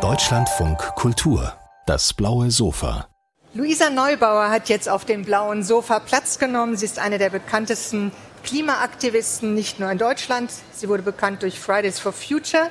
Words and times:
Deutschlandfunk 0.00 0.78
Kultur, 0.94 1.52
das 1.84 2.14
blaue 2.14 2.50
Sofa. 2.50 3.06
Luisa 3.52 3.90
Neubauer 3.90 4.48
hat 4.48 4.70
jetzt 4.70 4.88
auf 4.88 5.04
dem 5.04 5.26
blauen 5.26 5.62
Sofa 5.62 6.00
Platz 6.00 6.38
genommen. 6.38 6.74
Sie 6.78 6.86
ist 6.86 6.98
eine 6.98 7.18
der 7.18 7.28
bekanntesten 7.28 8.10
Klimaaktivisten, 8.44 9.52
nicht 9.52 9.78
nur 9.78 9.90
in 9.90 9.98
Deutschland. 9.98 10.50
Sie 10.72 10.88
wurde 10.88 11.02
bekannt 11.02 11.42
durch 11.42 11.60
Fridays 11.60 11.98
for 11.98 12.12
Future. 12.12 12.70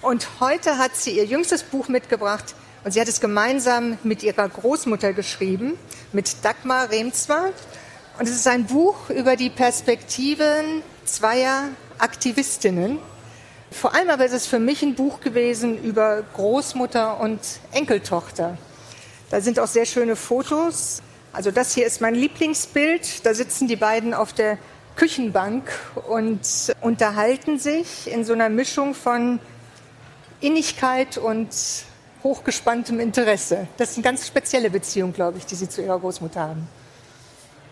Und 0.00 0.28
heute 0.38 0.78
hat 0.78 0.94
sie 0.94 1.10
ihr 1.16 1.24
jüngstes 1.24 1.64
Buch 1.64 1.88
mitgebracht. 1.88 2.54
Und 2.84 2.92
sie 2.92 3.00
hat 3.00 3.08
es 3.08 3.20
gemeinsam 3.20 3.98
mit 4.04 4.22
ihrer 4.22 4.48
Großmutter 4.48 5.12
geschrieben, 5.12 5.76
mit 6.12 6.44
Dagmar 6.44 6.88
Remzwa. 6.88 7.48
Und 8.16 8.28
es 8.28 8.36
ist 8.36 8.46
ein 8.46 8.66
Buch 8.66 9.10
über 9.10 9.34
die 9.34 9.50
Perspektiven 9.50 10.84
zweier 11.04 11.70
Aktivistinnen. 11.98 13.00
Vor 13.72 13.94
allem 13.94 14.10
aber 14.10 14.24
ist 14.24 14.32
es 14.32 14.46
für 14.46 14.58
mich 14.58 14.82
ein 14.82 14.94
Buch 14.94 15.20
gewesen 15.20 15.82
über 15.82 16.22
Großmutter 16.34 17.20
und 17.20 17.40
Enkeltochter. 17.72 18.58
Da 19.30 19.40
sind 19.40 19.58
auch 19.58 19.66
sehr 19.66 19.86
schöne 19.86 20.14
Fotos. 20.14 21.02
Also 21.32 21.50
das 21.50 21.74
hier 21.74 21.86
ist 21.86 22.00
mein 22.00 22.14
Lieblingsbild. 22.14 23.24
Da 23.24 23.34
sitzen 23.34 23.68
die 23.68 23.76
beiden 23.76 24.12
auf 24.14 24.32
der 24.32 24.58
Küchenbank 24.96 25.70
und 26.08 26.40
unterhalten 26.82 27.58
sich 27.58 28.10
in 28.12 28.24
so 28.24 28.34
einer 28.34 28.50
Mischung 28.50 28.94
von 28.94 29.40
Innigkeit 30.40 31.16
und 31.16 31.48
hochgespanntem 32.22 33.00
Interesse. 33.00 33.68
Das 33.78 33.90
ist 33.90 33.96
eine 33.96 34.04
ganz 34.04 34.26
spezielle 34.26 34.70
Beziehung, 34.70 35.12
glaube 35.12 35.38
ich, 35.38 35.46
die 35.46 35.54
Sie 35.54 35.68
zu 35.68 35.82
Ihrer 35.82 35.98
Großmutter 35.98 36.40
haben. 36.40 36.68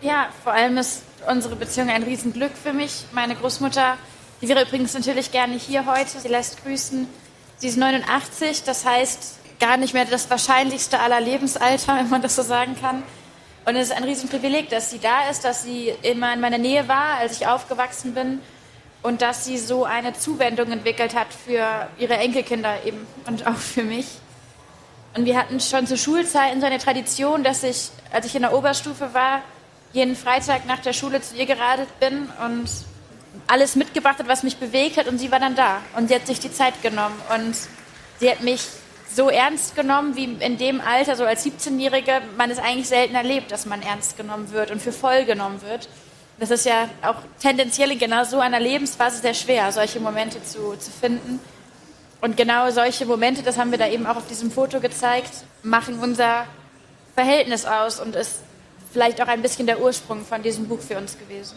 Ja, 0.00 0.28
vor 0.42 0.54
allem 0.54 0.78
ist 0.78 1.02
unsere 1.28 1.56
Beziehung 1.56 1.90
ein 1.90 2.02
Riesenglück 2.02 2.52
für 2.56 2.72
mich. 2.72 3.04
Meine 3.12 3.34
Großmutter, 3.34 3.98
die 4.40 4.48
wäre 4.48 4.62
übrigens 4.62 4.94
natürlich 4.94 5.32
gerne 5.32 5.54
hier 5.54 5.86
heute. 5.86 6.18
Sie 6.18 6.28
lässt 6.28 6.62
grüßen. 6.62 7.06
Sie 7.58 7.68
ist 7.68 7.76
89, 7.76 8.64
das 8.64 8.86
heißt 8.86 9.38
gar 9.60 9.76
nicht 9.76 9.92
mehr 9.92 10.06
das 10.06 10.30
wahrscheinlichste 10.30 10.98
aller 10.98 11.20
Lebensalter, 11.20 11.96
wenn 11.98 12.08
man 12.08 12.22
das 12.22 12.36
so 12.36 12.42
sagen 12.42 12.76
kann. 12.80 13.02
Und 13.66 13.76
es 13.76 13.88
ist 13.90 13.96
ein 13.96 14.04
Riesenprivileg, 14.04 14.70
dass 14.70 14.90
sie 14.90 14.98
da 14.98 15.28
ist, 15.28 15.44
dass 15.44 15.62
sie 15.62 15.92
immer 16.02 16.32
in 16.32 16.40
meiner 16.40 16.58
Nähe 16.58 16.88
war, 16.88 17.18
als 17.18 17.38
ich 17.38 17.46
aufgewachsen 17.46 18.14
bin 18.14 18.40
und 19.02 19.20
dass 19.20 19.44
sie 19.44 19.58
so 19.58 19.84
eine 19.84 20.14
Zuwendung 20.14 20.72
entwickelt 20.72 21.14
hat 21.14 21.28
für 21.32 21.88
ihre 21.98 22.14
Enkelkinder 22.14 22.84
eben 22.84 23.06
und 23.26 23.46
auch 23.46 23.56
für 23.56 23.82
mich. 23.82 24.06
Und 25.14 25.26
wir 25.26 25.36
hatten 25.36 25.60
schon 25.60 25.86
zu 25.86 25.98
Schulzeiten 25.98 26.60
so 26.60 26.66
eine 26.66 26.78
Tradition, 26.78 27.44
dass 27.44 27.62
ich, 27.62 27.90
als 28.12 28.26
ich 28.26 28.34
in 28.34 28.42
der 28.42 28.54
Oberstufe 28.54 29.12
war, 29.12 29.42
jeden 29.92 30.16
Freitag 30.16 30.66
nach 30.66 30.78
der 30.78 30.92
Schule 30.92 31.20
zu 31.20 31.36
ihr 31.36 31.46
geradelt 31.46 31.88
bin 32.00 32.28
und 32.44 32.68
alles 33.46 33.76
mitgebracht 33.76 34.18
hat, 34.18 34.28
was 34.28 34.42
mich 34.42 34.56
bewegt 34.56 34.96
hat 34.96 35.08
und 35.08 35.18
sie 35.18 35.30
war 35.30 35.40
dann 35.40 35.54
da 35.54 35.80
und 35.96 36.08
sie 36.08 36.14
hat 36.14 36.26
sich 36.26 36.40
die 36.40 36.52
Zeit 36.52 36.82
genommen 36.82 37.14
und 37.34 37.56
sie 38.18 38.30
hat 38.30 38.42
mich 38.42 38.62
so 39.14 39.28
ernst 39.28 39.74
genommen 39.74 40.14
wie 40.16 40.24
in 40.24 40.56
dem 40.58 40.80
Alter, 40.80 41.16
so 41.16 41.24
als 41.24 41.44
17-Jährige, 41.44 42.22
man 42.36 42.50
es 42.50 42.58
eigentlich 42.58 42.88
selten 42.88 43.14
erlebt, 43.14 43.50
dass 43.50 43.66
man 43.66 43.82
ernst 43.82 44.16
genommen 44.16 44.50
wird 44.52 44.70
und 44.70 44.80
für 44.80 44.92
voll 44.92 45.24
genommen 45.24 45.60
wird. 45.62 45.88
Das 46.38 46.50
ist 46.50 46.64
ja 46.64 46.88
auch 47.02 47.16
tendenziell 47.40 47.90
in 47.90 47.98
genau 47.98 48.24
so 48.24 48.38
einer 48.38 48.60
Lebensphase 48.60 49.20
sehr 49.20 49.34
schwer, 49.34 49.72
solche 49.72 50.00
Momente 50.00 50.42
zu, 50.42 50.76
zu 50.78 50.90
finden. 50.90 51.40
Und 52.20 52.36
genau 52.36 52.70
solche 52.70 53.04
Momente, 53.04 53.42
das 53.42 53.58
haben 53.58 53.70
wir 53.70 53.78
da 53.78 53.88
eben 53.88 54.06
auch 54.06 54.16
auf 54.16 54.26
diesem 54.26 54.50
Foto 54.50 54.80
gezeigt, 54.80 55.32
machen 55.62 55.98
unser 55.98 56.46
Verhältnis 57.14 57.64
aus 57.66 58.00
und 58.00 58.14
ist 58.14 58.40
vielleicht 58.92 59.20
auch 59.20 59.28
ein 59.28 59.42
bisschen 59.42 59.66
der 59.66 59.80
Ursprung 59.80 60.24
von 60.24 60.42
diesem 60.42 60.68
Buch 60.68 60.80
für 60.80 60.96
uns 60.96 61.18
gewesen. 61.18 61.56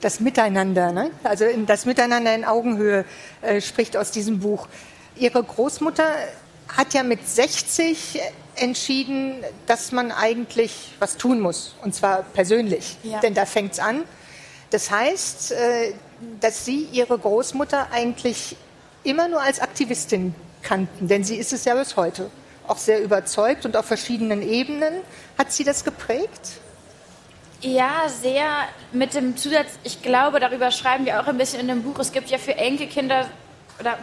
Das 0.00 0.20
Miteinander, 0.20 0.92
ne? 0.92 1.10
also 1.24 1.44
das 1.66 1.84
Miteinander 1.84 2.34
in 2.34 2.44
Augenhöhe 2.44 3.04
äh, 3.42 3.60
spricht 3.60 3.96
aus 3.96 4.10
diesem 4.10 4.40
Buch. 4.40 4.66
Ihre 5.16 5.42
Großmutter 5.42 6.06
hat 6.68 6.94
ja 6.94 7.02
mit 7.02 7.28
60 7.28 8.20
entschieden, 8.56 9.44
dass 9.66 9.92
man 9.92 10.12
eigentlich 10.12 10.92
was 10.98 11.16
tun 11.16 11.40
muss, 11.40 11.74
und 11.82 11.94
zwar 11.94 12.22
persönlich, 12.22 12.96
ja. 13.02 13.20
denn 13.20 13.34
da 13.34 13.44
fängt 13.44 13.72
es 13.72 13.78
an. 13.78 14.02
Das 14.70 14.90
heißt, 14.90 15.52
äh, 15.52 15.92
dass 16.40 16.64
Sie 16.64 16.88
Ihre 16.92 17.18
Großmutter 17.18 17.88
eigentlich 17.92 18.56
immer 19.04 19.28
nur 19.28 19.42
als 19.42 19.60
Aktivistin 19.60 20.34
kannten, 20.62 21.08
denn 21.08 21.24
sie 21.24 21.36
ist 21.36 21.52
es 21.52 21.64
ja 21.64 21.74
bis 21.74 21.96
heute. 21.96 22.30
Auch 22.66 22.76
sehr 22.76 23.02
überzeugt 23.02 23.64
und 23.64 23.76
auf 23.76 23.86
verschiedenen 23.86 24.42
Ebenen. 24.42 24.94
Hat 25.38 25.52
sie 25.52 25.64
das 25.64 25.84
geprägt? 25.84 26.60
Ja, 27.62 28.08
sehr 28.08 28.46
mit 28.92 29.12
dem 29.12 29.36
Zusatz, 29.36 29.78
ich 29.84 30.00
glaube, 30.00 30.40
darüber 30.40 30.70
schreiben 30.70 31.04
wir 31.04 31.20
auch 31.20 31.26
ein 31.26 31.36
bisschen 31.36 31.60
in 31.60 31.68
dem 31.68 31.82
Buch. 31.82 31.98
Es 31.98 32.10
gibt 32.10 32.30
ja 32.30 32.38
für 32.38 32.56
Enkelkinder 32.56 33.26
oder 33.78 33.98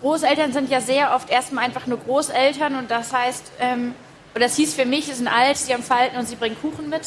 Großeltern 0.00 0.54
sind 0.54 0.70
ja 0.70 0.80
sehr 0.80 1.14
oft 1.14 1.28
erstmal 1.28 1.64
einfach 1.64 1.86
nur 1.86 1.98
Großeltern 1.98 2.76
und 2.76 2.90
das 2.90 3.12
heißt, 3.12 3.52
ähm, 3.60 3.94
oder 4.34 4.46
das 4.46 4.56
hieß 4.56 4.74
für 4.74 4.86
mich, 4.86 5.04
sie 5.04 5.12
sind 5.12 5.28
alt, 5.28 5.58
sie 5.58 5.74
haben 5.74 5.82
Falten 5.82 6.16
und 6.16 6.26
sie 6.26 6.36
bringen 6.36 6.56
Kuchen 6.62 6.88
mit. 6.88 7.02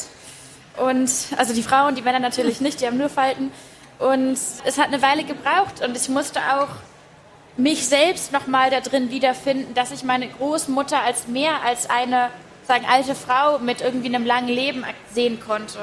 Und 0.76 1.10
also 1.36 1.52
die 1.52 1.62
Frauen, 1.64 1.96
die 1.96 2.02
Männer 2.02 2.20
natürlich 2.20 2.60
nicht, 2.60 2.80
die 2.80 2.86
haben 2.86 2.98
nur 2.98 3.08
Falten. 3.08 3.50
Und 3.98 4.32
es 4.32 4.78
hat 4.78 4.86
eine 4.86 5.02
Weile 5.02 5.24
gebraucht 5.24 5.82
und 5.84 5.96
ich 5.96 6.08
musste 6.08 6.38
auch 6.40 6.68
mich 7.56 7.88
selbst 7.88 8.32
nochmal 8.32 8.70
da 8.70 8.80
drin 8.80 9.10
wiederfinden, 9.10 9.74
dass 9.74 9.90
ich 9.90 10.04
meine 10.04 10.28
Großmutter 10.28 11.00
als 11.02 11.26
mehr 11.26 11.64
als 11.64 11.90
eine 11.90 12.30
sagen, 12.72 12.86
alte 12.88 13.14
Frau 13.14 13.58
mit 13.58 13.82
irgendwie 13.82 14.08
einem 14.08 14.24
langen 14.24 14.48
Leben 14.48 14.84
sehen 15.12 15.38
konnte. 15.40 15.78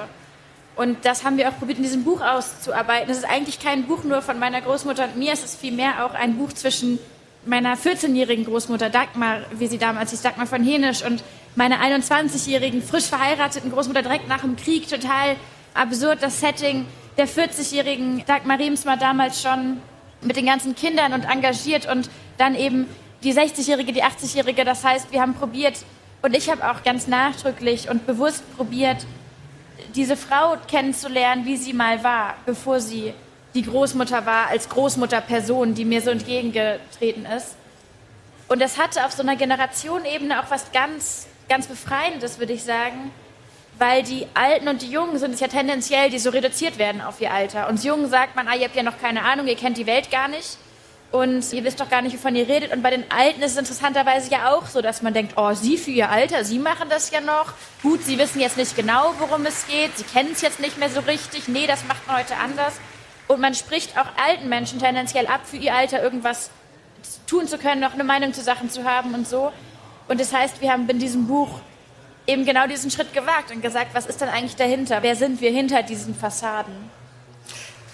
Und 0.75 1.05
das 1.05 1.23
haben 1.23 1.38
wir 1.38 1.50
auch 1.50 1.57
probiert, 1.57 1.77
in 1.77 1.83
diesem 1.83 2.03
Buch 2.03 2.22
auszuarbeiten. 2.22 3.11
Es 3.11 3.17
ist 3.17 3.29
eigentlich 3.29 3.59
kein 3.59 3.83
Buch 3.83 4.03
nur 4.03 4.22
von 4.22 4.39
meiner 4.39 4.61
Großmutter 4.61 5.05
und 5.05 5.17
mir, 5.17 5.33
es 5.33 5.44
ist 5.44 5.59
vielmehr 5.59 6.05
auch 6.05 6.13
ein 6.16 6.38
Buch 6.38 6.51
zwischen 6.53 6.97
meiner 7.45 7.75
14-jährigen 7.75 8.45
Großmutter 8.45 8.89
Dagmar, 8.89 9.41
wie 9.51 9.67
sie 9.67 9.78
damals 9.78 10.11
hieß, 10.11 10.22
Dagmar 10.22 10.47
von 10.47 10.63
Henisch, 10.63 11.03
und 11.05 11.23
meiner 11.55 11.79
21-jährigen, 11.79 12.81
frisch 12.81 13.05
verheirateten 13.05 13.72
Großmutter 13.72 14.01
direkt 14.01 14.28
nach 14.28 14.41
dem 14.41 14.55
Krieg. 14.55 14.88
Total 14.89 15.35
absurd 15.73 16.23
das 16.23 16.39
Setting 16.39 16.85
der 17.17 17.28
40-jährigen 17.28 18.23
Dagmar 18.25 18.57
Riemsma 18.57 18.95
damals 18.95 19.41
schon 19.41 19.81
mit 20.22 20.38
den 20.38 20.45
ganzen 20.45 20.75
Kindern 20.75 21.13
und 21.13 21.25
engagiert 21.25 21.85
und 21.91 22.09
dann 22.38 22.55
eben 22.55 22.88
die 23.23 23.33
60-jährige, 23.33 23.94
die 23.94 24.03
80-jährige. 24.03 24.66
Das 24.66 24.83
heißt, 24.83 25.11
wir 25.11 25.22
haben 25.22 25.33
probiert, 25.33 25.75
und 26.22 26.35
ich 26.35 26.50
habe 26.50 26.69
auch 26.69 26.84
ganz 26.84 27.07
nachdrücklich 27.07 27.90
und 27.90 28.06
bewusst 28.06 28.44
probiert, 28.57 28.97
diese 29.96 30.18
Frau 30.18 30.57
kennenzulernen, 30.68 31.46
wie 31.46 31.57
sie 31.57 31.74
mal 31.74 32.03
war, 32.03 32.35
bevor 32.46 32.80
sie 32.80 33.13
die 33.53 33.63
Großmutter 33.63 34.25
war, 34.25 34.47
als 34.47 34.69
Großmutterperson, 34.69 35.74
die 35.74 35.85
mir 35.85 36.02
so 36.02 36.12
entgegengetreten 36.12 37.25
ist. 37.25 37.56
Und 38.47 38.62
das 38.62 38.78
hatte 38.78 39.06
auf 39.06 39.12
so 39.13 39.24
einer 39.24 39.35
Generationenebene 39.35 40.41
auch 40.41 40.52
was 40.52 40.72
ganz, 40.72 41.28
ganz 41.47 41.68
Befreiendes, 41.68 42.40
würde 42.40 42.53
ich 42.53 42.63
sagen, 42.63 43.12
weil 43.78 44.03
die 44.03 44.28
Alten 44.34 44.68
und 44.68 44.81
die 44.81 44.91
Jungen 44.91 45.18
sind 45.18 45.34
es 45.34 45.40
ja 45.40 45.47
tendenziell, 45.47 46.09
die 46.09 46.19
so 46.19 46.31
reduziert 46.31 46.78
werden 46.78 47.02
auf 47.02 47.22
ihr 47.22 47.31
Alter. 47.31 47.69
Und 47.69 47.84
Jungen 47.84 48.09
sagt 48.09 48.35
man, 48.35 48.47
ah, 48.47 48.56
ihr 48.56 48.66
habt 48.66 48.75
ja 48.75 48.84
noch 48.84 49.00
keine 49.00 49.24
Ahnung, 49.24 49.47
ihr 49.47 49.56
kennt 49.56 49.78
die 49.78 49.88
Welt 49.88 50.12
gar 50.12 50.28
nicht 50.28 50.58
und 51.12 51.52
ihr 51.53 51.64
wisst 51.64 51.80
doch 51.80 51.90
gar 51.90 52.03
nicht, 52.03 52.16
wovon 52.16 52.36
ihr 52.36 52.47
redet. 52.47 52.72
Und 52.72 52.84
bei 52.84 52.92
den 52.92 53.03
Alten 53.09 53.42
ist 53.42 53.53
es 53.53 53.58
interessanterweise 53.58 54.30
ja 54.30 54.53
auch 54.53 54.68
so, 54.68 54.81
dass 54.81 55.02
man 55.02 55.14
denkt, 55.14 55.34
oh, 55.38 55.53
sie 55.53 55.78
für 55.78 55.90
ihr 55.90 56.09
Alter, 56.09 56.46
sie 56.46 56.59
machen 56.59 56.88
das 56.90 57.09
ja 57.09 57.20
noch. 57.20 57.53
Gut, 57.81 58.03
sie 58.03 58.20
wissen 58.20 58.40
jetzt 58.40 58.58
nicht 58.58 58.75
genau, 58.75 59.16
worum 59.18 59.46
es 59.47 59.66
geht. 59.66 59.97
Sie 59.97 60.03
kennen 60.03 60.30
es 60.34 60.42
jetzt 60.42 60.59
nicht 60.59 60.78
mehr 60.78 60.90
so 60.90 61.00
richtig. 61.00 61.47
Nee, 61.47 61.66
das 61.66 61.84
macht 61.86 62.06
man 62.06 62.18
heute 62.18 62.36
anders. 62.38 62.74
Und 63.28 63.42
man 63.42 63.56
spricht 63.56 63.97
auch 63.97 64.06
alten 64.24 64.50
Menschen 64.50 64.80
tendenziell 64.80 65.25
ab, 65.25 65.42
für 65.46 65.58
ihr 65.58 65.74
Alter 65.74 66.02
irgendwas 66.02 66.52
tun 67.26 67.47
zu 67.47 67.58
können, 67.58 67.81
noch 67.81 67.94
eine 67.94 68.03
Meinung 68.03 68.34
zu 68.34 68.41
Sachen 68.41 68.70
zu 68.70 68.84
haben 68.84 69.16
und 69.16 69.28
so. 69.28 69.52
Und 70.08 70.20
das 70.20 70.31
heißt, 70.31 70.62
wir 70.62 70.72
haben 70.72 70.88
in 70.90 71.00
diesem 71.00 71.28
Buch 71.28 71.59
eben 72.28 72.46
genau 72.46 72.68
diesen 72.68 72.91
Schritt 72.91 73.14
gewagt 73.14 73.52
und 73.52 73.62
gesagt, 73.62 73.94
was 73.94 74.06
ist 74.06 74.22
denn 74.22 74.30
eigentlich 74.30 74.56
dahinter? 74.56 75.02
Wer 75.02 75.16
sind 75.16 75.41
wir 75.41 75.52
hinter 75.52 75.81
diesen 75.81 76.14
Fassaden? 76.14 76.98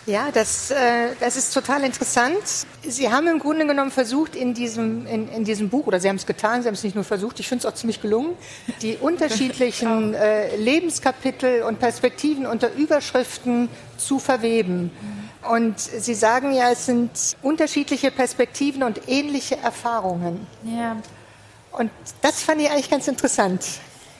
Ja, 0.07 0.29
das, 0.31 0.69
äh, 0.69 1.15
das 1.19 1.35
ist 1.35 1.51
total 1.51 1.83
interessant. 1.83 2.37
Sie 2.83 3.11
haben 3.11 3.27
im 3.27 3.39
Grunde 3.39 3.65
genommen 3.65 3.89
versucht, 3.89 4.35
in 4.35 4.53
diesem, 4.53 5.07
in, 5.07 5.27
in 5.29 5.45
diesem 5.45 5.69
Buch, 5.69 5.87
oder 5.87 5.99
Sie 5.99 6.07
haben 6.07 6.17
es 6.17 6.27
getan, 6.27 6.61
Sie 6.61 6.67
haben 6.67 6.75
es 6.75 6.83
nicht 6.83 6.93
nur 6.93 7.03
versucht, 7.03 7.39
ich 7.39 7.47
finde 7.47 7.65
es 7.67 7.73
auch 7.73 7.75
ziemlich 7.75 8.01
gelungen, 8.01 8.35
die 8.83 8.97
unterschiedlichen 9.01 10.13
äh, 10.13 10.55
Lebenskapitel 10.57 11.63
und 11.63 11.79
Perspektiven 11.79 12.45
unter 12.45 12.71
Überschriften 12.73 13.67
zu 13.97 14.19
verweben. 14.19 14.91
Und 15.49 15.79
Sie 15.79 16.13
sagen 16.13 16.53
ja, 16.53 16.71
es 16.71 16.85
sind 16.85 17.09
unterschiedliche 17.41 18.11
Perspektiven 18.11 18.83
und 18.83 19.07
ähnliche 19.07 19.57
Erfahrungen. 19.57 20.45
Ja. 20.63 20.97
Und 21.71 21.89
das 22.21 22.43
fand 22.43 22.61
ich 22.61 22.69
eigentlich 22.69 22.89
ganz 22.89 23.07
interessant. 23.07 23.63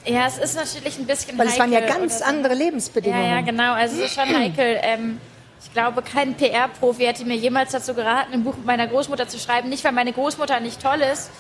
Ja, 0.06 0.28
es 0.28 0.38
ist 0.38 0.56
natürlich 0.56 0.98
ein 1.00 1.06
bisschen 1.06 1.38
Weil 1.38 1.48
heikel. 1.48 1.60
Weil 1.60 1.78
es 1.78 1.82
waren 1.82 1.90
ja 1.90 1.96
ganz 1.96 2.22
andere 2.22 2.54
Lebensbedingungen. 2.54 3.24
Ja, 3.24 3.36
ja, 3.36 3.42
genau. 3.42 3.74
Also 3.74 4.02
es 4.02 4.12
ist 4.12 4.16
schon 4.16 4.36
heikel. 4.38 4.80
Ähm, 4.82 5.20
ich 5.66 5.74
glaube, 5.74 6.04
kein 6.04 6.36
PR-Profi 6.36 7.06
hätte 7.06 7.26
mir 7.26 7.36
jemals 7.36 7.72
dazu 7.72 7.96
geraten, 7.96 8.34
ein 8.34 8.44
Buch 8.44 8.56
mit 8.56 8.66
meiner 8.66 8.88
Großmutter 8.88 9.28
zu 9.28 9.40
schreiben. 9.40 9.68
Nicht, 9.68 9.84
weil 9.84 9.94
meine 9.94 10.14
Großmutter 10.14 10.60
nicht 10.60 10.82
toll 10.82 11.02
ist 11.02 11.32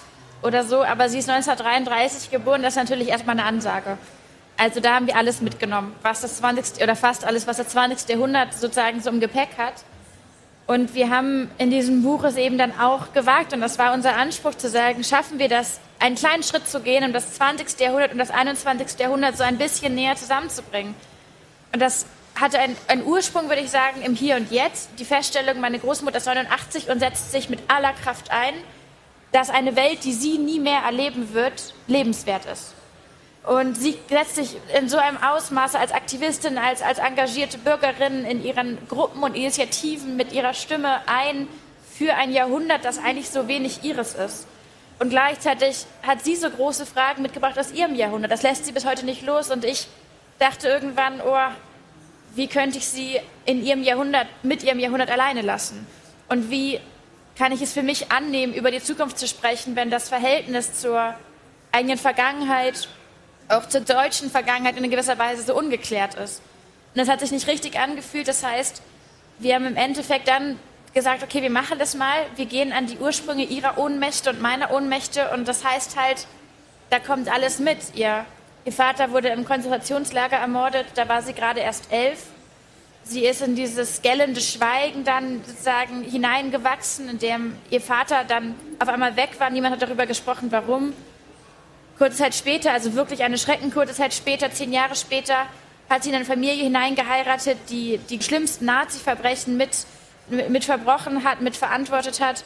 oder 0.41 0.63
so, 0.63 0.83
aber 0.83 1.09
sie 1.09 1.19
ist 1.19 1.29
1933 1.29 2.31
geboren. 2.31 2.63
Das 2.63 2.73
ist 2.73 2.77
natürlich 2.77 3.09
erstmal 3.09 3.37
eine 3.37 3.47
Ansage. 3.47 3.97
Also 4.57 4.79
da 4.79 4.95
haben 4.95 5.05
wir 5.05 5.15
alles 5.15 5.41
mitgenommen, 5.41 5.95
was 6.01 6.21
das 6.21 6.37
20. 6.37 6.81
oder 6.81 6.95
fast 6.95 7.23
alles, 7.23 7.45
was 7.45 7.57
das 7.57 7.69
20. 7.69 8.09
Jahrhundert 8.09 8.53
sozusagen 8.53 8.99
so 8.99 9.11
im 9.11 9.19
Gepäck 9.19 9.49
hat. 9.57 9.75
Und 10.65 10.95
wir 10.95 11.11
haben 11.11 11.51
in 11.59 11.69
diesem 11.69 12.01
Buch 12.01 12.23
es 12.23 12.35
eben 12.35 12.57
dann 12.57 12.77
auch 12.79 13.13
gewagt, 13.13 13.53
und 13.53 13.61
das 13.61 13.77
war 13.77 13.93
unser 13.93 14.15
Anspruch 14.17 14.55
zu 14.55 14.69
sagen, 14.69 15.03
schaffen 15.03 15.37
wir 15.37 15.49
das, 15.49 15.79
einen 15.99 16.15
kleinen 16.15 16.41
Schritt 16.41 16.67
zu 16.67 16.79
gehen, 16.79 17.03
um 17.03 17.13
das 17.13 17.35
20. 17.35 17.79
Jahrhundert 17.79 18.11
und 18.11 18.17
das 18.17 18.31
21. 18.31 18.99
Jahrhundert 18.99 19.37
so 19.37 19.43
ein 19.43 19.59
bisschen 19.59 19.93
näher 19.93 20.15
zusammenzubringen. 20.15 20.95
Und 21.71 21.79
das 21.79 22.07
hatte 22.39 22.59
einen, 22.59 23.05
Ursprung, 23.05 23.47
würde 23.49 23.61
ich 23.61 23.69
sagen, 23.69 24.01
im 24.01 24.15
Hier 24.15 24.35
und 24.35 24.51
Jetzt. 24.51 24.89
Die 24.99 25.05
Feststellung, 25.05 25.59
meine 25.61 25.79
Großmutter 25.79 26.17
ist 26.17 26.25
89 26.25 26.89
und 26.89 26.99
setzt 26.99 27.31
sich 27.31 27.49
mit 27.49 27.59
aller 27.69 27.93
Kraft 27.93 28.31
ein, 28.31 28.53
dass 29.31 29.49
eine 29.49 29.75
Welt, 29.75 30.03
die 30.03 30.13
sie 30.13 30.37
nie 30.37 30.59
mehr 30.59 30.81
erleben 30.81 31.33
wird, 31.33 31.73
lebenswert 31.87 32.45
ist. 32.45 32.73
Und 33.45 33.75
sie 33.75 33.97
setzt 34.09 34.35
sich 34.35 34.57
in 34.77 34.89
so 34.89 34.97
einem 34.97 35.21
Ausmaße 35.21 35.77
als 35.77 35.91
Aktivistin, 35.91 36.57
als, 36.57 36.81
als 36.81 36.97
engagierte 36.97 37.57
Bürgerin 37.57 38.25
in 38.25 38.43
ihren 38.43 38.77
Gruppen 38.87 39.21
und 39.21 39.35
Initiativen 39.35 40.15
mit 40.15 40.33
ihrer 40.33 40.53
Stimme 40.53 41.01
ein 41.05 41.47
für 41.97 42.15
ein 42.15 42.31
Jahrhundert, 42.31 42.83
das 42.83 42.97
eigentlich 42.97 43.29
so 43.29 43.47
wenig 43.47 43.83
ihres 43.83 44.15
ist. 44.15 44.47
Und 44.99 45.09
gleichzeitig 45.09 45.85
hat 46.03 46.23
sie 46.23 46.35
so 46.35 46.49
große 46.49 46.85
Fragen 46.85 47.21
mitgebracht 47.21 47.59
aus 47.59 47.71
ihrem 47.71 47.95
Jahrhundert. 47.95 48.31
Das 48.31 48.43
lässt 48.43 48.65
sie 48.65 48.71
bis 48.71 48.85
heute 48.85 49.05
nicht 49.05 49.21
los. 49.21 49.51
Und 49.51 49.63
ich 49.63 49.87
dachte 50.39 50.67
irgendwann, 50.67 51.21
oh, 51.21 51.37
wie 52.35 52.47
könnte 52.47 52.77
ich 52.77 52.87
sie 52.87 53.19
in 53.45 53.63
ihrem 53.63 53.81
Jahrhundert, 53.81 54.27
mit 54.43 54.63
ihrem 54.63 54.79
Jahrhundert 54.79 55.09
alleine 55.09 55.41
lassen? 55.41 55.87
Und 56.27 56.49
wie 56.49 56.79
kann 57.37 57.51
ich 57.51 57.61
es 57.61 57.73
für 57.73 57.83
mich 57.83 58.11
annehmen, 58.11 58.53
über 58.53 58.71
die 58.71 58.81
Zukunft 58.81 59.17
zu 59.17 59.27
sprechen, 59.27 59.75
wenn 59.75 59.89
das 59.89 60.09
Verhältnis 60.09 60.79
zur 60.79 61.15
eigenen 61.71 61.97
Vergangenheit, 61.97 62.87
auch 63.47 63.67
zur 63.67 63.81
deutschen 63.81 64.29
Vergangenheit 64.29 64.77
in 64.77 64.89
gewisser 64.89 65.17
Weise 65.17 65.43
so 65.43 65.55
ungeklärt 65.57 66.15
ist? 66.15 66.41
Und 66.93 66.99
das 66.99 67.09
hat 67.09 67.21
sich 67.21 67.31
nicht 67.31 67.47
richtig 67.47 67.79
angefühlt. 67.79 68.27
Das 68.27 68.43
heißt, 68.43 68.81
wir 69.39 69.55
haben 69.55 69.65
im 69.65 69.75
Endeffekt 69.75 70.27
dann 70.27 70.59
gesagt, 70.93 71.23
okay, 71.23 71.41
wir 71.41 71.49
machen 71.49 71.77
das 71.79 71.95
mal. 71.95 72.25
Wir 72.35 72.45
gehen 72.45 72.71
an 72.71 72.87
die 72.87 72.97
Ursprünge 72.97 73.43
ihrer 73.43 73.77
Ohnmächte 73.77 74.29
und 74.29 74.41
meiner 74.41 74.71
Ohnmächte. 74.71 75.29
Und 75.31 75.47
das 75.47 75.63
heißt 75.63 75.99
halt, 75.99 76.25
da 76.89 76.99
kommt 76.99 77.29
alles 77.29 77.59
mit. 77.59 77.77
Ihr 77.95 78.25
Ihr 78.65 78.73
Vater 78.73 79.11
wurde 79.11 79.29
im 79.29 79.45
Konzentrationslager 79.45 80.37
ermordet, 80.37 80.87
da 80.95 81.07
war 81.07 81.21
sie 81.21 81.33
gerade 81.33 81.59
erst 81.59 81.91
elf. 81.91 82.23
Sie 83.03 83.23
ist 83.23 83.43
in 83.43 83.55
dieses 83.55 84.01
gellende 84.01 84.41
Schweigen 84.41 85.03
dann 85.03 85.43
sozusagen 85.45 86.01
hineingewachsen, 86.01 87.07
in 87.07 87.19
dem 87.19 87.55
ihr 87.69 87.79
Vater 87.79 88.23
dann 88.23 88.55
auf 88.79 88.87
einmal 88.87 89.15
weg 89.15 89.39
war. 89.39 89.51
Niemand 89.51 89.75
hat 89.75 89.83
darüber 89.83 90.07
gesprochen, 90.07 90.47
warum. 90.51 90.93
Kurze 91.99 92.17
Zeit 92.17 92.33
später, 92.33 92.71
also 92.71 92.95
wirklich 92.95 93.23
eine 93.23 93.37
schreckenkurze 93.37 93.93
Zeit 93.93 94.15
später, 94.15 94.49
zehn 94.49 94.73
Jahre 94.73 94.95
später, 94.95 95.45
hat 95.87 96.01
sie 96.01 96.09
in 96.09 96.15
eine 96.15 96.25
Familie 96.25 96.63
hineingeheiratet, 96.63 97.59
die 97.69 97.99
die 98.09 98.19
schlimmsten 98.19 98.65
Nazi-Verbrechen 98.65 99.57
mit, 99.57 99.85
mit 100.49 100.65
verbrochen 100.65 101.23
hat, 101.23 101.39
mit 101.39 101.55
verantwortet 101.55 102.19
hat. 102.19 102.43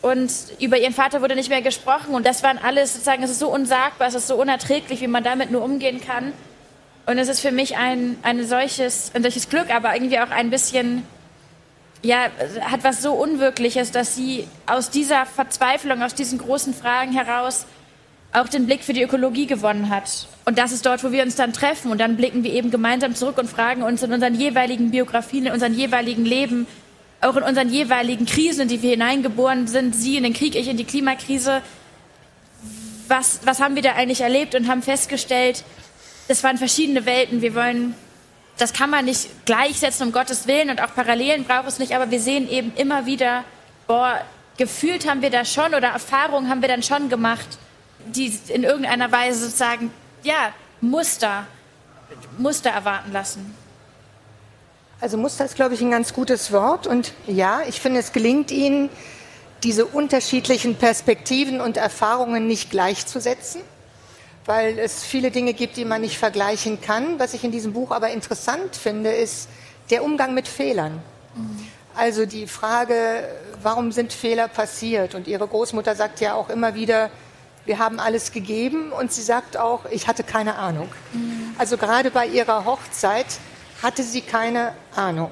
Und 0.00 0.32
über 0.60 0.78
ihren 0.78 0.92
Vater 0.92 1.22
wurde 1.22 1.34
nicht 1.34 1.48
mehr 1.48 1.62
gesprochen. 1.62 2.14
Und 2.14 2.26
das 2.26 2.42
waren 2.42 2.58
alles 2.58 2.92
sozusagen, 2.92 3.22
es 3.22 3.30
ist 3.30 3.40
so 3.40 3.48
unsagbar, 3.52 4.08
es 4.08 4.14
ist 4.14 4.28
so 4.28 4.36
unerträglich, 4.36 5.00
wie 5.00 5.08
man 5.08 5.24
damit 5.24 5.50
nur 5.50 5.62
umgehen 5.62 6.00
kann. 6.00 6.32
Und 7.06 7.18
es 7.18 7.28
ist 7.28 7.40
für 7.40 7.52
mich 7.52 7.76
ein, 7.76 8.16
ein, 8.22 8.46
solches, 8.46 9.10
ein 9.14 9.22
solches 9.22 9.48
Glück, 9.48 9.74
aber 9.74 9.94
irgendwie 9.94 10.20
auch 10.20 10.30
ein 10.30 10.50
bisschen, 10.50 11.04
ja, 12.02 12.26
hat 12.60 12.84
was 12.84 13.02
so 13.02 13.14
Unwirkliches, 13.14 13.90
dass 13.90 14.14
sie 14.14 14.46
aus 14.66 14.90
dieser 14.90 15.26
Verzweiflung, 15.26 16.02
aus 16.02 16.14
diesen 16.14 16.38
großen 16.38 16.74
Fragen 16.74 17.12
heraus 17.12 17.66
auch 18.32 18.48
den 18.48 18.66
Blick 18.66 18.84
für 18.84 18.92
die 18.92 19.02
Ökologie 19.02 19.46
gewonnen 19.46 19.88
hat. 19.88 20.28
Und 20.44 20.58
das 20.58 20.70
ist 20.70 20.84
dort, 20.84 21.02
wo 21.02 21.12
wir 21.12 21.22
uns 21.22 21.34
dann 21.34 21.52
treffen. 21.52 21.90
Und 21.90 21.98
dann 21.98 22.16
blicken 22.16 22.44
wir 22.44 22.52
eben 22.52 22.70
gemeinsam 22.70 23.14
zurück 23.14 23.38
und 23.38 23.48
fragen 23.48 23.82
uns 23.82 24.02
in 24.02 24.12
unseren 24.12 24.34
jeweiligen 24.34 24.90
Biografien, 24.90 25.46
in 25.46 25.52
unseren 25.52 25.74
jeweiligen 25.74 26.24
Leben, 26.24 26.66
auch 27.20 27.36
in 27.36 27.42
unseren 27.42 27.68
jeweiligen 27.68 28.26
Krisen, 28.26 28.62
in 28.62 28.68
die 28.68 28.82
wir 28.82 28.90
hineingeboren 28.90 29.66
sind, 29.66 29.94
Sie 29.94 30.16
in 30.16 30.22
den 30.22 30.34
Krieg, 30.34 30.54
ich 30.54 30.68
in 30.68 30.76
die 30.76 30.84
Klimakrise, 30.84 31.62
was, 33.08 33.40
was 33.44 33.60
haben 33.60 33.74
wir 33.74 33.82
da 33.82 33.92
eigentlich 33.92 34.20
erlebt 34.20 34.54
und 34.54 34.68
haben 34.68 34.82
festgestellt, 34.82 35.64
das 36.28 36.44
waren 36.44 36.58
verschiedene 36.58 37.06
Welten. 37.06 37.40
Wir 37.40 37.54
wollen, 37.54 37.94
das 38.58 38.72
kann 38.72 38.90
man 38.90 39.06
nicht 39.06 39.46
gleichsetzen, 39.46 40.06
um 40.06 40.12
Gottes 40.12 40.46
Willen 40.46 40.70
und 40.70 40.82
auch 40.82 40.94
Parallelen 40.94 41.44
braucht 41.44 41.68
es 41.68 41.78
nicht, 41.78 41.94
aber 41.94 42.10
wir 42.10 42.20
sehen 42.20 42.48
eben 42.48 42.72
immer 42.76 43.06
wieder, 43.06 43.44
boah, 43.86 44.20
gefühlt 44.58 45.08
haben 45.08 45.22
wir 45.22 45.30
da 45.30 45.44
schon 45.44 45.74
oder 45.74 45.88
Erfahrungen 45.88 46.50
haben 46.50 46.60
wir 46.60 46.68
dann 46.68 46.82
schon 46.82 47.08
gemacht, 47.08 47.58
die 48.06 48.32
in 48.48 48.62
irgendeiner 48.62 49.10
Weise 49.10 49.40
sozusagen, 49.46 49.90
ja, 50.22 50.52
Muster, 50.80 51.46
Muster 52.36 52.70
erwarten 52.70 53.12
lassen. 53.12 53.54
Also 55.00 55.16
Muster 55.16 55.44
ist, 55.44 55.54
glaube 55.54 55.74
ich, 55.74 55.80
ein 55.80 55.92
ganz 55.92 56.12
gutes 56.12 56.52
Wort. 56.52 56.86
Und 56.86 57.12
ja, 57.26 57.62
ich 57.68 57.80
finde, 57.80 58.00
es 58.00 58.12
gelingt 58.12 58.50
Ihnen, 58.50 58.90
diese 59.62 59.86
unterschiedlichen 59.86 60.76
Perspektiven 60.76 61.60
und 61.60 61.76
Erfahrungen 61.76 62.46
nicht 62.46 62.70
gleichzusetzen, 62.70 63.60
weil 64.44 64.78
es 64.78 65.04
viele 65.04 65.30
Dinge 65.30 65.52
gibt, 65.52 65.76
die 65.76 65.84
man 65.84 66.00
nicht 66.00 66.18
vergleichen 66.18 66.80
kann. 66.80 67.18
Was 67.18 67.34
ich 67.34 67.44
in 67.44 67.52
diesem 67.52 67.72
Buch 67.72 67.90
aber 67.90 68.10
interessant 68.10 68.76
finde, 68.76 69.10
ist 69.10 69.48
der 69.90 70.04
Umgang 70.04 70.34
mit 70.34 70.48
Fehlern. 70.48 71.00
Also 71.94 72.26
die 72.26 72.46
Frage, 72.46 73.28
warum 73.62 73.92
sind 73.92 74.12
Fehler 74.12 74.48
passiert? 74.48 75.14
Und 75.14 75.26
Ihre 75.26 75.46
Großmutter 75.46 75.94
sagt 75.94 76.20
ja 76.20 76.34
auch 76.34 76.50
immer 76.50 76.74
wieder, 76.74 77.10
wir 77.64 77.78
haben 77.78 78.00
alles 78.00 78.32
gegeben. 78.32 78.92
Und 78.92 79.12
sie 79.12 79.22
sagt 79.22 79.56
auch, 79.56 79.84
ich 79.90 80.08
hatte 80.08 80.24
keine 80.24 80.56
Ahnung. 80.56 80.88
Also 81.58 81.76
gerade 81.76 82.10
bei 82.10 82.26
ihrer 82.26 82.64
Hochzeit 82.64 83.26
hatte 83.82 84.02
sie 84.02 84.20
keine 84.20 84.74
Ahnung. 84.94 85.30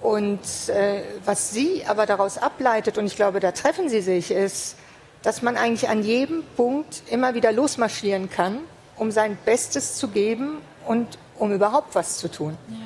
Und 0.00 0.40
äh, 0.68 1.02
was 1.24 1.50
sie 1.50 1.84
aber 1.86 2.06
daraus 2.06 2.38
ableitet, 2.38 2.96
und 2.96 3.06
ich 3.06 3.16
glaube, 3.16 3.40
da 3.40 3.52
treffen 3.52 3.88
sie 3.88 4.00
sich, 4.00 4.30
ist, 4.30 4.76
dass 5.22 5.42
man 5.42 5.56
eigentlich 5.56 5.88
an 5.90 6.02
jedem 6.02 6.42
Punkt 6.56 7.02
immer 7.10 7.34
wieder 7.34 7.52
losmarschieren 7.52 8.30
kann, 8.30 8.58
um 8.96 9.10
sein 9.10 9.36
Bestes 9.44 9.96
zu 9.96 10.08
geben 10.08 10.58
und 10.86 11.18
um 11.38 11.52
überhaupt 11.52 11.94
was 11.94 12.16
zu 12.18 12.30
tun. 12.30 12.56
Ja. 12.68 12.76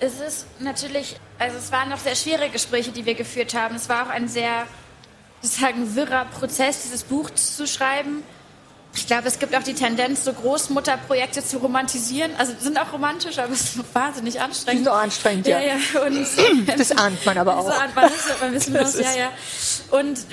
Es 0.00 0.20
ist 0.20 0.46
natürlich, 0.58 1.16
also 1.38 1.56
es 1.56 1.70
waren 1.70 1.88
noch 1.88 1.98
sehr 1.98 2.16
schwere 2.16 2.48
Gespräche, 2.50 2.90
die 2.90 3.06
wir 3.06 3.14
geführt 3.14 3.54
haben. 3.54 3.76
Es 3.76 3.88
war 3.88 4.06
auch 4.06 4.10
ein 4.10 4.26
sehr, 4.28 4.66
sozusagen, 5.40 5.94
wirrer 5.94 6.24
Prozess, 6.24 6.82
dieses 6.82 7.04
Buch 7.04 7.30
zu 7.30 7.66
schreiben. 7.66 8.24
Ich 8.94 9.06
glaube, 9.06 9.26
es 9.26 9.38
gibt 9.38 9.54
auch 9.56 9.62
die 9.62 9.72
Tendenz, 9.72 10.24
so 10.24 10.34
Großmutterprojekte 10.34 11.42
zu 11.42 11.58
romantisieren. 11.58 12.32
Also 12.36 12.52
sind 12.58 12.78
auch 12.78 12.92
romantisch, 12.92 13.38
aber 13.38 13.52
es 13.52 13.76
ist 13.76 13.94
wahnsinnig 13.94 14.38
anstrengend. 14.40 14.84
Sind 14.84 14.92
auch 14.92 14.98
anstrengend, 14.98 15.46
ja. 15.46 15.60
ja, 15.60 15.76
ja. 15.76 16.00
Und, 16.02 16.78
das 16.78 16.92
ahnt 16.92 17.24
man 17.24 17.38
aber 17.38 17.56
auch. 17.56 17.66
Das 17.68 17.78
ahnt 17.78 17.96
man, 17.96 18.04
das 18.04 18.40
man 18.40 18.52
wissen 18.52 18.72
muss, 18.78 18.98
ja, 18.98 19.16
ja. 19.16 19.28
Und 19.98 20.26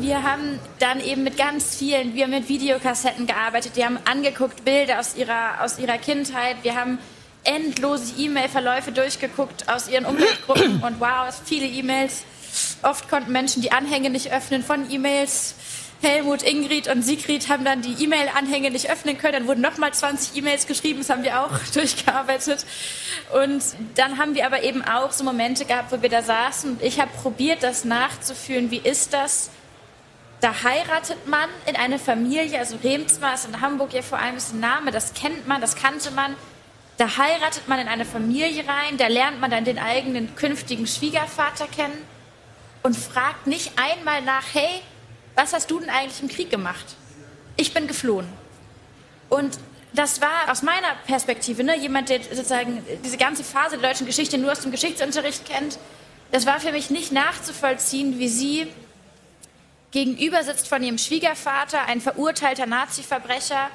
wir 0.00 0.22
haben 0.22 0.58
dann 0.78 1.00
eben 1.00 1.22
mit 1.22 1.36
ganz 1.36 1.76
vielen, 1.76 2.14
wir 2.14 2.24
haben 2.24 2.30
mit 2.30 2.48
Videokassetten 2.48 3.26
gearbeitet, 3.26 3.72
die 3.76 3.84
haben 3.84 3.98
angeguckt 4.10 4.64
Bilder 4.64 5.00
aus 5.00 5.14
ihrer, 5.14 5.62
aus 5.62 5.78
ihrer 5.78 5.98
Kindheit, 5.98 6.56
wir 6.62 6.76
haben 6.76 6.98
endlose 7.44 8.14
E-Mail-Verläufe 8.18 8.90
durchgeguckt 8.90 9.68
aus 9.68 9.88
ihren 9.88 10.06
Umweltgruppen 10.06 10.82
und 10.82 10.98
wow, 10.98 11.28
viele 11.44 11.66
E-Mails. 11.66 12.24
Oft 12.82 13.08
konnten 13.08 13.32
Menschen 13.32 13.62
die 13.62 13.72
Anhänge 13.72 14.10
nicht 14.10 14.32
öffnen 14.32 14.64
von 14.64 14.90
E-Mails 14.90 15.54
Helmut, 16.00 16.42
Ingrid 16.44 16.86
und 16.86 17.02
Sigrid 17.02 17.48
haben 17.48 17.64
dann 17.64 17.82
die 17.82 18.04
E-Mail-Anhänge 18.04 18.70
nicht 18.70 18.88
öffnen 18.88 19.18
können. 19.18 19.32
Dann 19.32 19.46
wurden 19.48 19.60
nochmal 19.60 19.92
20 19.92 20.36
E-Mails 20.36 20.66
geschrieben, 20.66 21.00
das 21.00 21.10
haben 21.10 21.24
wir 21.24 21.42
auch 21.42 21.58
durchgearbeitet. 21.74 22.64
Und 23.34 23.62
dann 23.96 24.18
haben 24.18 24.34
wir 24.34 24.46
aber 24.46 24.62
eben 24.62 24.82
auch 24.84 25.10
so 25.10 25.24
Momente 25.24 25.64
gehabt, 25.64 25.90
wo 25.90 26.00
wir 26.00 26.08
da 26.08 26.22
saßen 26.22 26.72
und 26.72 26.82
ich 26.82 27.00
habe 27.00 27.10
probiert, 27.20 27.62
das 27.62 27.84
nachzufühlen. 27.84 28.70
Wie 28.70 28.78
ist 28.78 29.12
das? 29.12 29.50
Da 30.40 30.62
heiratet 30.62 31.26
man 31.26 31.48
in 31.66 31.74
eine 31.74 31.98
Familie, 31.98 32.60
also 32.60 32.76
Remsmar 32.76 33.34
ist 33.34 33.46
in 33.46 33.60
Hamburg 33.60 33.92
ja 33.92 34.02
vor 34.02 34.20
allem 34.20 34.36
ist 34.36 34.54
ein 34.54 34.60
Name, 34.60 34.92
das 34.92 35.14
kennt 35.14 35.48
man, 35.48 35.60
das 35.60 35.74
kannte 35.74 36.12
man. 36.12 36.36
Da 36.96 37.16
heiratet 37.16 37.66
man 37.66 37.80
in 37.80 37.88
eine 37.88 38.04
Familie 38.04 38.64
rein, 38.68 38.98
da 38.98 39.08
lernt 39.08 39.40
man 39.40 39.50
dann 39.50 39.64
den 39.64 39.80
eigenen 39.80 40.36
künftigen 40.36 40.86
Schwiegervater 40.86 41.66
kennen 41.66 41.98
und 42.84 42.96
fragt 42.96 43.48
nicht 43.48 43.72
einmal 43.76 44.22
nach, 44.22 44.44
hey, 44.52 44.80
was 45.38 45.52
hast 45.52 45.70
du 45.70 45.78
denn 45.78 45.88
eigentlich 45.88 46.20
im 46.20 46.28
Krieg 46.28 46.50
gemacht? 46.50 46.96
Ich 47.56 47.72
bin 47.72 47.86
geflohen. 47.86 48.26
Und 49.28 49.56
das 49.92 50.20
war 50.20 50.50
aus 50.50 50.62
meiner 50.62 50.94
Perspektive, 51.06 51.62
ne, 51.62 51.78
jemand, 51.78 52.08
der 52.08 52.20
sozusagen 52.22 52.84
diese 53.04 53.16
ganze 53.16 53.44
Phase 53.44 53.78
der 53.78 53.88
deutschen 53.88 54.06
Geschichte 54.06 54.36
nur 54.36 54.50
aus 54.50 54.60
dem 54.60 54.72
Geschichtsunterricht 54.72 55.46
kennt, 55.46 55.78
das 56.32 56.44
war 56.44 56.58
für 56.58 56.72
mich 56.72 56.90
nicht 56.90 57.12
nachzuvollziehen, 57.12 58.18
wie 58.18 58.28
sie 58.28 58.66
gegenüber 59.92 60.42
sitzt 60.42 60.68
von 60.68 60.82
ihrem 60.82 60.98
Schwiegervater, 60.98 61.86
ein 61.86 62.00
verurteilter 62.00 62.66
Nazi-Verbrecher, 62.66 63.70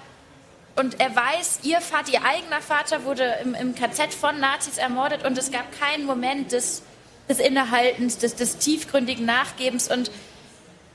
und 0.76 1.00
er 1.00 1.16
weiß, 1.16 1.60
ihr 1.64 1.82
Vater, 1.82 2.14
ihr 2.14 2.26
eigener 2.26 2.60
Vater 2.60 3.06
wurde 3.06 3.38
im, 3.44 3.54
im, 3.54 3.76
KZ 3.76 4.14
von 4.14 4.40
Nazis 4.40 4.78
ermordet 4.78 5.24
und 5.24 5.38
es 5.38 5.52
gab 5.52 5.66
keinen 5.80 6.06
Moment 6.06 6.52
des, 6.52 6.82
des 7.30 7.38
Innehaltens, 7.40 8.18
des, 8.18 8.36
des 8.36 8.58
tiefgründigen 8.58 9.24
Nachgebens 9.24 9.92
und 9.92 10.10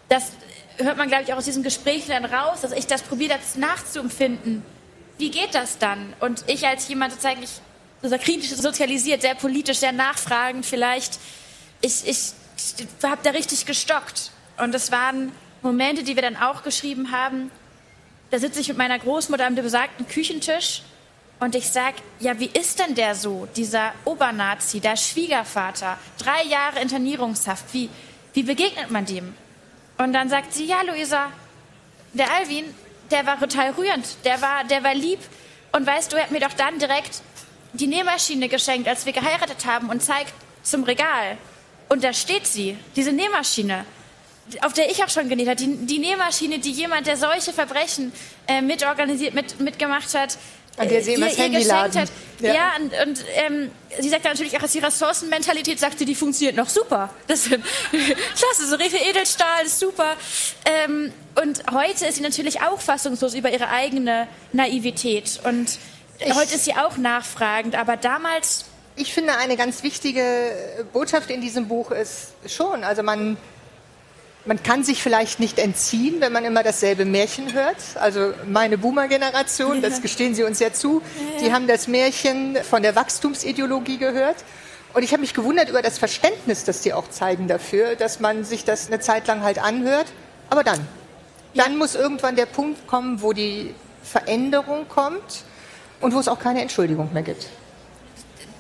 das, 0.08 0.32
hört 0.78 0.96
man, 0.96 1.08
glaube 1.08 1.24
ich, 1.24 1.32
auch 1.32 1.38
aus 1.38 1.44
diesen 1.44 1.62
Gesprächen 1.62 2.10
dann 2.10 2.24
raus, 2.24 2.60
dass 2.62 2.72
ich 2.72 2.86
das 2.86 3.02
probiere, 3.02 3.36
das 3.38 3.56
nachzuempfinden. 3.56 4.62
Wie 5.18 5.30
geht 5.30 5.54
das 5.54 5.78
dann? 5.78 6.14
Und 6.20 6.44
ich 6.46 6.66
als 6.66 6.88
jemand 6.88 7.12
sozusagen, 7.12 7.42
ich, 7.42 7.60
so 8.02 8.16
kritisch 8.16 8.50
sozialisiert, 8.50 9.22
sehr 9.22 9.34
politisch, 9.34 9.78
sehr 9.78 9.92
nachfragend 9.92 10.64
vielleicht, 10.64 11.18
ich, 11.80 12.06
ich, 12.06 12.32
ich 12.56 12.86
habe 13.02 13.20
da 13.22 13.30
richtig 13.30 13.66
gestockt. 13.66 14.30
Und 14.56 14.72
das 14.72 14.92
waren 14.92 15.32
Momente, 15.62 16.02
die 16.02 16.14
wir 16.14 16.22
dann 16.22 16.36
auch 16.36 16.62
geschrieben 16.62 17.10
haben. 17.10 17.50
Da 18.30 18.38
sitze 18.38 18.60
ich 18.60 18.68
mit 18.68 18.76
meiner 18.76 18.98
Großmutter 18.98 19.46
am 19.46 19.54
besagten 19.54 20.06
Küchentisch 20.06 20.82
und 21.40 21.54
ich 21.54 21.68
sage, 21.68 21.96
ja, 22.18 22.38
wie 22.40 22.50
ist 22.52 22.78
denn 22.78 22.94
der 22.94 23.14
so, 23.14 23.48
dieser 23.56 23.92
Obernazi, 24.04 24.80
der 24.80 24.96
Schwiegervater, 24.96 25.96
drei 26.18 26.42
Jahre 26.44 26.80
Internierungshaft, 26.80 27.72
wie, 27.72 27.88
wie 28.34 28.42
begegnet 28.42 28.90
man 28.90 29.06
dem? 29.06 29.34
Und 29.98 30.12
dann 30.12 30.28
sagt 30.28 30.54
sie, 30.54 30.64
ja, 30.64 30.82
Luisa, 30.82 31.30
der 32.12 32.32
Alvin, 32.32 32.64
der 33.10 33.26
war 33.26 33.38
total 33.38 33.70
rührend, 33.72 34.06
der 34.24 34.40
war, 34.40 34.64
der 34.64 34.82
war 34.82 34.94
lieb. 34.94 35.18
Und 35.72 35.86
weißt 35.86 36.12
du, 36.12 36.16
er 36.16 36.24
hat 36.24 36.30
mir 36.30 36.40
doch 36.40 36.54
dann 36.54 36.78
direkt 36.78 37.22
die 37.72 37.86
Nähmaschine 37.86 38.48
geschenkt, 38.48 38.88
als 38.88 39.04
wir 39.06 39.12
geheiratet 39.12 39.66
haben 39.66 39.90
und 39.90 40.02
zeigt 40.02 40.32
zum 40.62 40.84
Regal. 40.84 41.36
Und 41.88 42.04
da 42.04 42.12
steht 42.12 42.46
sie, 42.46 42.76
diese 42.96 43.12
Nähmaschine 43.12 43.84
auf 44.62 44.72
der 44.72 44.90
ich 44.90 45.02
auch 45.04 45.08
schon 45.08 45.28
genäht 45.28 45.48
habe, 45.48 45.56
die, 45.56 45.86
die 45.86 45.98
Nähmaschine, 45.98 46.58
die 46.58 46.70
jemand, 46.70 47.06
der 47.06 47.16
solche 47.16 47.52
Verbrechen 47.52 48.12
äh, 48.46 48.62
mitorganisiert, 48.62 49.34
mit, 49.34 49.60
mitgemacht 49.60 50.14
hat, 50.14 50.38
an 50.78 50.88
der 50.88 51.02
sie 51.02 51.12
ihr, 51.12 51.18
ihr 51.18 51.48
geschenkt 51.50 51.96
hat. 51.96 52.10
Ja, 52.40 52.54
ja 52.54 52.72
und, 52.78 52.92
und 53.08 53.24
ähm, 53.34 53.70
sie 53.98 54.08
sagt 54.08 54.24
natürlich 54.24 54.56
auch, 54.56 54.62
dass 54.62 54.72
die 54.72 54.78
Ressourcenmentalität 54.78 55.78
sagt 55.78 55.98
sie, 55.98 56.04
die 56.04 56.14
funktioniert 56.14 56.56
noch 56.56 56.68
super. 56.68 57.10
Das 57.26 57.46
ist 57.46 57.50
klasse, 57.90 58.68
so 58.68 58.76
Refe 58.76 58.96
Edelstahl 58.96 59.64
ist 59.64 59.78
super. 59.78 60.14
Ähm, 60.64 61.12
und 61.42 61.62
heute 61.72 62.06
ist 62.06 62.16
sie 62.16 62.22
natürlich 62.22 62.60
auch 62.62 62.80
fassungslos 62.80 63.34
über 63.34 63.50
ihre 63.50 63.68
eigene 63.68 64.28
Naivität. 64.52 65.40
Und 65.44 65.78
ich, 66.18 66.34
heute 66.34 66.54
ist 66.54 66.64
sie 66.64 66.74
auch 66.74 66.96
nachfragend, 66.96 67.74
aber 67.74 67.96
damals. 67.96 68.64
Ich 68.96 69.12
finde, 69.14 69.36
eine 69.36 69.56
ganz 69.56 69.84
wichtige 69.84 70.86
Botschaft 70.92 71.30
in 71.30 71.40
diesem 71.40 71.68
Buch 71.68 71.92
ist 71.92 72.32
schon, 72.48 72.82
also 72.82 73.04
man 73.04 73.36
man 74.44 74.62
kann 74.62 74.82
sich 74.82 75.02
vielleicht 75.02 75.40
nicht 75.40 75.58
entziehen, 75.58 76.20
wenn 76.20 76.32
man 76.32 76.44
immer 76.44 76.62
dasselbe 76.62 77.04
Märchen 77.04 77.52
hört. 77.52 77.76
Also 77.96 78.32
meine 78.46 78.78
Boomer-Generation, 78.78 79.82
das 79.82 80.00
gestehen 80.00 80.34
Sie 80.34 80.42
uns 80.42 80.58
ja 80.58 80.72
zu, 80.72 81.02
die 81.40 81.52
haben 81.52 81.66
das 81.66 81.86
Märchen 81.88 82.56
von 82.62 82.82
der 82.82 82.96
Wachstumsideologie 82.96 83.98
gehört. 83.98 84.36
Und 84.94 85.02
ich 85.02 85.12
habe 85.12 85.20
mich 85.20 85.34
gewundert 85.34 85.68
über 85.68 85.82
das 85.82 85.98
Verständnis, 85.98 86.64
das 86.64 86.80
die 86.80 86.94
auch 86.94 87.10
zeigen 87.10 87.46
dafür, 87.46 87.94
dass 87.94 88.20
man 88.20 88.44
sich 88.44 88.64
das 88.64 88.86
eine 88.86 89.00
Zeit 89.00 89.26
lang 89.26 89.42
halt 89.42 89.58
anhört. 89.58 90.06
Aber 90.48 90.64
dann, 90.64 90.86
dann 91.54 91.76
muss 91.76 91.94
irgendwann 91.94 92.36
der 92.36 92.46
Punkt 92.46 92.86
kommen, 92.86 93.20
wo 93.20 93.34
die 93.34 93.74
Veränderung 94.02 94.88
kommt 94.88 95.44
und 96.00 96.14
wo 96.14 96.18
es 96.18 96.28
auch 96.28 96.38
keine 96.38 96.62
Entschuldigung 96.62 97.12
mehr 97.12 97.22
gibt 97.22 97.48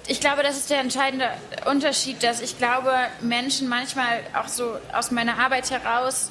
ich 0.08 0.20
glaube, 0.20 0.42
das 0.42 0.56
ist 0.56 0.70
der 0.70 0.80
entscheidende 0.80 1.28
Unterschied, 1.66 2.22
dass 2.22 2.40
ich 2.40 2.56
glaube, 2.56 2.90
Menschen 3.20 3.68
manchmal 3.68 4.20
auch 4.34 4.48
so 4.48 4.78
aus 4.92 5.10
meiner 5.10 5.38
Arbeit 5.38 5.70
heraus 5.70 6.30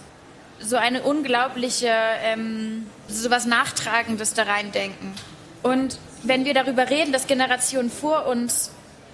so 0.59 0.75
eine 0.77 1.03
unglaubliche, 1.03 1.93
ähm, 2.23 2.87
so 3.07 3.29
was 3.29 3.45
Nachtragendes 3.45 4.33
da 4.33 4.43
reindenken. 4.43 5.13
Und 5.61 5.99
wenn 6.23 6.43
wir 6.43 6.55
darüber 6.55 6.89
reden, 6.89 7.11
dass 7.11 7.27
Generationen 7.27 7.91
vor 7.91 8.25
uns 8.25 8.71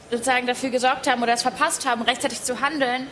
sozusagen 0.09 0.47
dafür 0.47 0.69
gesorgt 0.69 1.07
haben 1.07 1.21
oder 1.21 1.33
es 1.33 1.41
verpasst 1.41 1.85
haben, 1.85 2.01
rechtzeitig 2.01 2.41
zu 2.41 2.61
handeln, 2.61 3.07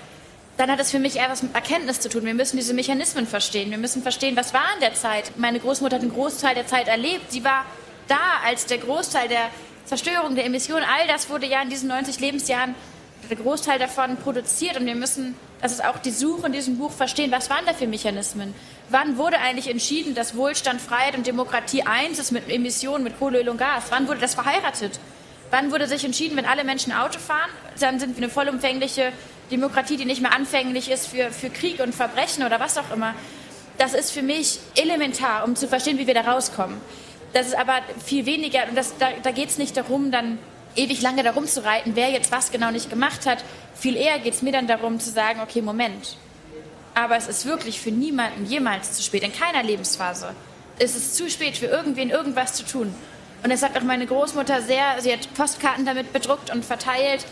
dann 0.56 0.72
hat 0.72 0.80
es 0.80 0.92
für 0.92 1.00
mich 1.00 1.18
eher 1.18 1.30
was 1.30 1.44
mit 1.44 1.54
Erkenntnis 1.54 2.00
zu 2.00 2.08
tun. 2.08 2.24
Wir 2.24 2.34
müssen 2.34 2.56
diese 2.56 2.74
Mechanismen 2.74 3.28
verstehen. 3.28 3.72
Wir 3.72 3.78
müssen 3.78 4.02
verstehen, 4.04 4.38
was 4.38 4.54
war 4.54 4.74
in 4.76 4.80
der 4.80 4.94
Zeit. 4.94 5.38
Meine 5.38 5.60
Großmutter 5.60 5.98
hat 5.98 6.02
einen 6.02 6.14
Großteil 6.14 6.56
der 6.56 6.68
Zeit 6.68 6.88
erlebt. 6.88 7.32
Sie 7.32 7.44
war 7.44 7.66
da, 8.08 8.20
als 8.46 8.68
der 8.68 8.78
Großteil 8.78 9.28
der 9.28 9.50
Zerstörung 9.92 10.36
der 10.36 10.46
Emissionen, 10.46 10.86
all 10.86 11.06
das 11.08 11.30
wurde 11.30 11.48
ja 11.48 11.62
in 11.62 11.70
diesen 11.70 11.90
90 11.90 12.22
Lebensjahren, 12.22 12.76
der 13.30 13.36
Großteil 13.36 13.78
davon 13.78 14.16
produziert 14.16 14.80
und 14.80 14.86
wir 14.86 14.96
müssen, 14.96 15.36
das 15.62 15.74
ist 15.74 15.84
auch 15.84 15.98
die 15.98 16.12
Suche 16.12 16.48
in 16.48 16.54
diesem 16.54 16.78
Buch, 16.78 16.92
verstehen, 16.92 17.30
was 17.30 17.50
waren 17.50 17.66
da 17.66 17.74
für 17.74 17.88
Mechanismen? 17.88 18.54
Wann 18.88 19.18
wurde 19.18 19.38
eigentlich 19.40 19.70
entschieden, 19.70 20.16
dass 20.16 20.38
Wohlstand, 20.38 20.80
Freiheit 20.80 21.18
und 21.18 21.28
Demokratie 21.28 21.84
eins 21.84 22.20
ist 22.20 22.32
mit 22.32 22.50
Emissionen, 22.50 23.04
mit 23.04 23.20
Kohle, 23.20 23.42
Öl 23.42 23.50
und 23.50 23.58
Gas? 23.58 23.84
Wann 23.90 24.08
wurde 24.08 24.22
das 24.22 24.34
verheiratet? 24.34 24.98
Wann 25.50 25.74
wurde 25.74 25.88
sich 25.88 26.06
entschieden, 26.06 26.38
wenn 26.38 26.46
alle 26.46 26.64
Menschen 26.64 26.94
Auto 26.94 27.20
fahren, 27.20 27.50
dann 27.82 28.00
sind 28.00 28.16
wir 28.16 28.24
eine 28.24 28.32
vollumfängliche 28.32 29.12
Demokratie, 29.52 29.98
die 29.98 30.06
nicht 30.06 30.22
mehr 30.22 30.34
anfänglich 30.34 30.90
ist 30.90 31.08
für, 31.08 31.32
für 31.32 31.50
Krieg 31.50 31.82
und 31.82 31.94
Verbrechen 31.94 32.46
oder 32.46 32.62
was 32.62 32.78
auch 32.78 32.94
immer. 32.94 33.14
Das 33.78 33.94
ist 33.94 34.12
für 34.12 34.22
mich 34.22 34.60
elementar, 34.74 35.44
um 35.44 35.58
zu 35.58 35.68
verstehen, 35.68 35.98
wie 35.98 36.08
wir 36.08 36.14
da 36.14 36.22
rauskommen. 36.22 36.80
Das 37.34 37.48
ist 37.48 37.58
aber 37.58 37.80
viel 38.04 38.26
weniger, 38.26 38.68
und 38.68 38.76
das, 38.76 38.98
da, 38.98 39.10
da 39.24 39.32
geht 39.32 39.50
es 39.50 39.58
nicht 39.58 39.78
darum, 39.78 40.12
dann 40.12 40.38
ewig 40.76 41.02
lange 41.02 41.24
darum 41.24 41.48
zu 41.48 41.64
reiten, 41.64 41.96
wer 41.96 42.10
jetzt 42.10 42.32
was 42.32 42.52
genau 42.52 42.72
nicht 42.72 42.90
gemacht 42.90 43.26
hat. 43.26 43.44
Viel 43.76 43.96
eher 43.96 44.20
geht 44.20 44.34
es 44.34 44.42
mir 44.42 44.52
dann 44.52 44.68
darum 44.68 45.00
zu 45.00 45.10
sagen, 45.10 45.40
okay, 45.42 45.62
Moment. 45.62 46.18
Aber 46.94 47.16
es 47.16 47.28
ist 47.28 47.46
wirklich 47.46 47.80
für 47.80 47.92
niemanden 47.92 48.46
jemals 48.46 48.94
zu 48.94 49.04
spät, 49.04 49.24
in 49.24 49.34
keiner 49.34 49.64
Lebensphase. 49.64 50.36
Es 50.78 50.96
ist 50.96 51.16
zu 51.16 51.30
spät 51.30 51.58
für 51.58 51.68
irgendwen 51.68 52.10
irgendwas 52.10 52.54
zu 52.54 52.66
tun. 52.66 52.94
Und 53.44 53.50
das 53.50 53.62
sagt 53.62 53.78
auch 53.78 53.84
meine 53.84 54.06
Großmutter 54.06 54.62
sehr, 54.62 55.00
sie 55.00 55.12
hat 55.12 55.34
Postkarten 55.34 55.86
damit 55.86 56.14
bedruckt 56.14 56.54
und 56.54 56.66
verteilt, 56.66 57.26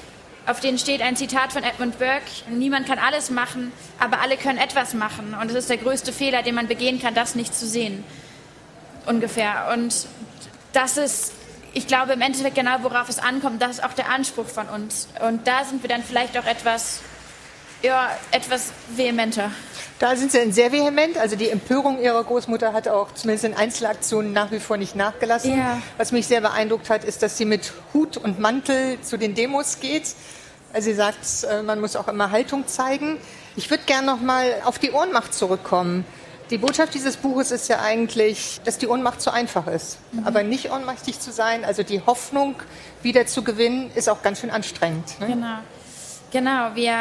auf 0.48 0.60
denen 0.62 0.80
steht 0.80 1.02
ein 1.02 1.16
Zitat 1.16 1.54
von 1.54 1.64
Edmund 1.64 2.00
Burke, 2.00 2.24
niemand 2.50 2.88
kann 2.88 2.98
alles 2.98 3.30
machen, 3.30 3.72
aber 4.00 4.22
alle 4.22 4.38
können 4.38 4.58
etwas 4.58 4.94
machen. 4.94 5.36
Und 5.40 5.52
es 5.52 5.56
ist 5.56 5.70
der 5.70 5.78
größte 5.78 6.12
Fehler, 6.12 6.42
den 6.42 6.56
man 6.56 6.68
begehen 6.68 7.00
kann, 7.00 7.14
das 7.14 7.36
nicht 7.36 7.54
zu 7.54 7.68
sehen 7.68 8.04
ungefähr. 9.10 9.70
Und 9.74 10.08
das 10.72 10.98
ist, 10.98 11.34
ich 11.74 11.88
glaube, 11.88 12.14
im 12.14 12.22
Endeffekt 12.22 12.56
genau, 12.56 12.78
worauf 12.84 13.10
es 13.10 13.20
ankommt, 13.20 13.62
das 13.62 13.72
ist 13.72 13.84
auch 13.84 13.94
der 13.94 14.10
Anspruch 14.10 14.48
von 14.48 14.68
uns. 14.70 15.08
Und 15.28 15.48
da 15.48 15.66
sind 15.66 15.84
wir 15.84 15.90
dann 15.90 16.04
vielleicht 16.04 16.38
auch 16.38 16.46
etwas, 16.46 17.02
ja, 17.82 18.10
etwas 18.32 18.72
vehementer. 18.96 19.52
Da 19.98 20.16
sind 20.16 20.32
Sie 20.32 20.38
dann 20.38 20.54
sehr 20.54 20.72
vehement. 20.72 21.18
Also 21.18 21.36
die 21.36 21.50
Empörung 21.50 22.00
Ihrer 22.00 22.24
Großmutter 22.24 22.72
hat 22.72 22.88
auch 22.88 23.14
zumindest 23.14 23.44
in 23.44 23.54
Einzelaktionen 23.54 24.32
nach 24.32 24.50
wie 24.52 24.60
vor 24.60 24.78
nicht 24.78 24.96
nachgelassen. 24.96 25.58
Ja. 25.58 25.82
Was 25.98 26.14
mich 26.14 26.26
sehr 26.28 26.40
beeindruckt 26.40 26.90
hat, 26.90 27.04
ist, 27.04 27.22
dass 27.22 27.38
sie 27.38 27.44
mit 27.44 27.74
Hut 27.94 28.16
und 28.16 28.40
Mantel 28.40 29.02
zu 29.02 29.18
den 29.18 29.36
Demos 29.36 29.82
geht. 29.82 30.16
Also 30.72 30.90
sie 30.90 30.96
sagt, 30.96 31.44
äh, 31.50 31.64
man 31.64 31.82
muss 31.82 31.98
auch 31.98 32.08
immer 32.08 32.32
Haltung 32.32 32.66
zeigen. 32.68 33.18
Ich 33.58 33.70
würde 33.70 33.84
gerne 33.86 34.08
noch 34.08 34.22
mal 34.22 34.46
auf 34.64 34.80
die 34.80 34.92
Ohnmacht 34.92 35.34
zurückkommen. 35.34 36.06
Die 36.50 36.58
Botschaft 36.58 36.96
dieses 36.96 37.18
Buches 37.18 37.52
ist 37.52 37.68
ja 37.68 37.80
eigentlich, 37.80 38.60
dass 38.66 38.80
die 38.80 38.88
Ohnmacht 38.88 39.22
zu 39.22 39.32
einfach 39.32 39.68
ist. 39.68 40.00
Mhm. 40.12 40.26
Aber 40.26 40.42
nicht 40.42 40.72
ohnmächtig 40.72 41.20
zu 41.20 41.32
sein, 41.32 41.64
also 41.64 41.84
die 41.84 42.02
Hoffnung 42.06 42.56
wieder 43.04 43.28
zu 43.28 43.44
gewinnen, 43.44 43.92
ist 43.94 44.10
auch 44.10 44.24
ganz 44.24 44.40
schön 44.40 44.50
anstrengend. 44.50 45.20
Ne? 45.20 45.28
Genau. 45.28 45.58
Genau, 46.32 46.76
wir, 46.76 46.96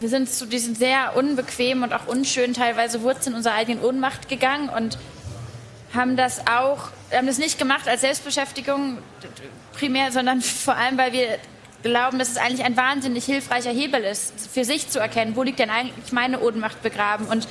wir 0.00 0.08
sind 0.08 0.30
zu 0.30 0.46
diesen 0.46 0.74
sehr 0.74 1.16
unbequemen 1.16 1.84
und 1.84 1.92
auch 1.92 2.06
unschönen 2.06 2.54
teilweise 2.54 3.02
Wurzeln 3.02 3.34
unserer 3.34 3.54
eigenen 3.54 3.84
Ohnmacht 3.84 4.28
gegangen 4.28 4.68
und 4.68 4.98
haben 5.94 6.16
das 6.16 6.40
auch, 6.46 6.90
haben 7.12 7.26
das 7.26 7.38
nicht 7.38 7.58
gemacht 7.58 7.88
als 7.88 8.02
Selbstbeschäftigung 8.02 8.98
primär, 9.72 10.12
sondern 10.12 10.42
vor 10.42 10.74
allem, 10.74 10.98
weil 10.98 11.12
wir 11.12 11.38
glauben, 11.82 12.18
dass 12.18 12.30
es 12.30 12.36
eigentlich 12.36 12.64
ein 12.64 12.76
wahnsinnig 12.76 13.24
hilfreicher 13.24 13.70
Hebel 13.70 14.02
ist, 14.02 14.32
für 14.52 14.64
sich 14.64 14.88
zu 14.90 14.98
erkennen, 14.98 15.36
wo 15.36 15.44
liegt 15.44 15.60
denn 15.60 15.70
eigentlich 15.70 16.12
meine 16.12 16.40
Ohnmacht 16.40 16.82
begraben 16.82 17.26
und 17.26 17.46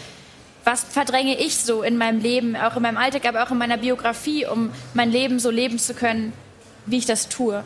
was 0.68 0.84
verdränge 0.84 1.40
ich 1.40 1.56
so 1.56 1.82
in 1.82 1.98
meinem 1.98 2.20
Leben, 2.20 2.58
auch 2.58 2.76
in 2.76 2.82
meinem 2.82 2.98
Alltag, 2.98 3.26
aber 3.26 3.42
auch 3.42 3.52
in 3.52 3.58
meiner 3.58 3.78
Biografie, 3.78 4.46
um 4.46 4.70
mein 4.94 5.10
Leben 5.10 5.40
so 5.40 5.50
leben 5.50 5.80
zu 5.80 5.94
können, 5.94 6.34
wie 6.86 6.98
ich 6.98 7.06
das 7.06 7.30
tue. 7.30 7.64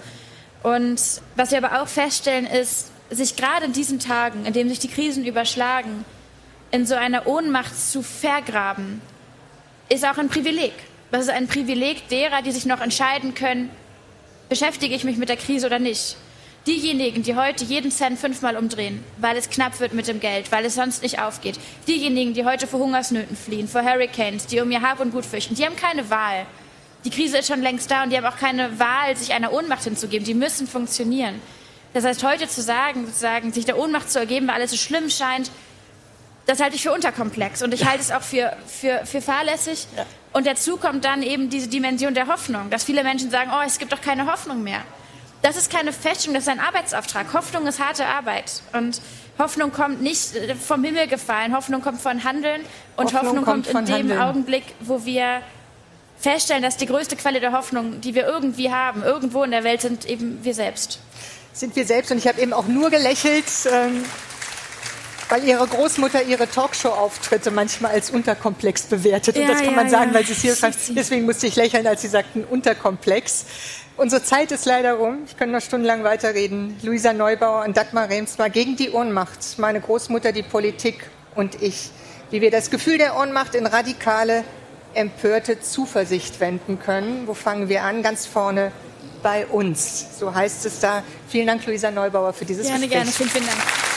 Und 0.61 1.01
was 1.35 1.49
wir 1.49 1.57
aber 1.57 1.81
auch 1.81 1.87
feststellen, 1.87 2.45
ist, 2.45 2.91
sich 3.09 3.35
gerade 3.35 3.65
in 3.65 3.73
diesen 3.73 3.97
Tagen, 3.97 4.45
in 4.45 4.53
denen 4.53 4.69
sich 4.69 4.77
die 4.77 4.87
Krisen 4.87 5.25
überschlagen, 5.25 6.05
in 6.69 6.85
so 6.85 6.93
einer 6.93 7.25
Ohnmacht 7.25 7.75
zu 7.75 8.03
vergraben, 8.03 9.01
ist 9.89 10.05
auch 10.05 10.19
ein 10.19 10.29
Privileg. 10.29 10.73
Das 11.09 11.23
ist 11.23 11.31
ein 11.31 11.47
Privileg 11.47 12.07
derer, 12.09 12.43
die 12.43 12.51
sich 12.51 12.67
noch 12.67 12.81
entscheiden 12.81 13.33
können, 13.33 13.71
beschäftige 14.47 14.93
ich 14.93 15.03
mich 15.05 15.17
mit 15.17 15.27
der 15.27 15.37
Krise 15.37 15.65
oder 15.65 15.79
nicht. 15.79 16.17
Diejenigen, 16.67 17.23
die 17.23 17.35
heute 17.35 17.65
jeden 17.65 17.89
Cent 17.89 18.19
fünfmal 18.19 18.55
umdrehen, 18.55 19.03
weil 19.17 19.35
es 19.35 19.49
knapp 19.49 19.79
wird 19.79 19.93
mit 19.93 20.07
dem 20.07 20.19
Geld, 20.19 20.51
weil 20.51 20.63
es 20.63 20.75
sonst 20.75 21.01
nicht 21.01 21.19
aufgeht. 21.19 21.59
Diejenigen, 21.87 22.35
die 22.35 22.45
heute 22.45 22.67
vor 22.67 22.79
Hungersnöten 22.79 23.35
fliehen, 23.35 23.67
vor 23.67 23.81
Hurricanes, 23.81 24.45
die 24.45 24.61
um 24.61 24.69
ihr 24.69 24.83
Hab 24.83 24.99
und 24.99 25.11
Gut 25.11 25.25
fürchten, 25.25 25.55
die 25.55 25.65
haben 25.65 25.75
keine 25.75 26.11
Wahl. 26.11 26.45
Die 27.03 27.09
Krise 27.09 27.39
ist 27.39 27.47
schon 27.47 27.63
längst 27.63 27.89
da 27.89 28.03
und 28.03 28.11
die 28.11 28.17
haben 28.17 28.27
auch 28.27 28.37
keine 28.37 28.77
Wahl, 28.77 29.17
sich 29.17 29.33
einer 29.33 29.51
Ohnmacht 29.53 29.83
hinzugeben. 29.85 30.23
Die 30.23 30.35
müssen 30.35 30.67
funktionieren. 30.67 31.41
Das 31.95 32.05
heißt, 32.05 32.23
heute 32.23 32.47
zu 32.47 32.61
sagen, 32.61 33.07
sozusagen, 33.07 33.51
sich 33.51 33.65
der 33.65 33.79
Ohnmacht 33.79 34.11
zu 34.11 34.19
ergeben, 34.19 34.47
weil 34.47 34.55
alles 34.55 34.69
so 34.69 34.77
schlimm 34.77 35.09
scheint, 35.09 35.49
das 36.45 36.59
halte 36.59 36.75
ich 36.75 36.83
für 36.83 36.91
unterkomplex 36.91 37.63
und 37.63 37.73
ich 37.73 37.85
halte 37.85 38.01
es 38.01 38.11
auch 38.11 38.21
für, 38.21 38.55
für, 38.67 39.01
für 39.05 39.21
fahrlässig. 39.21 39.87
Ja. 39.97 40.05
Und 40.31 40.45
dazu 40.45 40.77
kommt 40.77 41.05
dann 41.05 41.23
eben 41.23 41.49
diese 41.49 41.69
Dimension 41.69 42.13
der 42.13 42.27
Hoffnung, 42.27 42.69
dass 42.69 42.83
viele 42.83 43.03
Menschen 43.03 43.31
sagen, 43.31 43.49
oh, 43.51 43.63
es 43.65 43.79
gibt 43.79 43.91
doch 43.91 44.01
keine 44.01 44.31
Hoffnung 44.31 44.61
mehr 44.61 44.83
das 45.41 45.57
ist 45.57 45.71
keine 45.71 45.91
Fälschung, 45.91 46.33
das 46.33 46.43
ist 46.43 46.49
ein 46.49 46.59
Arbeitsauftrag. 46.59 47.33
Hoffnung 47.33 47.65
ist 47.67 47.79
harte 47.79 48.05
Arbeit. 48.05 48.61
Und 48.73 49.01
Hoffnung 49.39 49.71
kommt 49.71 50.01
nicht 50.01 50.35
äh, 50.35 50.55
vom 50.55 50.83
Himmel 50.83 51.07
gefallen. 51.07 51.55
Hoffnung 51.55 51.81
kommt 51.81 52.01
von 52.01 52.23
Handeln. 52.23 52.61
Und 52.95 53.05
Hoffnung, 53.05 53.27
Hoffnung 53.27 53.45
kommt, 53.45 53.71
kommt 53.71 53.89
in 53.89 53.95
dem 53.95 54.09
Handeln. 54.09 54.21
Augenblick, 54.21 54.63
wo 54.81 55.05
wir 55.05 55.41
feststellen, 56.19 56.61
dass 56.61 56.77
die 56.77 56.85
größte 56.85 57.15
Quelle 57.15 57.39
der 57.39 57.51
Hoffnung, 57.51 58.01
die 58.01 58.13
wir 58.13 58.27
irgendwie 58.27 58.71
haben, 58.71 59.03
irgendwo 59.03 59.43
in 59.43 59.51
der 59.51 59.63
Welt, 59.63 59.81
sind 59.81 60.05
eben 60.05 60.43
wir 60.43 60.53
selbst. 60.53 60.99
Sind 61.53 61.75
wir 61.75 61.85
selbst. 61.85 62.11
Und 62.11 62.19
ich 62.19 62.27
habe 62.27 62.39
eben 62.39 62.53
auch 62.53 62.67
nur 62.67 62.89
gelächelt. 62.89 63.45
Ähm 63.71 64.05
weil 65.31 65.45
ihre 65.45 65.65
Großmutter 65.65 66.23
ihre 66.23 66.47
Talkshow-Auftritte 66.47 67.51
manchmal 67.51 67.93
als 67.93 68.11
Unterkomplex 68.11 68.83
bewertet. 68.83 69.37
Ja, 69.37 69.43
und 69.43 69.47
das 69.47 69.59
kann 69.59 69.69
ja, 69.69 69.75
man 69.75 69.89
sagen, 69.89 70.11
ja. 70.11 70.17
weil 70.17 70.25
sie 70.25 70.33
es 70.33 70.41
hier 70.41 70.55
sagt. 70.55 70.75
Deswegen 70.89 71.25
musste 71.25 71.47
ich 71.47 71.55
lächeln, 71.55 71.87
als 71.87 72.01
sie 72.01 72.09
sagten 72.09 72.43
Unterkomplex. 72.43 73.45
Unsere 73.95 74.23
Zeit 74.23 74.51
ist 74.51 74.65
leider 74.65 74.93
rum. 74.93 75.19
Ich 75.25 75.37
könnte 75.37 75.55
noch 75.55 75.61
stundenlang 75.61 76.03
weiterreden. 76.03 76.75
Luisa 76.81 77.13
Neubauer 77.13 77.63
und 77.63 77.77
Dagmar 77.77 78.09
Remsmar 78.09 78.49
gegen 78.49 78.75
die 78.75 78.89
Ohnmacht. 78.89 79.57
Meine 79.57 79.79
Großmutter, 79.79 80.33
die 80.33 80.43
Politik 80.43 81.09
und 81.33 81.61
ich. 81.61 81.91
Wie 82.29 82.41
wir 82.41 82.51
das 82.51 82.69
Gefühl 82.69 82.97
der 82.97 83.17
Ohnmacht 83.17 83.55
in 83.55 83.65
radikale, 83.65 84.43
empörte 84.93 85.61
Zuversicht 85.61 86.41
wenden 86.41 86.77
können. 86.79 87.25
Wo 87.25 87.33
fangen 87.33 87.69
wir 87.69 87.83
an? 87.83 88.03
Ganz 88.03 88.25
vorne 88.25 88.73
bei 89.23 89.45
uns. 89.47 90.19
So 90.19 90.33
heißt 90.35 90.65
es 90.65 90.79
da. 90.79 91.03
Vielen 91.29 91.47
Dank, 91.47 91.65
Luisa 91.65 91.89
Neubauer, 91.89 92.33
für 92.33 92.43
dieses 92.43 92.67
Gerne, 92.67 92.81
Gespräch. 92.81 92.97
gerne. 92.97 93.11
Vielen, 93.11 93.29
vielen 93.29 93.45
Dank. 93.45 93.90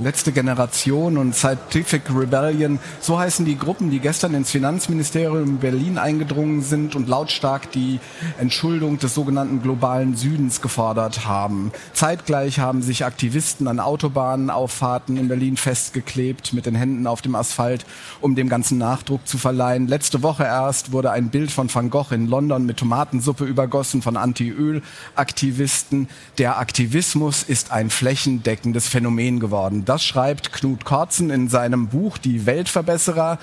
Letzte 0.00 0.30
Generation 0.30 1.18
und 1.18 1.34
Scientific 1.34 2.02
Rebellion, 2.14 2.78
so 3.00 3.18
heißen 3.18 3.44
die 3.44 3.58
Gruppen, 3.58 3.90
die 3.90 3.98
gestern 3.98 4.32
ins 4.34 4.52
Finanzministerium 4.52 5.42
in 5.42 5.58
Berlin 5.58 5.98
eingedrungen 5.98 6.62
sind 6.62 6.94
und 6.94 7.08
lautstark 7.08 7.72
die 7.72 7.98
Entschuldung 8.38 8.98
des 8.98 9.14
sogenannten 9.14 9.60
globalen 9.60 10.14
Südens 10.14 10.62
gefordert 10.62 11.26
haben. 11.26 11.72
Zeitgleich 11.94 12.60
haben 12.60 12.80
sich 12.80 13.04
Aktivisten 13.04 13.66
an 13.66 13.80
Autobahnauffahrten 13.80 15.16
in 15.16 15.26
Berlin 15.26 15.56
festgeklebt 15.56 16.52
mit 16.52 16.66
den 16.66 16.76
Händen 16.76 17.08
auf 17.08 17.20
dem 17.20 17.34
Asphalt, 17.34 17.84
um 18.20 18.36
dem 18.36 18.48
ganzen 18.48 18.78
Nachdruck 18.78 19.26
zu 19.26 19.36
verleihen. 19.36 19.88
Letzte 19.88 20.22
Woche 20.22 20.44
erst 20.44 20.92
wurde 20.92 21.10
ein 21.10 21.30
Bild 21.30 21.50
von 21.50 21.74
Van 21.74 21.90
Gogh 21.90 22.14
in 22.14 22.28
London 22.28 22.66
mit 22.66 22.76
Tomatensuppe 22.76 23.44
übergossen 23.44 24.00
von 24.00 24.16
Anti-Öl-Aktivisten. 24.16 26.08
Der 26.38 26.60
Aktivismus 26.60 27.42
ist 27.42 27.72
ein 27.72 27.90
flächendeckendes 27.90 28.86
Phänomen 28.86 29.40
geworden. 29.40 29.86
Das 29.88 30.04
schreibt 30.04 30.52
Knut 30.52 30.84
Kortzen 30.84 31.30
in 31.30 31.48
seinem 31.48 31.88
Buch 31.88 32.18
Die 32.18 32.44
Weltverbesserer. 32.44 33.38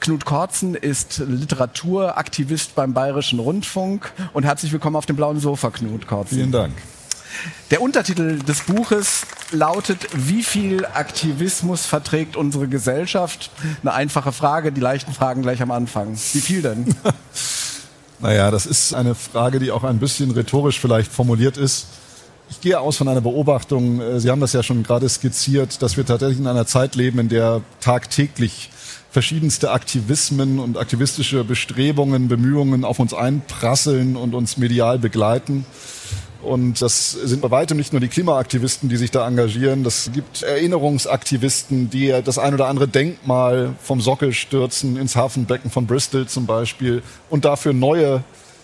Knut 0.00 0.24
Kortzen 0.24 0.74
ist 0.74 1.18
Literaturaktivist 1.18 2.74
beim 2.74 2.94
Bayerischen 2.94 3.38
Rundfunk 3.38 4.10
und 4.32 4.44
herzlich 4.44 4.72
willkommen 4.72 4.96
auf 4.96 5.04
dem 5.04 5.16
blauen 5.16 5.38
Sofa, 5.38 5.68
Knut 5.68 6.06
Kortzen. 6.06 6.38
Vielen 6.38 6.50
Dank. 6.50 6.72
Der 7.70 7.82
Untertitel 7.82 8.38
des 8.38 8.62
Buches 8.62 9.26
lautet, 9.50 10.08
wie 10.14 10.42
viel 10.42 10.86
Aktivismus 10.86 11.84
verträgt 11.84 12.36
unsere 12.36 12.68
Gesellschaft? 12.68 13.50
Eine 13.82 13.92
einfache 13.92 14.32
Frage, 14.32 14.72
die 14.72 14.80
leichten 14.80 15.12
Fragen 15.12 15.42
gleich 15.42 15.60
am 15.60 15.70
Anfang. 15.70 16.16
Wie 16.32 16.40
viel 16.40 16.62
denn? 16.62 16.96
Naja, 18.22 18.52
das 18.52 18.66
ist 18.66 18.94
eine 18.94 19.16
Frage, 19.16 19.58
die 19.58 19.72
auch 19.72 19.82
ein 19.82 19.98
bisschen 19.98 20.30
rhetorisch 20.30 20.78
vielleicht 20.78 21.10
formuliert 21.10 21.56
ist. 21.56 21.86
Ich 22.52 22.60
gehe 22.60 22.78
aus 22.78 22.98
von 22.98 23.08
einer 23.08 23.22
Beobachtung, 23.22 23.98
äh, 23.98 24.20
Sie 24.20 24.30
haben 24.30 24.42
das 24.42 24.52
ja 24.52 24.62
schon 24.62 24.82
gerade 24.82 25.08
skizziert, 25.08 25.80
dass 25.80 25.96
wir 25.96 26.04
tatsächlich 26.04 26.38
in 26.38 26.46
einer 26.46 26.66
Zeit 26.66 26.96
leben, 26.96 27.18
in 27.18 27.30
der 27.30 27.62
tagtäglich 27.80 28.68
verschiedenste 29.10 29.70
Aktivismen 29.70 30.58
und 30.58 30.76
aktivistische 30.76 31.44
Bestrebungen, 31.44 32.28
Bemühungen 32.28 32.84
auf 32.84 32.98
uns 32.98 33.14
einprasseln 33.14 34.16
und 34.16 34.34
uns 34.34 34.58
medial 34.58 34.98
begleiten. 34.98 35.64
Und 36.42 36.82
das 36.82 37.12
sind 37.12 37.40
bei 37.40 37.50
weitem 37.50 37.78
nicht 37.78 37.94
nur 37.94 38.00
die 38.00 38.08
Klimaaktivisten, 38.08 38.90
die 38.90 38.98
sich 38.98 39.10
da 39.10 39.26
engagieren. 39.26 39.82
Das 39.82 40.10
gibt 40.12 40.42
Erinnerungsaktivisten, 40.42 41.88
die 41.88 42.14
das 42.22 42.36
ein 42.36 42.52
oder 42.52 42.66
andere 42.68 42.86
Denkmal 42.86 43.74
vom 43.82 44.02
Sockel 44.02 44.34
stürzen, 44.34 44.98
ins 44.98 45.16
Hafenbecken 45.16 45.70
von 45.70 45.86
Bristol 45.86 46.26
zum 46.26 46.44
Beispiel, 46.44 47.02
und 47.30 47.46
dafür 47.46 47.72
neue 47.72 48.22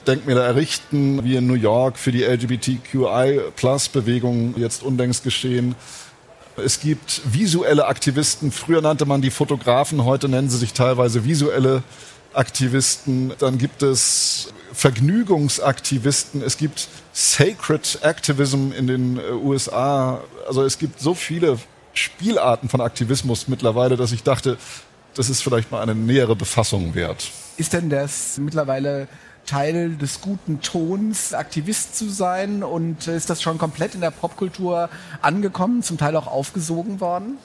Denkmäler 0.09 0.45
errichten, 0.45 1.23
wie 1.23 1.37
in 1.37 1.47
New 1.47 1.55
York 1.55 1.97
für 1.99 2.11
die 2.11 2.25
LGBTQI-Plus-Bewegung 2.25 4.55
jetzt 4.57 4.83
unlängst 4.83 5.23
geschehen. 5.23 5.77
Es 6.57 6.81
gibt 6.81 7.21
visuelle 7.31 7.87
Aktivisten. 7.87 8.51
Früher 8.51 8.81
nannte 8.81 9.07
man 9.07 9.23
die 9.23 9.31
Fotografen, 9.31 10.05
heute 10.05 10.29
nennen 10.29 10.51
sie 10.51 10.59
sich 10.59 10.73
teilweise 10.73 11.25
visuelle 11.25 11.85
Aktivisten. 12.33 13.33
Dann 13.39 13.59
gibt 13.59 13.83
es 13.83 14.53
Vergnügungsaktivisten. 14.73 16.43
Es 16.43 16.57
gibt 16.57 16.89
Sacred 17.13 17.99
Activism 18.03 18.73
in 18.73 18.87
den 18.87 19.19
äh, 19.19 19.33
USA. 19.33 20.23
Also 20.47 20.65
es 20.65 20.79
gibt 20.79 21.01
so 21.01 21.15
viele 21.15 21.59
Spielarten 21.93 22.69
von 22.69 22.81
Aktivismus 22.81 23.49
mittlerweile, 23.49 23.97
dass 23.97 24.13
ich 24.13 24.23
dachte, 24.23 24.57
das 25.15 25.31
ist 25.31 25.43
vielleicht 25.43 25.71
mal 25.71 25.83
eine 25.83 25.95
nähere 25.95 26.37
Befassung 26.37 26.95
wert. 26.95 27.31
Ist 27.57 27.73
denn 27.73 27.91
das 27.91 28.39
mittlerweile 28.39 29.09
Teil 29.49 29.97
des 29.97 30.21
guten 30.21 30.61
Tons, 30.61 31.35
Aktivist 31.35 31.97
zu 31.97 32.09
sein? 32.09 32.63
Und 32.63 33.09
ist 33.09 33.31
das 33.31 33.43
schon 33.43 33.59
komplett 33.59 33.95
in 33.95 34.01
der 34.01 34.11
Popkultur 34.11 34.89
angekommen, 35.23 35.83
zum 35.83 35.99
Teil 35.99 36.15
auch 36.17 36.27
aufgesogen 36.27 37.01
worden? 37.01 37.39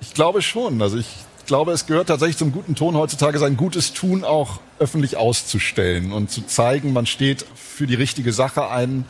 Ich 0.00 0.12
glaube 0.12 0.42
schon. 0.42 0.82
Also 0.82 0.98
ich 0.98 1.06
glaube, 1.46 1.72
es 1.72 1.86
gehört 1.86 2.08
tatsächlich 2.08 2.36
zum 2.36 2.52
guten 2.52 2.74
Ton 2.74 2.96
heutzutage, 2.96 3.38
sein 3.38 3.56
gutes 3.56 3.92
Tun 3.92 4.24
auch 4.24 4.60
öffentlich 4.78 5.16
auszustellen 5.16 6.12
und 6.12 6.30
zu 6.30 6.42
zeigen, 6.42 6.92
man 6.92 7.06
steht 7.06 7.46
für 7.54 7.86
die 7.86 7.94
richtige 7.94 8.32
Sache 8.32 8.68
ein. 8.68 9.04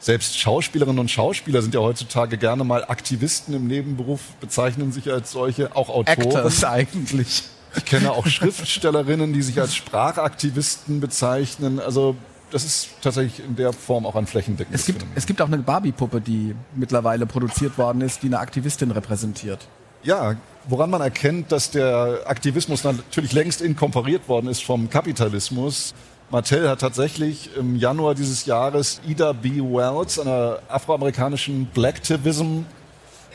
Selbst 0.00 0.36
Schauspielerinnen 0.36 0.98
und 0.98 1.12
Schauspieler 1.12 1.62
sind 1.62 1.74
ja 1.74 1.80
heutzutage 1.80 2.36
gerne 2.36 2.64
mal 2.64 2.84
Aktivisten 2.84 3.54
im 3.54 3.68
Nebenberuf, 3.68 4.20
bezeichnen 4.40 4.90
sich 4.90 5.12
als 5.12 5.30
solche, 5.30 5.76
auch 5.76 5.90
Autoren. 5.90 6.18
Actors 6.18 6.64
eigentlich. 6.64 7.44
Ich 7.76 7.84
kenne 7.84 8.12
auch 8.12 8.26
Schriftstellerinnen, 8.26 9.32
die 9.32 9.42
sich 9.42 9.60
als 9.60 9.74
Sprachaktivisten 9.74 11.00
bezeichnen. 11.00 11.80
Also 11.80 12.16
das 12.50 12.64
ist 12.64 12.90
tatsächlich 13.00 13.44
in 13.44 13.56
der 13.56 13.72
Form 13.72 14.04
auch 14.04 14.14
ein 14.14 14.26
flächendeckendes 14.26 14.82
Es 14.82 14.86
gibt, 14.86 14.98
Phänomen. 15.00 15.16
es 15.16 15.26
gibt 15.26 15.40
auch 15.40 15.46
eine 15.46 15.58
Barbie-Puppe, 15.58 16.20
die 16.20 16.54
mittlerweile 16.74 17.26
produziert 17.26 17.78
worden 17.78 18.02
ist, 18.02 18.22
die 18.22 18.26
eine 18.26 18.38
Aktivistin 18.40 18.90
repräsentiert. 18.90 19.66
Ja, 20.02 20.36
woran 20.68 20.90
man 20.90 21.00
erkennt, 21.00 21.50
dass 21.52 21.70
der 21.70 22.20
Aktivismus 22.26 22.84
natürlich 22.84 23.32
längst 23.32 23.62
inkorporiert 23.62 24.28
worden 24.28 24.48
ist 24.48 24.64
vom 24.64 24.90
Kapitalismus. 24.90 25.94
Mattel 26.30 26.68
hat 26.68 26.80
tatsächlich 26.80 27.50
im 27.56 27.76
Januar 27.76 28.14
dieses 28.14 28.46
Jahres 28.46 29.00
Ida 29.06 29.32
B. 29.32 29.60
Wells, 29.60 30.18
einer 30.18 30.58
afroamerikanischen 30.68 31.66
Blacktivism 31.66 32.64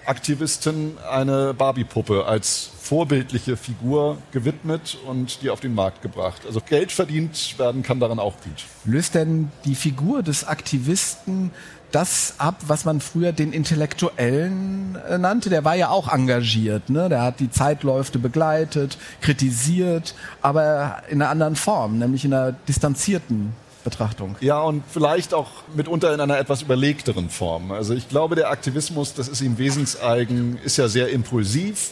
Aktivistin, 0.08 0.98
eine 1.10 1.54
Barbie-Puppe 1.54 2.26
als 2.26 2.72
vorbildliche 2.82 3.58
Figur 3.58 4.18
gewidmet 4.32 4.98
und 5.06 5.42
die 5.42 5.50
auf 5.50 5.60
den 5.60 5.76
Markt 5.76 6.02
gebracht. 6.02 6.44
Also 6.46 6.62
Geld 6.62 6.92
verdient 6.92 7.60
werden 7.60 7.84
kann 7.84 8.00
daran 8.00 8.20
auch 8.20 8.36
gut. 8.42 8.66
Löst 8.86 9.16
denn 9.16 9.52
die 9.66 9.76
Figur 9.76 10.24
des 10.24 10.46
Aktivisten 10.46 11.52
das 11.92 12.36
ab, 12.38 12.56
was 12.68 12.86
man 12.86 13.00
früher 13.00 13.32
den 13.32 13.54
Intellektuellen 13.54 14.98
äh, 15.10 15.18
nannte? 15.18 15.50
Der 15.50 15.64
war 15.64 15.76
ja 15.76 15.90
auch 15.90 16.12
engagiert, 16.12 16.90
ne? 16.90 17.10
Der 17.10 17.22
hat 17.22 17.40
die 17.40 17.50
Zeitläufe 17.50 18.20
begleitet, 18.20 18.98
kritisiert, 19.22 20.16
aber 20.42 21.04
in 21.10 21.22
einer 21.22 21.32
anderen 21.32 21.56
Form, 21.56 21.98
nämlich 21.98 22.26
in 22.26 22.34
einer 22.34 22.52
distanzierten 22.52 23.54
Betrachtung. 23.90 24.36
Ja, 24.42 24.60
und 24.60 24.84
vielleicht 24.92 25.34
auch 25.34 25.48
mitunter 25.74 26.14
in 26.14 26.20
einer 26.20 26.38
etwas 26.38 26.62
überlegteren 26.62 27.30
Form. 27.30 27.72
Also 27.72 27.94
ich 27.94 28.10
glaube, 28.10 28.36
der 28.36 28.50
Aktivismus, 28.50 29.14
das 29.14 29.30
ist 29.30 29.40
ihm 29.40 29.58
wesenseigen, 29.58 30.60
ist 30.62 30.76
ja 30.76 30.90
sehr 30.90 31.10
impulsiv. 31.10 31.92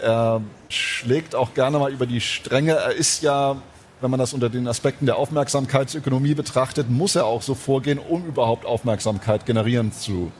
Er 0.00 0.40
schlägt 0.68 1.34
auch 1.34 1.52
gerne 1.52 1.80
mal 1.80 1.90
über 1.90 2.06
die 2.06 2.20
Stränge. 2.20 2.72
Er 2.72 2.92
ist 2.92 3.24
ja, 3.24 3.56
wenn 4.00 4.10
man 4.10 4.20
das 4.20 4.34
unter 4.34 4.48
den 4.48 4.68
Aspekten 4.68 5.06
der 5.06 5.16
Aufmerksamkeitsökonomie 5.16 6.34
betrachtet, 6.34 6.90
muss 6.90 7.16
er 7.16 7.26
auch 7.26 7.42
so 7.42 7.56
vorgehen, 7.56 7.98
um 7.98 8.24
überhaupt 8.24 8.64
Aufmerksamkeit 8.64 9.46
generieren 9.46 9.90
zu 9.90 10.30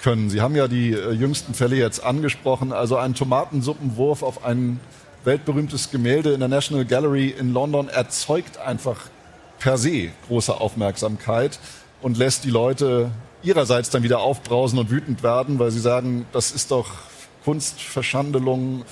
können. 0.00 0.30
Sie 0.30 0.40
haben 0.40 0.56
ja 0.56 0.68
die 0.68 0.94
äh, 0.94 1.10
jüngsten 1.10 1.52
Fälle 1.52 1.76
jetzt 1.76 2.02
angesprochen. 2.02 2.72
Also 2.72 2.96
ein 2.96 3.12
Tomatensuppenwurf 3.14 4.22
auf 4.22 4.42
ein 4.42 4.80
weltberühmtes 5.24 5.90
Gemälde 5.90 6.32
in 6.32 6.40
der 6.40 6.48
National 6.48 6.86
Gallery 6.86 7.28
in 7.28 7.52
London 7.52 7.90
erzeugt 7.90 8.56
einfach 8.56 8.96
per 9.60 9.78
se 9.78 10.10
große 10.26 10.60
Aufmerksamkeit 10.60 11.60
und 12.02 12.16
lässt 12.16 12.44
die 12.44 12.50
Leute 12.50 13.12
ihrerseits 13.42 13.90
dann 13.90 14.02
wieder 14.02 14.20
aufbrausen 14.20 14.78
und 14.78 14.90
wütend 14.90 15.22
werden, 15.22 15.58
weil 15.58 15.70
sie 15.70 15.80
sagen, 15.80 16.26
das 16.32 16.50
ist 16.50 16.72
doch 16.72 16.88
Kunstverschandelung 17.44 18.84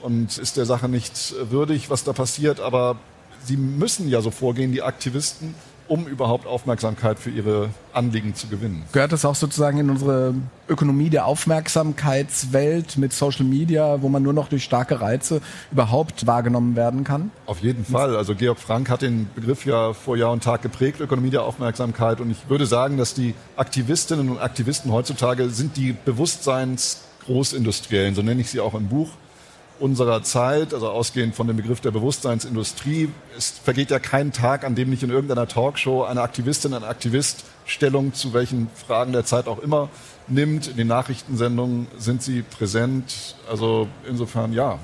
und 0.00 0.38
ist 0.38 0.56
der 0.56 0.64
Sache 0.64 0.88
nicht 0.88 1.34
würdig, 1.50 1.90
was 1.90 2.04
da 2.04 2.12
passiert. 2.12 2.60
Aber 2.60 2.96
sie 3.44 3.56
müssen 3.56 4.08
ja 4.08 4.20
so 4.20 4.30
vorgehen, 4.30 4.72
die 4.72 4.82
Aktivisten, 4.82 5.54
um 5.92 6.06
überhaupt 6.06 6.46
Aufmerksamkeit 6.46 7.18
für 7.18 7.28
ihre 7.28 7.68
Anliegen 7.92 8.34
zu 8.34 8.46
gewinnen. 8.46 8.82
Gehört 8.92 9.12
das 9.12 9.26
auch 9.26 9.34
sozusagen 9.34 9.76
in 9.76 9.90
unsere 9.90 10.32
Ökonomie 10.66 11.10
der 11.10 11.26
Aufmerksamkeitswelt 11.26 12.96
mit 12.96 13.12
Social 13.12 13.44
Media, 13.44 14.00
wo 14.00 14.08
man 14.08 14.22
nur 14.22 14.32
noch 14.32 14.48
durch 14.48 14.64
starke 14.64 15.02
Reize 15.02 15.42
überhaupt 15.70 16.26
wahrgenommen 16.26 16.76
werden 16.76 17.04
kann? 17.04 17.30
Auf 17.44 17.60
jeden 17.60 17.84
Fall. 17.84 18.16
Also 18.16 18.34
Georg 18.34 18.58
Frank 18.58 18.88
hat 18.88 19.02
den 19.02 19.28
Begriff 19.34 19.66
ja 19.66 19.92
vor 19.92 20.16
Jahr 20.16 20.32
und 20.32 20.42
Tag 20.42 20.62
geprägt, 20.62 21.00
Ökonomie 21.00 21.28
der 21.28 21.42
Aufmerksamkeit. 21.42 22.22
Und 22.22 22.30
ich 22.30 22.48
würde 22.48 22.64
sagen, 22.64 22.96
dass 22.96 23.12
die 23.12 23.34
Aktivistinnen 23.56 24.30
und 24.30 24.38
Aktivisten 24.38 24.92
heutzutage 24.92 25.50
sind 25.50 25.76
die 25.76 25.94
Bewusstseinsgroßindustriellen, 26.06 28.14
so 28.14 28.22
nenne 28.22 28.40
ich 28.40 28.48
sie 28.48 28.60
auch 28.60 28.72
im 28.72 28.88
Buch 28.88 29.10
unserer 29.82 30.22
Zeit, 30.22 30.72
also 30.72 30.88
ausgehend 30.88 31.34
von 31.34 31.48
dem 31.48 31.56
Begriff 31.56 31.80
der 31.80 31.90
Bewusstseinsindustrie, 31.90 33.08
es 33.36 33.50
vergeht 33.50 33.90
ja 33.90 33.98
kein 33.98 34.32
Tag, 34.32 34.64
an 34.64 34.76
dem 34.76 34.90
nicht 34.90 35.02
in 35.02 35.10
irgendeiner 35.10 35.48
Talkshow 35.48 36.04
eine 36.04 36.22
Aktivistin, 36.22 36.72
ein 36.72 36.84
Aktivist 36.84 37.44
Stellung 37.66 38.14
zu 38.14 38.32
welchen 38.32 38.68
Fragen 38.74 39.12
der 39.12 39.24
Zeit 39.24 39.48
auch 39.48 39.58
immer 39.58 39.88
nimmt. 40.28 40.68
In 40.68 40.76
den 40.76 40.86
Nachrichtensendungen 40.86 41.88
sind 41.98 42.22
sie 42.22 42.42
präsent. 42.42 43.36
Also 43.50 43.88
insofern 44.08 44.52
ja 44.52 44.78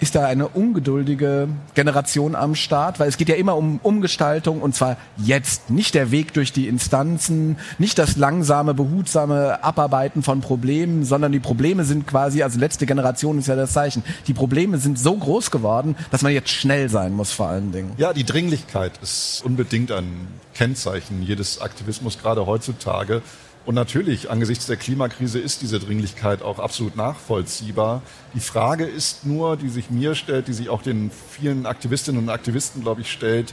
ist 0.00 0.14
da 0.14 0.26
eine 0.26 0.48
ungeduldige 0.48 1.48
Generation 1.74 2.34
am 2.34 2.54
Start, 2.54 3.00
weil 3.00 3.08
es 3.08 3.16
geht 3.16 3.28
ja 3.28 3.34
immer 3.34 3.56
um 3.56 3.80
Umgestaltung 3.82 4.60
und 4.60 4.74
zwar 4.74 4.96
jetzt. 5.16 5.70
Nicht 5.70 5.94
der 5.94 6.10
Weg 6.10 6.32
durch 6.32 6.52
die 6.52 6.68
Instanzen, 6.68 7.56
nicht 7.78 7.98
das 7.98 8.16
langsame, 8.16 8.74
behutsame 8.74 9.62
Abarbeiten 9.62 10.22
von 10.22 10.40
Problemen, 10.40 11.04
sondern 11.04 11.32
die 11.32 11.40
Probleme 11.40 11.84
sind 11.84 12.06
quasi, 12.06 12.42
also 12.42 12.58
letzte 12.58 12.86
Generation 12.86 13.38
ist 13.38 13.48
ja 13.48 13.56
das 13.56 13.72
Zeichen, 13.72 14.02
die 14.26 14.34
Probleme 14.34 14.78
sind 14.78 14.98
so 14.98 15.16
groß 15.16 15.50
geworden, 15.50 15.96
dass 16.10 16.22
man 16.22 16.32
jetzt 16.32 16.50
schnell 16.50 16.88
sein 16.88 17.12
muss 17.12 17.32
vor 17.32 17.48
allen 17.48 17.72
Dingen. 17.72 17.92
Ja, 17.96 18.12
die 18.12 18.24
Dringlichkeit 18.24 18.92
ist 19.02 19.42
unbedingt 19.44 19.92
ein 19.92 20.28
Kennzeichen 20.54 21.22
jedes 21.22 21.60
Aktivismus, 21.60 22.18
gerade 22.18 22.46
heutzutage. 22.46 23.22
Und 23.68 23.74
natürlich, 23.74 24.30
angesichts 24.30 24.64
der 24.64 24.78
Klimakrise 24.78 25.38
ist 25.38 25.60
diese 25.60 25.78
Dringlichkeit 25.78 26.40
auch 26.40 26.58
absolut 26.58 26.96
nachvollziehbar. 26.96 28.00
Die 28.32 28.40
Frage 28.40 28.86
ist 28.86 29.26
nur, 29.26 29.58
die 29.58 29.68
sich 29.68 29.90
mir 29.90 30.14
stellt, 30.14 30.48
die 30.48 30.54
sich 30.54 30.70
auch 30.70 30.80
den 30.80 31.10
vielen 31.10 31.66
Aktivistinnen 31.66 32.22
und 32.22 32.30
Aktivisten, 32.30 32.80
glaube 32.80 33.02
ich, 33.02 33.12
stellt, 33.12 33.52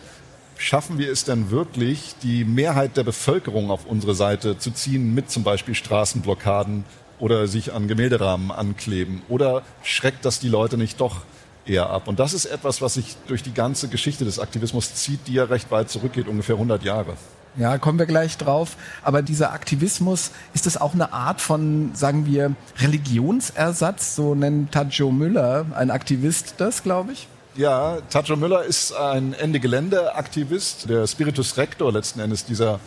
schaffen 0.56 1.00
wir 1.00 1.12
es 1.12 1.26
denn 1.26 1.52
wirklich, 1.52 2.16
die 2.24 2.46
Mehrheit 2.46 2.96
der 2.96 3.04
Bevölkerung 3.04 3.70
auf 3.70 3.86
unsere 3.86 4.16
Seite 4.16 4.58
zu 4.58 4.72
ziehen 4.72 5.14
mit 5.14 5.30
zum 5.30 5.44
Beispiel 5.44 5.76
Straßenblockaden 5.76 6.86
oder 7.20 7.50
sich 7.50 7.74
an 7.74 7.90
Gemälderahmen 7.90 8.52
ankleben? 8.52 9.22
Oder 9.28 9.64
schreckt 9.84 10.24
das 10.24 10.40
die 10.40 10.48
Leute 10.48 10.78
nicht 10.78 11.02
doch 11.02 11.26
eher 11.66 11.90
ab? 11.90 12.08
Und 12.08 12.22
das 12.22 12.32
ist 12.32 12.46
etwas, 12.46 12.82
was 12.82 12.94
sich 12.94 13.18
durch 13.28 13.44
die 13.44 13.54
ganze 13.54 13.90
Geschichte 13.90 14.24
des 14.24 14.40
Aktivismus 14.40 14.96
zieht, 14.96 15.28
die 15.28 15.34
ja 15.34 15.44
recht 15.44 15.72
weit 15.72 15.90
zurückgeht, 15.90 16.30
ungefähr 16.30 16.56
100 16.56 16.86
Jahre. 16.86 17.18
Ja, 17.58 17.78
kommen 17.78 17.98
wir 17.98 18.06
gleich 18.06 18.38
drauf. 18.38 18.76
Aber 19.02 19.22
dieser 19.22 19.54
Aktivismus, 19.54 20.32
ist 20.54 20.66
das 20.66 20.76
auch 20.76 20.94
eine 20.94 21.14
Art 21.14 21.40
von, 21.40 21.92
sagen 21.94 22.26
wir, 22.26 22.54
Religionsersatz? 22.80 24.16
So 24.16 24.36
nennt 24.36 24.74
Tajo 24.74 25.12
Müller, 25.12 25.66
ein 25.74 25.90
Aktivist, 25.90 26.56
das, 26.58 26.84
glaube 26.84 27.14
ich? 27.14 27.28
Ja, 27.56 28.00
Tajo 28.10 28.36
Müller 28.36 28.64
ist 28.64 28.94
ein 28.94 29.34
Ende-Gelände-Aktivist, 29.34 30.90
der 30.90 31.08
Spiritus 31.08 31.56
Rector 31.56 31.94
letzten 31.94 32.20
Endes 32.20 32.44
dieser 32.44 32.82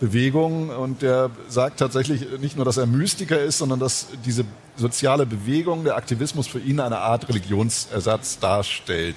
Bewegung. 0.00 0.70
Und 0.70 1.02
der 1.02 1.30
sagt 1.48 1.78
tatsächlich 1.78 2.26
nicht 2.40 2.56
nur, 2.56 2.64
dass 2.64 2.78
er 2.78 2.86
Mystiker 2.86 3.38
ist, 3.38 3.58
sondern 3.58 3.80
dass 3.80 4.06
diese 4.24 4.46
soziale 4.76 5.26
Bewegung, 5.26 5.84
der 5.84 5.96
Aktivismus 5.96 6.46
für 6.46 6.58
ihn 6.58 6.80
eine 6.80 6.98
Art 6.98 7.28
Religionsersatz 7.28 8.38
darstellt. 8.38 9.16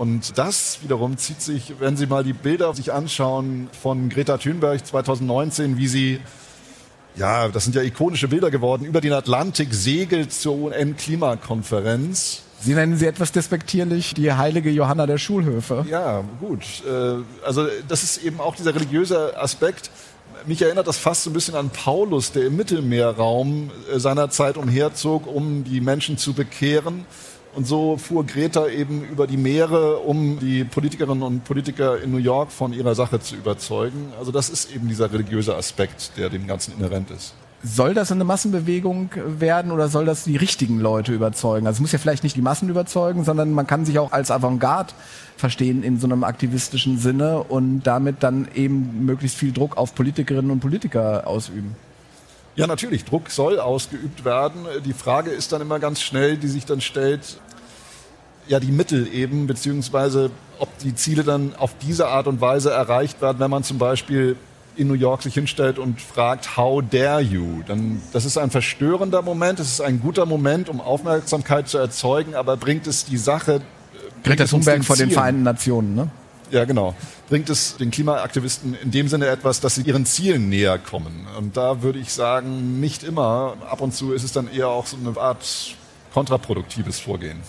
Und 0.00 0.38
das 0.38 0.78
wiederum 0.82 1.18
zieht 1.18 1.42
sich, 1.42 1.74
wenn 1.78 1.94
Sie 1.98 2.06
mal 2.06 2.24
die 2.24 2.32
Bilder 2.32 2.72
sich 2.72 2.90
anschauen 2.90 3.68
von 3.82 4.08
Greta 4.08 4.38
Thunberg 4.38 4.86
2019, 4.86 5.76
wie 5.76 5.88
sie 5.88 6.20
ja, 7.16 7.48
das 7.48 7.64
sind 7.64 7.76
ja 7.76 7.82
ikonische 7.82 8.26
Bilder 8.26 8.50
geworden, 8.50 8.86
über 8.86 9.02
den 9.02 9.12
Atlantik 9.12 9.74
segelt 9.74 10.32
zur 10.32 10.54
UN-Klimakonferenz. 10.54 12.44
Sie 12.62 12.72
nennen 12.72 12.96
sie 12.96 13.04
etwas 13.04 13.30
despektierlich 13.32 14.14
die 14.14 14.32
heilige 14.32 14.70
Johanna 14.70 15.06
der 15.06 15.18
Schulhöfe. 15.18 15.84
Ja, 15.90 16.24
gut. 16.40 16.62
Äh, 16.88 17.16
also 17.44 17.66
das 17.86 18.02
ist 18.02 18.24
eben 18.24 18.40
auch 18.40 18.56
dieser 18.56 18.74
religiöse 18.74 19.38
Aspekt. 19.38 19.90
Mich 20.46 20.62
erinnert 20.62 20.86
das 20.86 20.96
fast 20.96 21.24
so 21.24 21.30
ein 21.30 21.34
bisschen 21.34 21.56
an 21.56 21.68
Paulus, 21.68 22.32
der 22.32 22.46
im 22.46 22.56
Mittelmeerraum 22.56 23.70
äh, 23.92 23.98
seinerzeit 23.98 24.56
umherzog, 24.56 25.26
um 25.26 25.62
die 25.64 25.82
Menschen 25.82 26.16
zu 26.16 26.32
bekehren 26.32 27.04
und 27.54 27.66
so 27.66 27.96
fuhr 27.96 28.24
Greta 28.24 28.68
eben 28.68 29.04
über 29.04 29.26
die 29.26 29.36
Meere, 29.36 29.98
um 29.98 30.38
die 30.38 30.64
Politikerinnen 30.64 31.22
und 31.22 31.44
Politiker 31.44 32.00
in 32.00 32.10
New 32.12 32.18
York 32.18 32.52
von 32.52 32.72
ihrer 32.72 32.94
Sache 32.94 33.20
zu 33.20 33.34
überzeugen. 33.34 34.12
Also 34.18 34.30
das 34.32 34.50
ist 34.50 34.74
eben 34.74 34.88
dieser 34.88 35.12
religiöse 35.12 35.56
Aspekt, 35.56 36.12
der 36.16 36.28
dem 36.28 36.46
Ganzen 36.46 36.74
inhärent 36.74 37.10
ist. 37.10 37.34
Soll 37.62 37.92
das 37.92 38.10
eine 38.10 38.24
Massenbewegung 38.24 39.10
werden 39.26 39.70
oder 39.70 39.88
soll 39.88 40.06
das 40.06 40.24
die 40.24 40.36
richtigen 40.36 40.80
Leute 40.80 41.12
überzeugen? 41.12 41.66
Also 41.66 41.76
es 41.76 41.80
muss 41.80 41.92
ja 41.92 41.98
vielleicht 41.98 42.22
nicht 42.22 42.34
die 42.34 42.40
Massen 42.40 42.70
überzeugen, 42.70 43.22
sondern 43.24 43.52
man 43.52 43.66
kann 43.66 43.84
sich 43.84 43.98
auch 43.98 44.12
als 44.12 44.30
Avantgarde 44.30 44.94
verstehen 45.36 45.82
in 45.82 46.00
so 46.00 46.06
einem 46.06 46.24
aktivistischen 46.24 46.98
Sinne 46.98 47.42
und 47.42 47.82
damit 47.82 48.22
dann 48.22 48.48
eben 48.54 49.04
möglichst 49.04 49.36
viel 49.36 49.52
Druck 49.52 49.76
auf 49.76 49.94
Politikerinnen 49.94 50.50
und 50.50 50.60
Politiker 50.60 51.26
ausüben. 51.26 51.76
Ja, 52.60 52.66
natürlich, 52.66 53.04
Druck 53.04 53.30
soll 53.30 53.58
ausgeübt 53.58 54.24
werden. 54.24 54.66
Die 54.84 54.92
Frage 54.92 55.30
ist 55.30 55.52
dann 55.52 55.60
immer 55.60 55.78
ganz 55.78 56.00
schnell, 56.00 56.36
die 56.36 56.48
sich 56.48 56.66
dann 56.66 56.80
stellt, 56.80 57.38
ja, 58.48 58.60
die 58.60 58.72
Mittel 58.72 59.08
eben, 59.12 59.46
beziehungsweise 59.46 60.30
ob 60.58 60.76
die 60.78 60.94
Ziele 60.94 61.24
dann 61.24 61.54
auf 61.56 61.74
diese 61.80 62.08
Art 62.08 62.26
und 62.26 62.40
Weise 62.40 62.70
erreicht 62.70 63.22
werden, 63.22 63.38
wenn 63.38 63.50
man 63.50 63.62
zum 63.62 63.78
Beispiel 63.78 64.36
in 64.76 64.88
New 64.88 64.94
York 64.94 65.22
sich 65.22 65.34
hinstellt 65.34 65.78
und 65.78 66.00
fragt, 66.00 66.56
how 66.56 66.82
dare 66.82 67.20
you? 67.20 67.62
Dann, 67.66 68.00
das 68.12 68.24
ist 68.24 68.38
ein 68.38 68.50
verstörender 68.50 69.22
Moment, 69.22 69.60
es 69.60 69.72
ist 69.72 69.80
ein 69.80 70.00
guter 70.00 70.26
Moment, 70.26 70.68
um 70.68 70.80
Aufmerksamkeit 70.80 71.68
zu 71.68 71.78
erzeugen, 71.78 72.34
aber 72.34 72.56
bringt 72.56 72.86
es 72.86 73.04
die 73.04 73.18
Sache. 73.18 73.56
Äh, 73.56 73.60
Greta 74.24 74.44
Thunberg 74.44 74.84
vor 74.84 74.96
den 74.96 75.10
Vereinten 75.10 75.42
Nationen, 75.42 75.94
ne? 75.94 76.10
Ja, 76.50 76.64
genau. 76.64 76.94
Bringt 77.28 77.48
es 77.48 77.76
den 77.76 77.90
Klimaaktivisten 77.90 78.74
in 78.74 78.90
dem 78.90 79.08
Sinne 79.08 79.28
etwas, 79.28 79.60
dass 79.60 79.76
sie 79.76 79.82
ihren 79.82 80.04
Zielen 80.04 80.48
näher 80.48 80.78
kommen? 80.78 81.26
Und 81.38 81.56
da 81.56 81.82
würde 81.82 81.98
ich 81.98 82.12
sagen, 82.12 82.80
nicht 82.80 83.04
immer. 83.04 83.56
Ab 83.68 83.80
und 83.80 83.94
zu 83.94 84.12
ist 84.12 84.24
es 84.24 84.32
dann 84.32 84.52
eher 84.52 84.68
auch 84.68 84.86
so 84.86 84.96
eine 84.96 85.16
Art 85.16 85.76
kontraproduktives 86.12 86.98
Vorgehen 86.98 87.40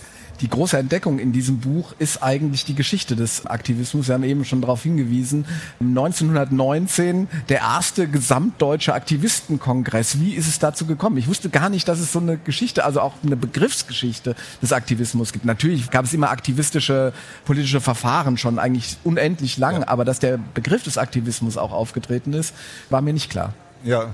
die 0.41 0.49
große 0.49 0.77
Entdeckung 0.77 1.19
in 1.19 1.31
diesem 1.31 1.59
Buch 1.59 1.93
ist 1.99 2.23
eigentlich 2.23 2.65
die 2.65 2.73
Geschichte 2.73 3.15
des 3.15 3.45
Aktivismus. 3.45 4.07
Wir 4.07 4.15
haben 4.15 4.23
eben 4.23 4.43
schon 4.43 4.61
darauf 4.61 4.81
hingewiesen. 4.81 5.45
1919 5.79 7.27
der 7.49 7.59
erste 7.59 8.07
gesamtdeutsche 8.07 8.93
Aktivistenkongress. 8.93 10.19
Wie 10.19 10.33
ist 10.33 10.47
es 10.47 10.57
dazu 10.57 10.85
gekommen? 10.85 11.17
Ich 11.17 11.27
wusste 11.27 11.49
gar 11.49 11.69
nicht, 11.69 11.87
dass 11.87 11.99
es 11.99 12.11
so 12.11 12.19
eine 12.19 12.37
Geschichte, 12.37 12.83
also 12.83 13.01
auch 13.01 13.13
eine 13.23 13.35
Begriffsgeschichte 13.35 14.35
des 14.61 14.73
Aktivismus 14.73 15.31
gibt. 15.31 15.45
Natürlich 15.45 15.91
gab 15.91 16.05
es 16.05 16.13
immer 16.13 16.31
aktivistische 16.31 17.13
politische 17.45 17.79
Verfahren 17.79 18.37
schon 18.37 18.57
eigentlich 18.57 18.97
unendlich 19.03 19.57
lang, 19.57 19.81
ja. 19.81 19.87
aber 19.87 20.05
dass 20.05 20.19
der 20.19 20.39
Begriff 20.53 20.83
des 20.83 20.97
Aktivismus 20.97 21.57
auch 21.57 21.71
aufgetreten 21.71 22.33
ist, 22.33 22.53
war 22.89 23.01
mir 23.01 23.13
nicht 23.13 23.29
klar. 23.29 23.53
Ja, 23.83 24.13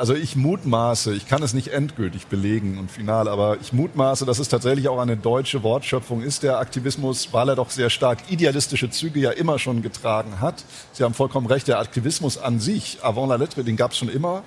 also 0.00 0.14
ich 0.14 0.34
mutmaße, 0.34 1.12
ich 1.12 1.28
kann 1.28 1.42
es 1.42 1.52
nicht 1.52 1.68
endgültig 1.68 2.26
belegen 2.26 2.78
und 2.78 2.90
final, 2.90 3.28
aber 3.28 3.58
ich 3.60 3.74
mutmaße, 3.74 4.24
dass 4.24 4.38
es 4.38 4.48
tatsächlich 4.48 4.88
auch 4.88 4.98
eine 4.98 5.18
deutsche 5.18 5.62
Wortschöpfung 5.62 6.22
ist, 6.22 6.42
der 6.42 6.58
Aktivismus, 6.58 7.34
weil 7.34 7.50
er 7.50 7.56
doch 7.56 7.68
sehr 7.68 7.90
stark 7.90 8.18
idealistische 8.30 8.88
Züge 8.88 9.20
ja 9.20 9.30
immer 9.30 9.58
schon 9.58 9.82
getragen 9.82 10.40
hat. 10.40 10.64
Sie 10.92 11.04
haben 11.04 11.12
vollkommen 11.12 11.46
recht, 11.46 11.68
der 11.68 11.78
Aktivismus 11.80 12.38
an 12.38 12.60
sich, 12.60 12.98
avant 13.02 13.28
la 13.28 13.36
lettre, 13.36 13.62
den 13.62 13.76
gab 13.76 13.90
es 13.90 13.98
schon 13.98 14.08
immer. 14.08 14.42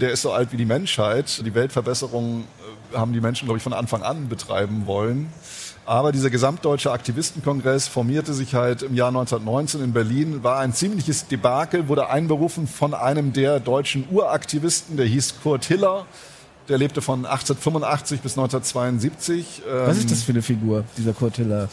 Der 0.00 0.10
ist 0.10 0.22
so 0.22 0.32
alt 0.32 0.50
wie 0.50 0.56
die 0.56 0.66
Menschheit. 0.66 1.40
Die 1.46 1.54
Weltverbesserung 1.54 2.42
äh, 2.92 2.96
haben 2.98 3.12
die 3.12 3.20
Menschen, 3.20 3.46
glaube 3.46 3.58
ich, 3.58 3.62
von 3.62 3.72
Anfang 3.72 4.02
an 4.02 4.28
betreiben 4.28 4.86
wollen. 4.86 5.32
Aber 5.86 6.10
dieser 6.10 6.30
gesamtdeutsche 6.30 6.90
Aktivistenkongress 6.90 7.86
formierte 7.86 8.34
sich 8.34 8.56
halt 8.56 8.82
im 8.82 8.94
Jahr 8.94 9.08
1919 9.08 9.82
in 9.84 9.92
Berlin, 9.92 10.42
war 10.42 10.58
ein 10.58 10.72
ziemliches 10.72 11.28
Debakel, 11.28 11.86
wurde 11.86 12.10
einberufen 12.10 12.66
von 12.66 12.92
einem 12.92 13.32
der 13.32 13.60
deutschen 13.60 14.04
Uraktivisten, 14.10 14.96
der 14.96 15.06
hieß 15.06 15.36
Kurt 15.44 15.64
Hiller. 15.64 16.04
Der 16.68 16.78
lebte 16.78 17.00
von 17.00 17.24
1885 17.24 18.20
bis 18.20 18.32
1972. 18.32 19.62
Was 19.64 19.98
ist 19.98 20.10
das 20.10 20.24
für 20.24 20.32
eine 20.32 20.42
Figur, 20.42 20.82
dieser 20.96 21.12
Kurt 21.12 21.36
Hiller? 21.36 21.68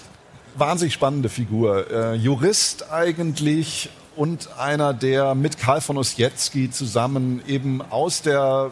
Wahnsinnig 0.56 0.94
spannende 0.94 1.30
Figur. 1.30 1.90
Äh, 1.90 2.14
Jurist 2.14 2.92
eigentlich 2.92 3.90
und 4.16 4.50
einer, 4.60 4.94
der 4.94 5.34
mit 5.34 5.58
Karl 5.58 5.82
von 5.82 5.98
Ossietzky 5.98 6.70
zusammen 6.70 7.42
eben 7.48 7.82
aus 7.82 8.22
der 8.22 8.70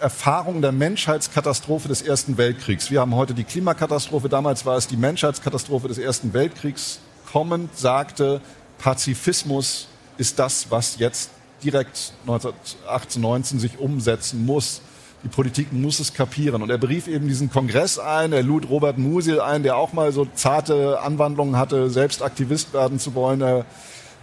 Erfahrung 0.00 0.62
der 0.62 0.72
Menschheitskatastrophe 0.72 1.88
des 1.88 2.02
Ersten 2.02 2.38
Weltkriegs. 2.38 2.90
Wir 2.90 3.00
haben 3.00 3.14
heute 3.14 3.34
die 3.34 3.44
Klimakatastrophe, 3.44 4.28
damals 4.28 4.64
war 4.64 4.76
es 4.76 4.86
die 4.86 4.96
Menschheitskatastrophe 4.96 5.88
des 5.88 5.98
Ersten 5.98 6.32
Weltkriegs, 6.32 7.00
kommend 7.30 7.76
sagte, 7.76 8.40
Pazifismus 8.78 9.88
ist 10.16 10.38
das, 10.38 10.70
was 10.70 10.98
jetzt 10.98 11.30
direkt 11.62 12.14
1918, 12.22 13.20
19 13.20 13.58
sich 13.60 13.78
umsetzen 13.78 14.46
muss. 14.46 14.80
Die 15.22 15.28
Politik 15.28 15.70
muss 15.70 16.00
es 16.00 16.14
kapieren. 16.14 16.62
Und 16.62 16.70
er 16.70 16.78
berief 16.78 17.06
eben 17.06 17.28
diesen 17.28 17.50
Kongress 17.50 17.98
ein, 17.98 18.32
er 18.32 18.42
lud 18.42 18.70
Robert 18.70 18.96
Musil 18.96 19.38
ein, 19.38 19.62
der 19.62 19.76
auch 19.76 19.92
mal 19.92 20.12
so 20.12 20.26
zarte 20.34 21.00
Anwandlungen 21.00 21.58
hatte, 21.58 21.90
selbst 21.90 22.22
Aktivist 22.22 22.72
werden 22.72 22.98
zu 22.98 23.14
wollen. 23.14 23.42
Er 23.42 23.66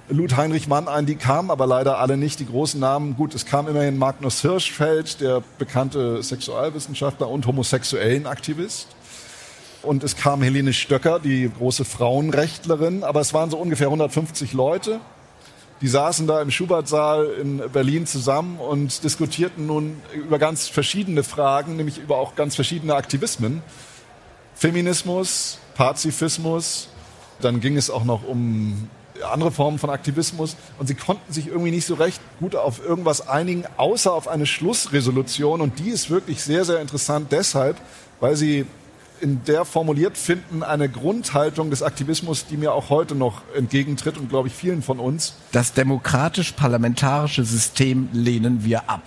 lud 0.10 0.38
Heinrich 0.38 0.68
Mann 0.68 0.88
ein, 0.88 1.06
die 1.06 1.16
kamen 1.16 1.52
aber 1.52 1.68
leider 1.68 2.00
alle 2.00 2.18
nicht, 2.18 2.40
die 2.40 2.46
großen 2.46 2.80
Namen. 2.80 3.16
Gut, 3.16 3.36
es 3.36 3.46
kam 3.46 3.68
immerhin 3.68 3.98
Magnus 3.98 4.42
Hirschfeld, 4.42 5.22
der 5.22 5.44
bekannte 5.58 6.24
Sexualwissenschaftler 6.24 7.30
und 7.30 7.46
homosexuellen 7.46 8.26
Aktivist. 8.26 8.88
Und 9.84 10.04
es 10.04 10.16
kam 10.16 10.42
Helene 10.42 10.74
Stöcker, 10.74 11.20
die 11.20 11.50
große 11.50 11.86
Frauenrechtlerin, 11.86 13.04
aber 13.04 13.22
es 13.22 13.34
waren 13.34 13.50
so 13.50 13.58
ungefähr 13.58 13.88
150 13.88 14.54
Leute. 14.54 15.00
Die 15.82 15.88
saßen 15.88 16.26
da 16.26 16.42
im 16.42 16.50
Schubertsaal 16.50 17.26
in 17.40 17.62
Berlin 17.72 18.08
zusammen 18.08 18.58
und 18.58 19.04
diskutierten 19.04 19.68
nun 19.68 20.02
über 20.14 20.40
ganz 20.40 20.68
verschiedene 20.68 21.24
Fragen, 21.24 21.76
nämlich 21.76 22.00
über 22.00 22.18
auch 22.18 22.36
ganz 22.36 22.56
verschiedene 22.56 22.96
Aktivismen. 22.96 23.62
Feminismus, 24.56 25.60
Pazifismus, 25.76 26.90
dann 27.40 27.62
ging 27.62 27.78
es 27.78 27.92
auch 27.92 28.04
noch 28.04 28.28
um 28.28 28.90
andere 29.24 29.52
Formen 29.52 29.80
von 29.80 29.90
Aktivismus 29.90 30.56
und 30.80 30.88
sie 30.88 30.96
konnten 30.96 31.32
sich 31.32 31.48
irgendwie 31.48 31.72
nicht 31.72 31.86
so 31.86 31.96
recht 31.96 32.22
gut 32.40 32.56
auf 32.56 32.84
irgendwas 32.84 33.28
einigen, 33.28 33.64
außer 33.78 34.14
auf 34.14 34.28
eine 34.28 34.46
Schlussresolution 34.46 35.62
und 35.62 35.80
die 35.80 35.90
ist 35.90 36.10
wirklich 36.10 36.42
sehr, 36.42 36.66
sehr 36.66 36.82
interessant 36.82 37.32
deshalb, 37.32 37.78
weil 38.20 38.36
sie 38.36 38.66
in 39.20 39.44
der 39.46 39.66
formuliert 39.66 40.18
finden 40.18 40.64
eine 40.64 40.90
Grundhaltung 40.90 41.70
des 41.70 41.82
Aktivismus, 41.82 42.46
die 42.46 42.58
mir 42.58 42.74
auch 42.74 42.90
heute 42.90 43.16
noch 43.16 43.42
entgegentritt 43.56 44.18
und 44.18 44.30
glaube 44.30 44.48
ich 44.48 44.54
vielen 44.54 44.82
von 44.82 45.00
uns. 45.00 45.34
Das 45.52 45.74
demokratisch-parlamentarische 45.74 47.44
System 47.44 48.10
lehnen 48.14 48.64
wir 48.64 48.90
ab. 48.90 49.02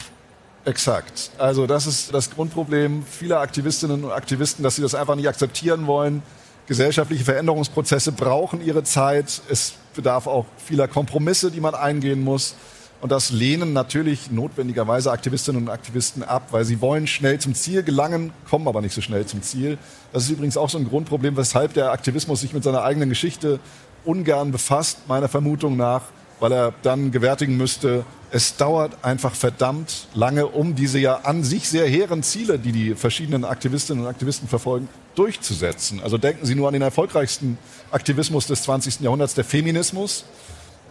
Exakt. 0.64 1.30
Also 1.38 1.66
das 1.66 1.86
ist 1.86 2.12
das 2.12 2.30
Grundproblem 2.30 3.04
vieler 3.04 3.40
Aktivistinnen 3.40 4.04
und 4.04 4.10
Aktivisten, 4.10 4.62
dass 4.62 4.76
sie 4.76 4.82
das 4.82 4.94
einfach 4.94 5.14
nicht 5.14 5.28
akzeptieren 5.28 5.86
wollen. 5.86 6.22
Gesellschaftliche 6.70 7.24
Veränderungsprozesse 7.24 8.12
brauchen 8.12 8.64
ihre 8.64 8.84
Zeit. 8.84 9.42
Es 9.50 9.74
bedarf 9.96 10.28
auch 10.28 10.46
vieler 10.56 10.86
Kompromisse, 10.86 11.50
die 11.50 11.58
man 11.58 11.74
eingehen 11.74 12.22
muss. 12.22 12.54
Und 13.00 13.10
das 13.10 13.32
lehnen 13.32 13.72
natürlich 13.72 14.30
notwendigerweise 14.30 15.10
Aktivistinnen 15.10 15.62
und 15.62 15.68
Aktivisten 15.68 16.22
ab, 16.22 16.44
weil 16.52 16.64
sie 16.64 16.80
wollen 16.80 17.08
schnell 17.08 17.40
zum 17.40 17.56
Ziel 17.56 17.82
gelangen, 17.82 18.32
kommen 18.48 18.68
aber 18.68 18.82
nicht 18.82 18.94
so 18.94 19.00
schnell 19.00 19.26
zum 19.26 19.42
Ziel. 19.42 19.78
Das 20.12 20.22
ist 20.22 20.30
übrigens 20.30 20.56
auch 20.56 20.70
so 20.70 20.78
ein 20.78 20.88
Grundproblem, 20.88 21.36
weshalb 21.36 21.74
der 21.74 21.90
Aktivismus 21.90 22.42
sich 22.42 22.52
mit 22.52 22.62
seiner 22.62 22.84
eigenen 22.84 23.08
Geschichte 23.08 23.58
ungern 24.04 24.52
befasst, 24.52 25.08
meiner 25.08 25.26
Vermutung 25.26 25.76
nach, 25.76 26.02
weil 26.40 26.52
er 26.52 26.74
dann 26.82 27.12
gewärtigen 27.12 27.56
müsste, 27.56 28.04
es 28.32 28.56
dauert 28.56 29.04
einfach 29.04 29.34
verdammt 29.34 30.08
lange, 30.14 30.46
um 30.46 30.74
diese 30.74 30.98
ja 30.98 31.16
an 31.24 31.44
sich 31.44 31.68
sehr 31.68 31.86
hehren 31.86 32.22
Ziele, 32.22 32.58
die 32.58 32.72
die 32.72 32.94
verschiedenen 32.94 33.44
Aktivistinnen 33.44 34.04
und 34.04 34.10
Aktivisten 34.10 34.48
verfolgen, 34.48 34.88
durchzusetzen. 35.14 36.00
Also 36.02 36.18
denken 36.18 36.46
Sie 36.46 36.54
nur 36.54 36.68
an 36.68 36.72
den 36.72 36.82
erfolgreichsten 36.82 37.58
Aktivismus 37.90 38.46
des 38.46 38.62
20. 38.62 39.00
Jahrhunderts, 39.00 39.34
der 39.34 39.44
Feminismus 39.44 40.24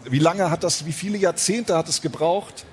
wie 0.05 0.19
lange 0.19 0.49
hat 0.49 0.63
das, 0.63 0.85
wie 0.85 0.91
viele 0.91 1.17
Jahrzehnte 1.17 1.75
hat 1.75 1.89
es 1.89 2.01
gebraucht, 2.01 2.65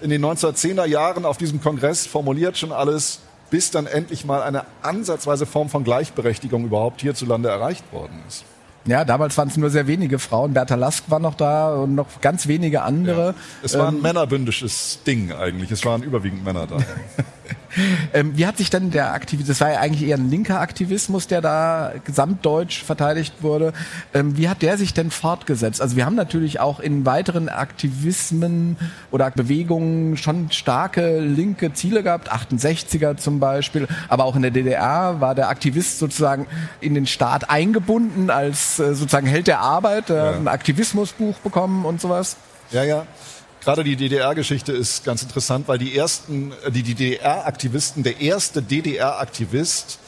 in 0.00 0.10
den 0.10 0.24
1910er 0.24 0.86
Jahren 0.86 1.24
auf 1.24 1.36
diesem 1.36 1.60
Kongress 1.60 2.06
formuliert 2.06 2.56
schon 2.56 2.72
alles, 2.72 3.20
bis 3.50 3.70
dann 3.70 3.86
endlich 3.86 4.24
mal 4.24 4.42
eine 4.42 4.64
ansatzweise 4.82 5.46
Form 5.46 5.70
von 5.70 5.82
Gleichberechtigung 5.82 6.64
überhaupt 6.64 7.00
hierzulande 7.00 7.48
erreicht 7.48 7.84
worden 7.92 8.22
ist. 8.28 8.44
Ja, 8.88 9.04
damals 9.04 9.36
waren 9.36 9.48
es 9.48 9.56
nur 9.56 9.68
sehr 9.70 9.86
wenige 9.86 10.18
Frauen. 10.18 10.54
Bertha 10.54 10.74
Lask 10.74 11.04
war 11.08 11.18
noch 11.18 11.34
da 11.34 11.74
und 11.74 11.94
noch 11.94 12.20
ganz 12.22 12.48
wenige 12.48 12.82
andere. 12.82 13.26
Ja. 13.26 13.34
Es 13.62 13.78
war 13.78 13.88
ein 13.88 13.96
ähm, 13.96 14.02
männerbündisches 14.02 15.00
Ding 15.06 15.30
eigentlich. 15.32 15.70
Es 15.70 15.84
waren 15.84 16.02
überwiegend 16.02 16.42
Männer 16.44 16.66
da. 16.66 16.78
ähm, 18.12 18.36
wie 18.36 18.46
hat 18.46 18.56
sich 18.56 18.70
denn 18.70 18.90
der 18.90 19.12
Aktivismus, 19.12 19.48
das 19.48 19.60
war 19.60 19.72
ja 19.72 19.80
eigentlich 19.80 20.08
eher 20.08 20.16
ein 20.16 20.30
linker 20.30 20.60
Aktivismus, 20.60 21.26
der 21.26 21.40
da 21.40 21.92
gesamtdeutsch 22.04 22.82
verteidigt 22.82 23.42
wurde. 23.42 23.72
Ähm, 24.14 24.36
wie 24.36 24.48
hat 24.48 24.62
der 24.62 24.76
sich 24.78 24.94
denn 24.94 25.10
fortgesetzt? 25.10 25.80
Also 25.80 25.96
wir 25.96 26.06
haben 26.06 26.14
natürlich 26.14 26.60
auch 26.60 26.80
in 26.80 27.06
weiteren 27.06 27.48
Aktivismen 27.48 28.76
oder 29.10 29.30
Bewegungen 29.30 30.16
schon 30.16 30.50
starke 30.50 31.20
linke 31.20 31.72
Ziele 31.72 32.02
gehabt, 32.02 32.32
68er 32.32 33.16
zum 33.16 33.40
Beispiel, 33.40 33.86
aber 34.08 34.24
auch 34.24 34.36
in 34.36 34.42
der 34.42 34.50
DDR 34.50 35.20
war 35.20 35.34
der 35.34 35.48
Aktivist 35.48 35.98
sozusagen 35.98 36.46
in 36.80 36.94
den 36.94 37.06
Staat 37.06 37.50
eingebunden 37.50 38.30
als 38.30 38.78
äh, 38.78 38.94
sozusagen 38.94 39.26
Held 39.26 39.46
der 39.46 39.60
Arbeit, 39.60 40.10
äh, 40.10 40.16
ja. 40.16 40.30
ein 40.32 40.48
Aktivismusbuch 40.48 41.36
bekommen 41.38 41.84
und 41.84 42.00
sowas. 42.00 42.36
Ja, 42.70 42.84
ja. 42.84 43.06
Gerade 43.60 43.84
die 43.84 43.96
DDR-Geschichte 43.96 44.72
ist 44.72 45.04
ganz 45.04 45.22
interessant, 45.22 45.68
weil 45.68 45.78
die 45.78 45.96
ersten, 45.96 46.52
äh, 46.64 46.70
die, 46.70 46.82
DDR-Aktivisten, 46.82 48.02
der 48.02 48.20
erste 48.20 48.62
DDR-Aktivist, 48.62 49.98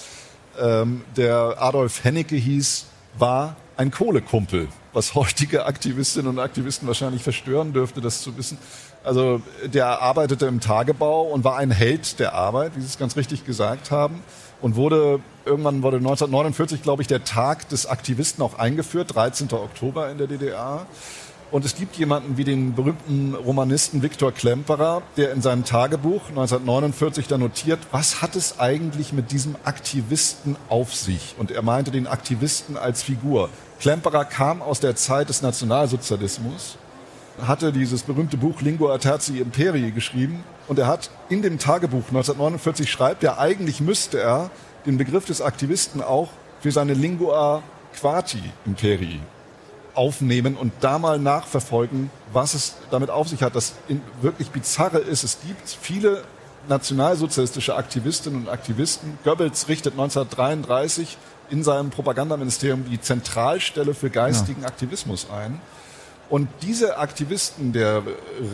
ähm, 0.59 1.03
der 1.17 1.57
Adolf 1.59 2.05
Hennecke 2.05 2.37
hieß, 2.37 2.87
war 3.19 3.57
ein 3.77 3.91
Kohlekumpel, 3.91 4.69
was 4.93 5.15
heutige 5.15 5.67
Aktivistinnen 5.67 6.29
und 6.29 6.39
Aktivisten 6.39 6.87
wahrscheinlich 6.87 7.23
verstören 7.23 7.73
dürfte, 7.73 8.01
das 8.01 8.23
zu 8.23 8.37
wissen. 8.37 8.59
Also 9.03 9.41
der 9.65 10.03
arbeitete 10.03 10.47
im 10.47 10.61
Tagebau 10.61 11.23
und 11.23 11.45
war 11.45 11.57
ein 11.57 11.71
Held 11.71 12.19
der 12.21 12.35
Arbeit, 12.35 12.73
wie 12.77 12.81
Sie 12.81 12.87
es 12.87 12.99
ganz 12.99 13.17
richtig 13.17 13.47
gesagt 13.47 13.91
haben, 13.91 14.23
und 14.61 14.77
wurde 14.77 15.21
irgendwann 15.47 15.83
wurde 15.83 15.97
1949, 15.97 16.83
glaube 16.83 17.01
ich, 17.01 17.09
der 17.09 17.25
Tag 17.25 17.69
des 17.71 17.87
Aktivisten 17.87 18.45
auch 18.45 18.59
eingeführt, 18.59 19.15
13. 19.15 19.51
Oktober 19.53 20.11
in 20.11 20.19
der 20.19 20.27
DDR. 20.27 20.87
Und 21.51 21.65
es 21.65 21.75
gibt 21.75 21.97
jemanden 21.97 22.37
wie 22.37 22.45
den 22.45 22.75
berühmten 22.75 23.35
Romanisten 23.35 24.03
Viktor 24.03 24.31
Klemperer, 24.31 25.03
der 25.17 25.33
in 25.33 25.43
seinem 25.43 25.65
Tagebuch 25.65 26.29
1949 26.29 27.27
da 27.27 27.39
notiert, 27.39 27.81
was 27.91 28.23
hat 28.23 28.37
es 28.37 28.61
eigentlich 28.61 29.13
mit 29.13 29.33
diesem 29.33 29.57
Aktivisten 29.65 30.57
auf 30.69 30.95
sich? 30.95 31.35
Und 31.39 31.51
er 31.51 31.63
meinte 31.63 31.91
den 31.91 32.07
Aktivisten 32.07 32.77
als 32.77 33.03
Figur. 33.03 33.49
Klemperer 33.81 34.25
kam 34.25 34.63
aus 34.63 34.79
der 34.79 34.95
Zeit 34.95 35.29
des 35.29 35.43
Nationalsozialismus, 35.43 36.79
hatte 37.43 37.73
dieses 37.73 38.03
berühmte 38.05 38.37
Buch 38.37 38.61
Lingua 38.61 38.99
Terzi 38.99 39.39
Imperii 39.39 39.91
geschrieben 39.91 40.45
und 40.69 40.79
er 40.79 40.87
hat 40.87 41.11
in 41.31 41.43
dem 41.43 41.59
Tagebuch 41.59 42.07
1949 42.09 42.89
schreibt 42.89 43.25
er, 43.25 43.41
eigentlich 43.41 43.81
müsste 43.81 44.21
er 44.21 44.51
den 44.87 44.99
Begriff 44.99 45.25
des 45.25 45.43
Aktivisten 45.43 46.01
auch 46.01 46.29
für 46.61 46.71
seine 46.71 46.95
Lingua 46.95 47.63
Quati 47.99 48.43
Imperii 48.67 49.19
aufnehmen 50.01 50.57
und 50.57 50.73
da 50.81 50.99
mal 50.99 51.19
nachverfolgen, 51.19 52.11
was 52.33 52.55
es 52.55 52.77
damit 52.91 53.11
auf 53.11 53.29
sich 53.29 53.43
hat. 53.43 53.55
Das 53.55 53.75
wirklich 54.23 54.49
bizarre 54.49 54.97
ist, 54.97 55.25
es 55.25 55.37
gibt 55.47 55.69
viele 55.69 56.25
nationalsozialistische 56.71 57.75
Aktivistinnen 57.75 58.41
und 58.41 58.49
Aktivisten. 58.49 59.19
Goebbels 59.25 59.69
richtet 59.69 59.93
1933 59.93 61.19
in 61.51 61.63
seinem 61.63 61.91
Propagandaministerium 61.91 62.87
die 62.91 62.99
Zentralstelle 62.99 63.93
für 63.93 64.09
geistigen 64.09 64.63
ja. 64.63 64.69
Aktivismus 64.69 65.27
ein. 65.31 65.61
Und 66.31 66.49
diese 66.63 66.97
Aktivisten 66.97 67.75
der 67.75 68.03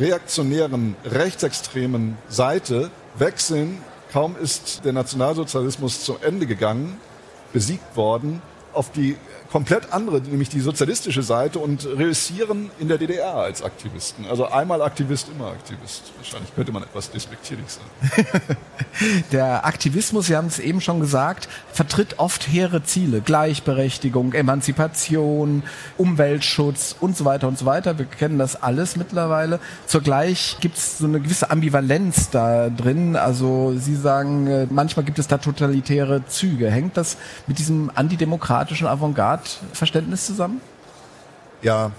reaktionären, 0.01 0.97
rechtsextremen 1.05 2.19
Seite 2.29 2.91
wechseln, 3.19 3.83
kaum 4.13 4.35
ist 4.37 4.85
der 4.85 4.95
Nationalsozialismus 4.95 6.03
zu 6.03 6.17
Ende 6.19 6.47
gegangen, 6.47 6.99
besiegt 7.53 7.97
worden, 7.97 8.43
auf 8.77 8.93
die 8.93 9.17
komplett 9.51 9.93
andere, 9.93 10.21
nämlich 10.21 10.49
die 10.49 10.61
sozialistische 10.61 11.23
Seite 11.23 11.59
und 11.59 11.87
reüssieren 11.87 12.71
in 12.79 12.89
der 12.89 12.99
DDR 12.99 13.35
als 13.35 13.63
Aktivisten. 13.63 14.27
Also 14.27 14.47
einmal 14.47 14.83
Aktivist, 14.83 15.29
immer 15.29 15.49
Aktivist. 15.49 16.13
Wahrscheinlich 16.17 16.55
könnte 16.55 16.73
man 16.73 16.83
etwas 16.83 17.11
despektierlich 17.11 17.67
sein. 17.69 18.27
der 19.33 19.65
Aktivismus, 19.65 20.27
Sie 20.27 20.37
haben 20.37 20.49
es 20.49 20.59
eben 20.59 20.81
schon 20.81 21.01
gesagt, 21.01 21.49
vertritt 21.73 22.19
oft 22.19 22.49
hehre 22.49 22.83
Ziele. 22.83 23.21
Gleichberechtigung, 23.21 24.33
Emanzipation, 24.33 25.63
Umweltschutz 25.97 26.97
und 27.01 27.17
so 27.17 27.25
weiter 27.25 27.49
und 27.49 27.59
so 27.59 27.67
weiter. 27.67 27.99
Wir 27.99 28.07
kennen 28.07 28.39
das 28.39 28.63
alles 28.63 28.97
mittlerweile. 28.97 29.59
Zugleich 29.87 30.59
gibt 30.61 30.77
es 30.77 30.99
so 30.99 31.07
eine 31.07 31.21
gewisse 31.21 31.51
Ambivalenz 31.51 32.31
da 32.31 32.69
drin. 32.69 33.17
Also 33.17 33.75
Sie 33.79 33.97
sagen, 33.97 34.47
äh, 34.49 34.67
manchmal 34.69 35.05
gibt 35.05 35.19
es 35.19 35.29
da 35.29 35.39
totalitäre 35.39 36.27
Züge. 36.27 36.71
Hängt 36.71 36.97
das 36.97 37.17
mit 37.47 37.59
diesem 37.59 37.91
antidemokratischen 37.95 38.66
Avantgarde 38.89 39.45
Verständnis 39.73 40.27
zusammen? 40.27 40.61
Ja, 41.63 41.91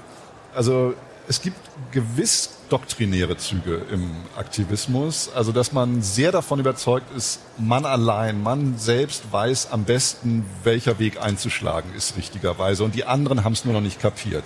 also 0.55 0.93
es 1.27 1.41
gibt 1.41 1.57
gewiss 1.91 2.51
doktrinäre 2.69 3.37
Züge 3.37 3.81
im 3.91 4.11
Aktivismus, 4.37 5.29
also 5.33 5.51
dass 5.51 5.71
man 5.71 6.01
sehr 6.01 6.31
davon 6.31 6.59
überzeugt 6.59 7.15
ist, 7.15 7.39
man 7.57 7.85
allein, 7.85 8.41
man 8.41 8.77
selbst 8.77 9.31
weiß 9.31 9.71
am 9.71 9.83
besten, 9.83 10.45
welcher 10.63 10.99
Weg 10.99 11.21
einzuschlagen 11.21 11.93
ist 11.95 12.17
richtigerweise 12.17 12.83
und 12.83 12.95
die 12.95 13.05
anderen 13.05 13.43
haben 13.43 13.53
es 13.53 13.65
nur 13.65 13.73
noch 13.73 13.81
nicht 13.81 13.99
kapiert. 13.99 14.43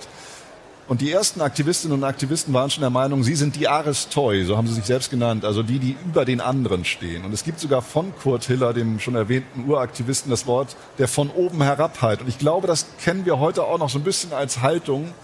Und 0.88 1.00
die 1.00 1.12
ersten 1.12 1.40
Aktivistinnen 1.40 1.96
und 1.96 2.04
Aktivisten 2.04 2.52
waren 2.52 2.68
schon 2.68 2.80
der 2.80 2.90
Meinung, 2.90 3.22
sie 3.22 3.36
sind 3.36 3.56
die 3.56 3.68
Aristoi, 3.68 4.44
so 4.44 4.56
haben 4.56 4.66
sie 4.66 4.74
sich 4.74 4.84
selbst 4.84 5.10
genannt, 5.10 5.44
also 5.44 5.62
die, 5.62 5.78
die 5.78 5.96
über 6.04 6.24
den 6.24 6.40
anderen 6.40 6.84
stehen. 6.84 7.24
Und 7.24 7.32
es 7.32 7.44
gibt 7.44 7.60
sogar 7.60 7.82
von 7.82 8.12
Kurt 8.16 8.44
Hiller, 8.44 8.72
dem 8.72 8.98
schon 8.98 9.14
erwähnten 9.14 9.70
Uraktivisten, 9.70 10.30
das 10.30 10.46
Wort 10.46 10.76
der 10.98 11.08
von 11.08 11.30
oben 11.30 11.62
herabheit. 11.62 12.20
Und 12.20 12.28
ich 12.28 12.38
glaube, 12.38 12.66
das 12.66 12.86
kennen 13.02 13.24
wir 13.24 13.38
heute 13.38 13.64
auch 13.64 13.78
noch 13.78 13.90
so 13.90 13.98
ein 13.98 14.04
bisschen 14.04 14.32
als 14.32 14.60
Haltung 14.60 15.14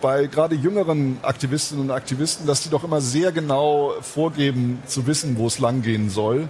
bei 0.00 0.26
gerade 0.26 0.56
jüngeren 0.56 1.18
Aktivistinnen 1.22 1.84
und 1.84 1.90
Aktivisten, 1.90 2.46
dass 2.46 2.62
die 2.62 2.70
doch 2.70 2.82
immer 2.82 3.00
sehr 3.00 3.30
genau 3.30 3.92
vorgeben 4.00 4.82
zu 4.86 5.06
wissen, 5.06 5.36
wo 5.36 5.46
es 5.46 5.58
langgehen 5.58 6.10
soll 6.10 6.48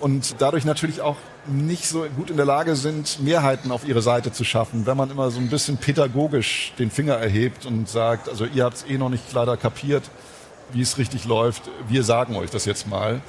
und 0.00 0.36
dadurch 0.38 0.64
natürlich 0.64 1.00
auch 1.00 1.16
nicht 1.46 1.86
so 1.86 2.04
gut 2.16 2.30
in 2.30 2.36
der 2.36 2.46
Lage 2.46 2.76
sind, 2.76 3.20
Mehrheiten 3.20 3.72
auf 3.72 3.86
ihre 3.86 4.02
Seite 4.02 4.32
zu 4.32 4.44
schaffen, 4.44 4.86
wenn 4.86 4.96
man 4.96 5.10
immer 5.10 5.30
so 5.30 5.40
ein 5.40 5.48
bisschen 5.48 5.76
pädagogisch 5.76 6.72
den 6.78 6.90
Finger 6.90 7.14
erhebt 7.14 7.66
und 7.66 7.88
sagt, 7.88 8.28
also 8.28 8.44
ihr 8.44 8.64
habt 8.64 8.76
es 8.76 8.84
eh 8.86 8.98
noch 8.98 9.08
nicht 9.08 9.32
leider 9.32 9.56
kapiert, 9.56 10.04
wie 10.72 10.82
es 10.82 10.98
richtig 10.98 11.24
läuft, 11.24 11.62
wir 11.88 12.04
sagen 12.04 12.36
euch 12.36 12.50
das 12.50 12.64
jetzt 12.64 12.86
mal. 12.86 13.20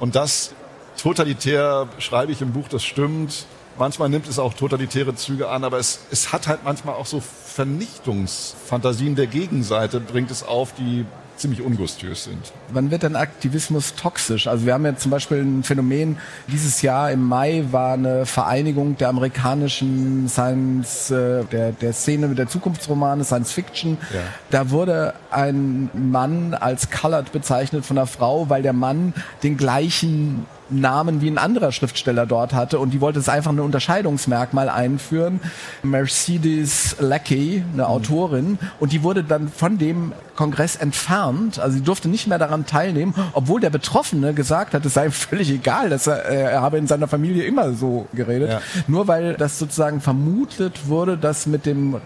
Und 0.00 0.16
das 0.16 0.54
totalitär 0.96 1.88
schreibe 1.98 2.32
ich 2.32 2.42
im 2.42 2.52
Buch, 2.52 2.68
das 2.68 2.84
stimmt. 2.84 3.46
Manchmal 3.78 4.08
nimmt 4.08 4.26
es 4.28 4.38
auch 4.40 4.54
totalitäre 4.54 5.14
Züge 5.14 5.48
an, 5.48 5.62
aber 5.62 5.78
es, 5.78 6.00
es 6.10 6.32
hat 6.32 6.48
halt 6.48 6.64
manchmal 6.64 6.96
auch 6.96 7.06
so 7.06 7.20
Vernichtungsfantasien 7.20 9.14
der 9.14 9.28
Gegenseite, 9.28 10.00
bringt 10.00 10.32
es 10.32 10.42
auf, 10.42 10.72
die 10.74 11.06
ziemlich 11.38 11.62
ungustiös 11.62 12.24
sind. 12.24 12.52
Wann 12.70 12.90
wird 12.90 13.02
denn 13.02 13.16
Aktivismus 13.16 13.94
toxisch? 13.94 14.46
Also 14.46 14.66
wir 14.66 14.74
haben 14.74 14.84
ja 14.84 14.96
zum 14.96 15.10
Beispiel 15.10 15.38
ein 15.38 15.62
Phänomen, 15.62 16.18
dieses 16.48 16.82
Jahr 16.82 17.10
im 17.10 17.22
Mai 17.22 17.64
war 17.70 17.94
eine 17.94 18.26
Vereinigung 18.26 18.96
der 18.96 19.08
amerikanischen 19.08 20.28
Science, 20.28 21.10
äh, 21.10 21.44
der, 21.44 21.72
der 21.72 21.92
Szene 21.92 22.28
der 22.34 22.48
Zukunftsromane, 22.48 23.24
Science 23.24 23.52
Fiction. 23.52 23.98
Ja. 24.12 24.20
Da 24.50 24.70
wurde 24.70 25.14
ein 25.30 25.90
Mann 25.94 26.54
als 26.54 26.90
colored 26.90 27.32
bezeichnet 27.32 27.84
von 27.84 27.98
einer 27.98 28.06
Frau, 28.06 28.48
weil 28.48 28.62
der 28.62 28.72
Mann 28.72 29.14
den 29.42 29.56
gleichen 29.56 30.46
Namen 30.70 31.20
wie 31.20 31.28
ein 31.28 31.38
anderer 31.38 31.72
Schriftsteller 31.72 32.26
dort 32.26 32.52
hatte 32.52 32.78
und 32.78 32.90
die 32.90 33.00
wollte 33.00 33.18
es 33.18 33.28
einfach 33.28 33.50
ein 33.50 33.60
Unterscheidungsmerkmal 33.60 34.68
einführen. 34.68 35.40
Mercedes 35.82 36.96
Lackey, 37.00 37.62
eine 37.72 37.82
mhm. 37.82 37.88
Autorin, 37.88 38.58
und 38.80 38.92
die 38.92 39.02
wurde 39.02 39.24
dann 39.24 39.48
von 39.48 39.78
dem 39.78 40.12
Kongress 40.36 40.76
entfernt. 40.76 41.58
Also 41.58 41.78
sie 41.78 41.82
durfte 41.82 42.08
nicht 42.08 42.26
mehr 42.26 42.38
daran 42.38 42.66
teilnehmen, 42.66 43.14
obwohl 43.32 43.60
der 43.60 43.70
Betroffene 43.70 44.34
gesagt 44.34 44.74
hat, 44.74 44.84
es 44.84 44.94
sei 44.94 45.10
völlig 45.10 45.50
egal, 45.50 45.90
dass 45.90 46.06
er, 46.06 46.24
äh, 46.26 46.42
er 46.42 46.62
habe 46.62 46.78
in 46.78 46.86
seiner 46.86 47.08
Familie 47.08 47.44
immer 47.44 47.72
so 47.72 48.06
geredet. 48.12 48.50
Ja. 48.50 48.60
Nur 48.86 49.08
weil 49.08 49.34
das 49.34 49.58
sozusagen 49.58 50.00
vermutet 50.00 50.88
wurde, 50.88 51.16
dass 51.16 51.46
mit 51.46 51.66
dem 51.66 51.96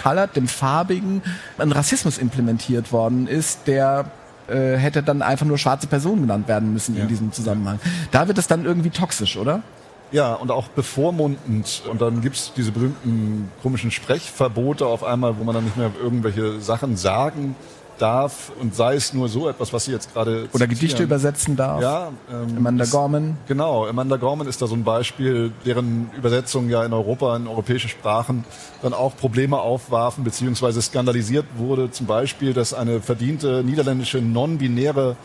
Colored, 0.00 0.36
dem 0.36 0.46
Farbigen, 0.46 1.22
ein 1.58 1.72
Rassismus 1.72 2.18
implementiert 2.18 2.92
worden 2.92 3.26
ist, 3.26 3.66
der 3.66 4.06
äh, 4.48 4.76
hätte 4.76 5.02
dann 5.02 5.22
einfach 5.22 5.46
nur 5.46 5.58
schwarze 5.58 5.86
Person 5.86 6.20
genannt 6.20 6.48
werden 6.48 6.72
müssen 6.72 6.96
ja. 6.96 7.02
in 7.02 7.08
diesem 7.08 7.32
Zusammenhang. 7.32 7.80
Da 8.10 8.28
wird 8.28 8.38
es 8.38 8.46
dann 8.46 8.64
irgendwie 8.64 8.90
toxisch, 8.90 9.36
oder? 9.36 9.62
Ja, 10.10 10.34
und 10.34 10.50
auch 10.50 10.68
bevormundend. 10.68 11.82
Und 11.90 12.00
dann 12.00 12.22
gibt's 12.22 12.52
diese 12.56 12.72
berühmten 12.72 13.50
komischen 13.62 13.90
Sprechverbote 13.90 14.86
auf 14.86 15.04
einmal, 15.04 15.38
wo 15.38 15.44
man 15.44 15.54
dann 15.54 15.64
nicht 15.64 15.76
mehr 15.76 15.90
irgendwelche 16.02 16.60
Sachen 16.60 16.96
sagen 16.96 17.54
darf 17.98 18.52
und 18.60 18.74
sei 18.74 18.94
es 18.94 19.12
nur 19.12 19.28
so 19.28 19.48
etwas, 19.48 19.72
was 19.72 19.84
Sie 19.84 19.92
jetzt 19.92 20.12
gerade 20.12 20.48
oder 20.52 20.66
Gedichte 20.66 21.02
übersetzen 21.02 21.56
darf. 21.56 21.82
Ja, 21.82 22.12
ähm, 22.30 22.56
Amanda 22.56 22.84
Gorman. 22.84 23.36
Genau, 23.46 23.86
Amanda 23.86 24.16
Gorman 24.16 24.46
ist 24.46 24.62
da 24.62 24.66
so 24.66 24.74
ein 24.74 24.84
Beispiel, 24.84 25.52
deren 25.64 26.10
Übersetzung 26.16 26.68
ja 26.68 26.84
in 26.84 26.92
Europa 26.92 27.36
in 27.36 27.46
europäische 27.46 27.88
Sprachen 27.88 28.44
dann 28.82 28.94
auch 28.94 29.16
Probleme 29.16 29.58
aufwarfen 29.58 30.24
beziehungsweise 30.24 30.80
skandalisiert 30.80 31.46
wurde. 31.56 31.90
Zum 31.90 32.06
Beispiel, 32.06 32.54
dass 32.54 32.74
eine 32.74 33.00
verdiente 33.00 33.62
niederländische 33.64 34.18
non-binäre 34.18 35.16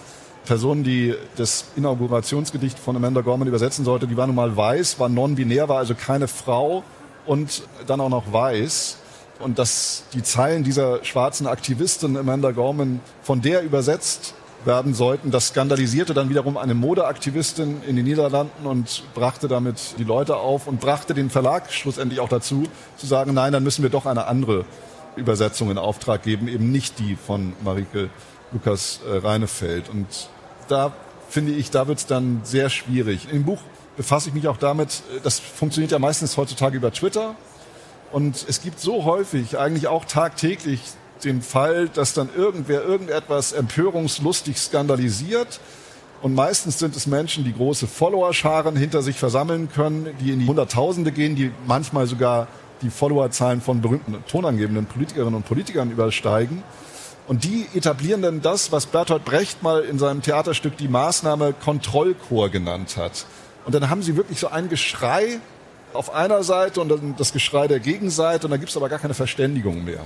Person, 0.46 0.84
die 0.84 1.16
das 1.38 1.66
Inaugurationsgedicht 1.76 2.78
von 2.78 2.96
Amanda 2.96 3.22
Gorman 3.22 3.48
übersetzen 3.48 3.86
sollte, 3.86 4.08
die 4.08 4.18
war 4.18 4.28
nun 4.28 4.36
mal 4.36 4.56
weiß, 4.56 5.00
war 5.00 5.10
non-binär, 5.10 5.70
war 5.70 5.78
also 5.78 5.96
keine 5.96 6.28
Frau 6.28 6.84
und 7.26 7.64
dann 7.88 8.02
auch 8.02 8.10
noch 8.10 8.32
weiß 8.32 8.98
und 9.44 9.60
dass 9.60 10.04
die 10.14 10.24
Zeilen 10.24 10.64
dieser 10.64 11.04
schwarzen 11.04 11.48
Aktivistin 11.48 12.18
Amanda 12.18 12.52
Gorman 12.52 13.02
von 13.22 13.42
der 13.42 13.62
übersetzt 13.62 14.34
werden 14.66 14.94
sollten. 14.94 15.32
Das 15.32 15.50
skandalisierte 15.50 16.14
dann 16.14 16.30
wiederum 16.30 16.58
eine 16.58 16.74
Modeaktivistin 16.74 17.84
in 17.88 17.96
den 17.96 18.06
Niederlanden 18.06 18.66
und 18.66 19.04
brachte 19.14 19.48
damit 19.48 19.96
die 19.98 20.04
Leute 20.04 20.38
auf 20.38 20.68
und 20.68 20.80
brachte 20.80 21.14
den 21.14 21.30
Verlag 21.30 21.72
schlussendlich 21.72 22.20
auch 22.20 22.30
dazu, 22.30 22.64
zu 22.98 23.06
sagen, 23.06 23.34
nein, 23.34 23.52
dann 23.52 23.64
müssen 23.64 23.84
wir 23.84 23.90
doch 23.90 24.06
eine 24.06 24.26
andere 24.26 24.66
Übersetzung 25.16 25.70
in 25.70 25.78
Auftrag 25.78 26.24
geben, 26.24 26.48
eben 26.48 26.72
nicht 26.72 27.00
die 27.00 27.16
von 27.16 27.54
Marike 27.64 28.10
Lukas 28.52 29.02
äh, 29.08 29.18
Reinefeld. 29.18 29.90
Und 29.90 30.08
da 30.68 30.94
finde 31.30 31.52
ich, 31.54 31.72
da 31.72 31.88
wird 31.88 32.00
es 32.00 32.06
dann 32.06 32.42
sehr 32.44 32.70
schwierig. 32.70 33.28
Im 33.32 33.44
Buch 33.44 33.60
befasse 33.96 34.30
ich 34.30 34.36
mich 34.36 34.48
auch 34.48 34.58
damit, 34.58 35.04
äh, 35.16 35.20
das 35.24 35.40
funktioniert 35.40 35.92
ja 35.92 36.00
meistens 36.00 36.38
heutzutage 36.38 36.78
über 36.78 36.92
Twitter. 36.92 37.36
Und 38.14 38.46
es 38.48 38.62
gibt 38.62 38.80
so 38.80 39.06
häufig, 39.06 39.58
eigentlich 39.58 39.88
auch 39.88 40.06
tagtäglich, 40.06 40.80
den 41.24 41.42
Fall, 41.42 41.90
dass 41.90 42.14
dann 42.14 42.30
irgendwer 42.36 42.84
irgendetwas 42.84 43.54
empörungslustig 43.54 44.58
skandalisiert. 44.60 45.60
Und 46.22 46.36
meistens 46.36 46.78
sind 46.78 46.96
es 46.96 47.08
Menschen, 47.08 47.44
die 47.44 47.54
große 47.54 47.88
Followerscharen 47.88 48.76
hinter 48.76 49.02
sich 49.02 49.18
versammeln 49.18 49.68
können, 49.74 50.16
die 50.20 50.32
in 50.32 50.40
die 50.42 50.48
Hunderttausende 50.48 51.12
gehen, 51.12 51.36
die 51.36 51.52
manchmal 51.66 52.06
sogar 52.06 52.48
die 52.84 52.92
Followerzahlen 52.92 53.62
von 53.62 53.82
berühmten 53.82 54.24
tonangebenden 54.28 54.86
Politikerinnen 54.86 55.34
und 55.34 55.48
Politikern 55.48 55.90
übersteigen. 55.90 56.62
Und 57.28 57.46
die 57.46 57.66
etablieren 57.74 58.22
dann 58.22 58.42
das, 58.42 58.72
was 58.72 58.86
Bertolt 58.86 59.26
Brecht 59.26 59.64
mal 59.64 59.82
in 59.82 59.98
seinem 59.98 60.22
Theaterstück 60.22 60.78
die 60.78 60.88
Maßnahme 60.88 61.54
Kontrollchor 61.54 62.50
genannt 62.50 62.96
hat. 62.96 63.26
Und 63.66 63.74
dann 63.74 63.90
haben 63.90 64.04
sie 64.04 64.18
wirklich 64.18 64.40
so 64.40 64.50
ein 64.50 64.70
Geschrei 64.70 65.40
auf 65.94 66.14
einer 66.14 66.44
Seite 66.44 66.82
und 66.82 66.90
dann 66.90 67.16
das 67.18 67.34
Geschrei 67.34 67.68
der 67.68 67.80
Gegenseite 67.80 68.48
und 68.48 68.52
dann 68.52 68.60
gibt 68.60 68.70
es 68.70 68.78
aber 68.78 68.90
gar 68.90 69.00
keine 69.00 69.14
Verständigung 69.14 69.84
mehr. 69.84 70.02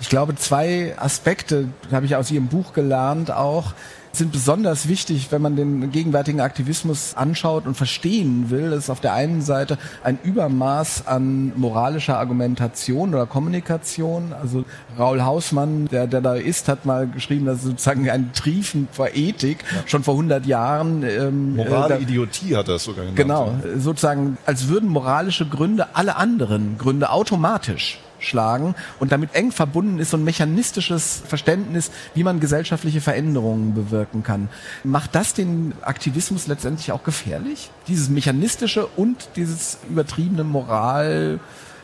Ich 0.00 0.08
glaube, 0.08 0.34
zwei 0.36 0.94
Aspekte 0.96 1.68
habe 1.90 2.06
ich 2.06 2.16
aus 2.16 2.30
Ihrem 2.30 2.46
Buch 2.46 2.72
gelernt 2.72 3.30
auch 3.30 3.72
sind 4.12 4.32
besonders 4.32 4.88
wichtig, 4.88 5.28
wenn 5.30 5.42
man 5.42 5.56
den 5.56 5.92
gegenwärtigen 5.92 6.40
Aktivismus 6.40 7.14
anschaut 7.14 7.66
und 7.66 7.76
verstehen 7.76 8.50
will. 8.50 8.70
Das 8.70 8.84
ist 8.84 8.90
auf 8.90 9.00
der 9.00 9.14
einen 9.14 9.42
Seite 9.42 9.78
ein 10.02 10.18
Übermaß 10.22 11.06
an 11.06 11.52
moralischer 11.56 12.18
Argumentation 12.18 13.14
oder 13.14 13.26
Kommunikation. 13.26 14.32
Also 14.32 14.64
Raul 14.98 15.22
Hausmann, 15.22 15.86
der, 15.88 16.06
der 16.06 16.20
da 16.20 16.34
ist, 16.34 16.68
hat 16.68 16.86
mal 16.86 17.06
geschrieben, 17.06 17.46
dass 17.46 17.62
sozusagen 17.62 18.08
ein 18.10 18.32
Triefen 18.32 18.88
vor 18.92 19.08
Ethik 19.14 19.58
ja. 19.70 19.82
schon 19.86 20.02
vor 20.02 20.14
100 20.14 20.46
Jahren. 20.46 21.02
Ähm, 21.02 21.56
Morale 21.56 21.98
äh, 21.98 22.02
Idiotie 22.02 22.56
hat 22.56 22.68
er 22.68 22.76
es 22.76 22.84
sogar 22.84 23.04
genannt. 23.04 23.16
Genau, 23.16 23.54
sozusagen, 23.78 24.38
als 24.46 24.68
würden 24.68 24.88
moralische 24.88 25.46
Gründe 25.46 25.86
alle 25.94 26.16
anderen 26.16 26.78
Gründe 26.78 27.10
automatisch 27.10 27.98
schlagen. 28.18 28.74
Und 28.98 29.12
damit 29.12 29.34
eng 29.34 29.52
verbunden 29.52 29.98
ist 29.98 30.10
so 30.10 30.16
ein 30.16 30.24
mechanistisches 30.24 31.22
Verständnis, 31.26 31.90
wie 32.14 32.24
man 32.24 32.40
gesellschaftliche 32.40 33.00
Veränderungen 33.00 33.74
bewirken 33.74 34.22
kann. 34.22 34.48
Macht 34.84 35.14
das 35.14 35.34
den 35.34 35.72
Aktivismus 35.82 36.46
letztendlich 36.46 36.92
auch 36.92 37.04
gefährlich? 37.04 37.70
Dieses 37.86 38.08
mechanistische 38.08 38.86
und 38.86 39.30
dieses 39.36 39.78
übertriebene 39.88 40.44
Moral. 40.44 41.40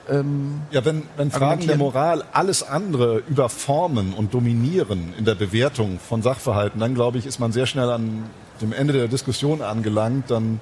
Ähm, 0.09 0.61
ja, 0.71 0.85
wenn, 0.85 1.05
wenn 1.17 1.31
Fragen 1.31 1.67
der 1.67 1.79
Moral 1.79 2.25
alles 2.33 2.63
andere 2.63 3.23
überformen 3.29 4.13
und 4.13 4.35
dominieren 4.35 5.15
in 5.19 5.25
der 5.25 5.35
Bewertung 5.35 5.99
von 5.99 6.23
Sachverhalten, 6.23 6.79
dann 6.79 6.95
glaube 6.95 7.19
ich, 7.19 7.27
ist 7.27 7.39
man 7.39 7.53
sehr 7.53 7.67
schnell 7.67 7.91
an 7.91 8.25
dem 8.61 8.73
Ende 8.73 8.93
der 8.93 9.09
Diskussion 9.09 9.63
angelangt. 9.63 10.31
Dann 10.31 10.61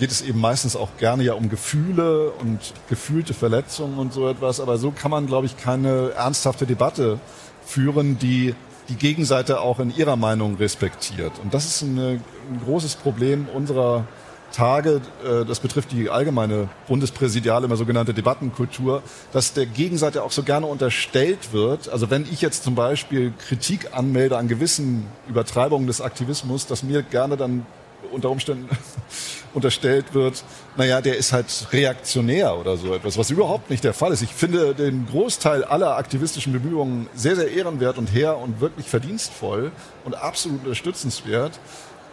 geht 0.00 0.10
es 0.10 0.22
eben 0.22 0.40
meistens 0.40 0.76
auch 0.76 0.96
gerne 0.98 1.22
ja 1.22 1.34
um 1.34 1.50
Gefühle 1.50 2.30
und 2.30 2.58
gefühlte 2.88 3.34
Verletzungen 3.34 3.98
und 3.98 4.14
so 4.14 4.28
etwas. 4.28 4.58
Aber 4.58 4.78
so 4.78 4.90
kann 4.90 5.10
man, 5.10 5.26
glaube 5.26 5.46
ich, 5.46 5.58
keine 5.58 6.12
ernsthafte 6.16 6.66
Debatte 6.66 7.20
führen, 7.64 8.18
die 8.18 8.54
die 8.88 8.96
Gegenseite 8.96 9.60
auch 9.60 9.78
in 9.78 9.94
ihrer 9.94 10.16
Meinung 10.16 10.56
respektiert. 10.56 11.32
Und 11.44 11.52
das 11.52 11.66
ist 11.66 11.82
eine, 11.82 12.20
ein 12.50 12.60
großes 12.64 12.96
Problem 12.96 13.46
unserer 13.54 14.06
Tage, 14.52 15.02
äh, 15.22 15.44
das 15.44 15.60
betrifft 15.60 15.92
die 15.92 16.08
allgemeine 16.08 16.68
bundespräsidiale, 16.88 17.66
immer 17.66 17.76
sogenannte 17.76 18.14
Debattenkultur, 18.14 19.02
dass 19.32 19.52
der 19.52 19.66
Gegenseite 19.66 20.24
auch 20.24 20.32
so 20.32 20.42
gerne 20.42 20.66
unterstellt 20.66 21.52
wird. 21.52 21.90
Also 21.90 22.10
wenn 22.10 22.24
ich 22.24 22.40
jetzt 22.40 22.64
zum 22.64 22.74
Beispiel 22.74 23.32
Kritik 23.38 23.90
anmelde 23.92 24.38
an 24.38 24.48
gewissen 24.48 25.06
Übertreibungen 25.28 25.86
des 25.86 26.00
Aktivismus, 26.00 26.66
dass 26.66 26.82
mir 26.82 27.02
gerne 27.02 27.36
dann 27.36 27.66
unter 28.12 28.30
Umständen 28.30 28.68
unterstellt 29.54 30.14
wird, 30.14 30.44
naja, 30.76 31.00
der 31.00 31.16
ist 31.16 31.32
halt 31.32 31.46
reaktionär 31.72 32.56
oder 32.56 32.76
so 32.76 32.94
etwas, 32.94 33.18
was 33.18 33.30
überhaupt 33.30 33.70
nicht 33.70 33.84
der 33.84 33.94
Fall 33.94 34.12
ist. 34.12 34.22
Ich 34.22 34.32
finde 34.32 34.74
den 34.74 35.06
Großteil 35.06 35.64
aller 35.64 35.96
aktivistischen 35.96 36.52
Bemühungen 36.52 37.08
sehr, 37.14 37.36
sehr 37.36 37.50
ehrenwert 37.50 37.98
und 37.98 38.12
her 38.12 38.38
und 38.38 38.60
wirklich 38.60 38.86
verdienstvoll 38.86 39.72
und 40.04 40.14
absolut 40.14 40.60
unterstützenswert. 40.60 41.58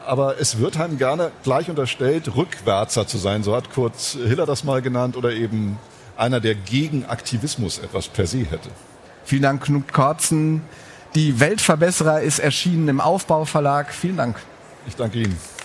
Aber 0.06 0.40
es 0.40 0.58
wird 0.58 0.80
einem 0.80 0.98
gerne 0.98 1.32
gleich 1.44 1.70
unterstellt, 1.70 2.36
Rückwärzer 2.36 3.08
zu 3.08 3.18
sein. 3.18 3.44
So 3.44 3.56
hat 3.56 3.74
Kurt 3.74 3.96
Hiller 3.98 4.46
das 4.46 4.64
mal 4.64 4.82
genannt 4.82 5.18
oder 5.18 5.34
eben 5.34 5.78
einer, 6.16 6.40
der 6.40 6.56
gegen 6.56 7.06
Aktivismus 7.06 7.78
etwas 7.80 8.08
per 8.08 8.26
se 8.26 8.40
hätte. 8.40 8.70
Vielen 9.26 9.42
Dank, 9.42 9.64
Knut 9.64 9.92
Kortzen. 9.92 10.62
Die 11.16 11.40
Weltverbesserer 11.40 12.22
ist 12.22 12.40
erschienen 12.40 12.88
im 12.88 13.02
Aufbauverlag. 13.02 13.94
Vielen 13.94 14.18
Dank. 14.18 14.38
Ich 14.88 14.96
danke 14.96 15.20
Ihnen. 15.20 15.57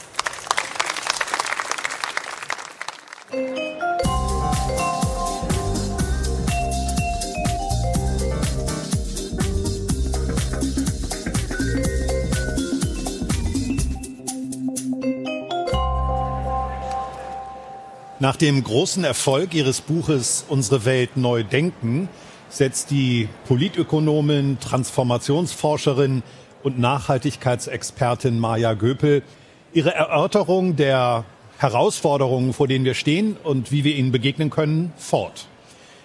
Nach 18.23 18.37
dem 18.37 18.63
großen 18.63 19.03
Erfolg 19.03 19.53
ihres 19.53 19.81
Buches 19.81 20.45
Unsere 20.49 20.85
Welt 20.85 21.17
neu 21.17 21.43
denken 21.43 22.09
setzt 22.51 22.93
die 22.93 23.29
Politökonomin, 23.49 24.61
Transformationsforscherin 24.61 26.23
und 26.63 26.79
Nachhaltigkeitsexpertin 26.79 28.39
Maja 28.39 28.75
Göpel 28.75 29.25
ihre 29.73 29.93
Erörterung 29.93 30.77
der 30.77 31.25
Herausforderungen, 31.59 32.53
vor 32.53 32.69
denen 32.69 32.85
wir 32.85 32.95
stehen 32.95 33.37
und 33.43 33.73
wie 33.73 33.83
wir 33.83 33.97
ihnen 33.97 34.13
begegnen 34.13 34.51
können, 34.51 34.93
fort. 34.97 35.49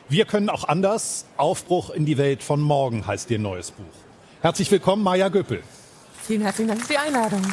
Wir 0.09 0.25
können 0.25 0.49
auch 0.49 0.67
anders. 0.67 1.27
Aufbruch 1.37 1.91
in 1.91 2.07
die 2.07 2.17
Welt 2.17 2.41
von 2.41 2.59
morgen 2.59 3.05
heißt 3.05 3.29
ihr 3.29 3.37
neues 3.37 3.69
Buch. 3.69 3.85
Herzlich 4.41 4.71
willkommen, 4.71 5.03
Maja 5.03 5.29
Göpel. 5.29 5.61
Vielen 6.23 6.41
herzlichen 6.41 6.69
Dank 6.69 6.81
für 6.81 6.93
die 6.93 6.97
Einladung. 6.97 7.43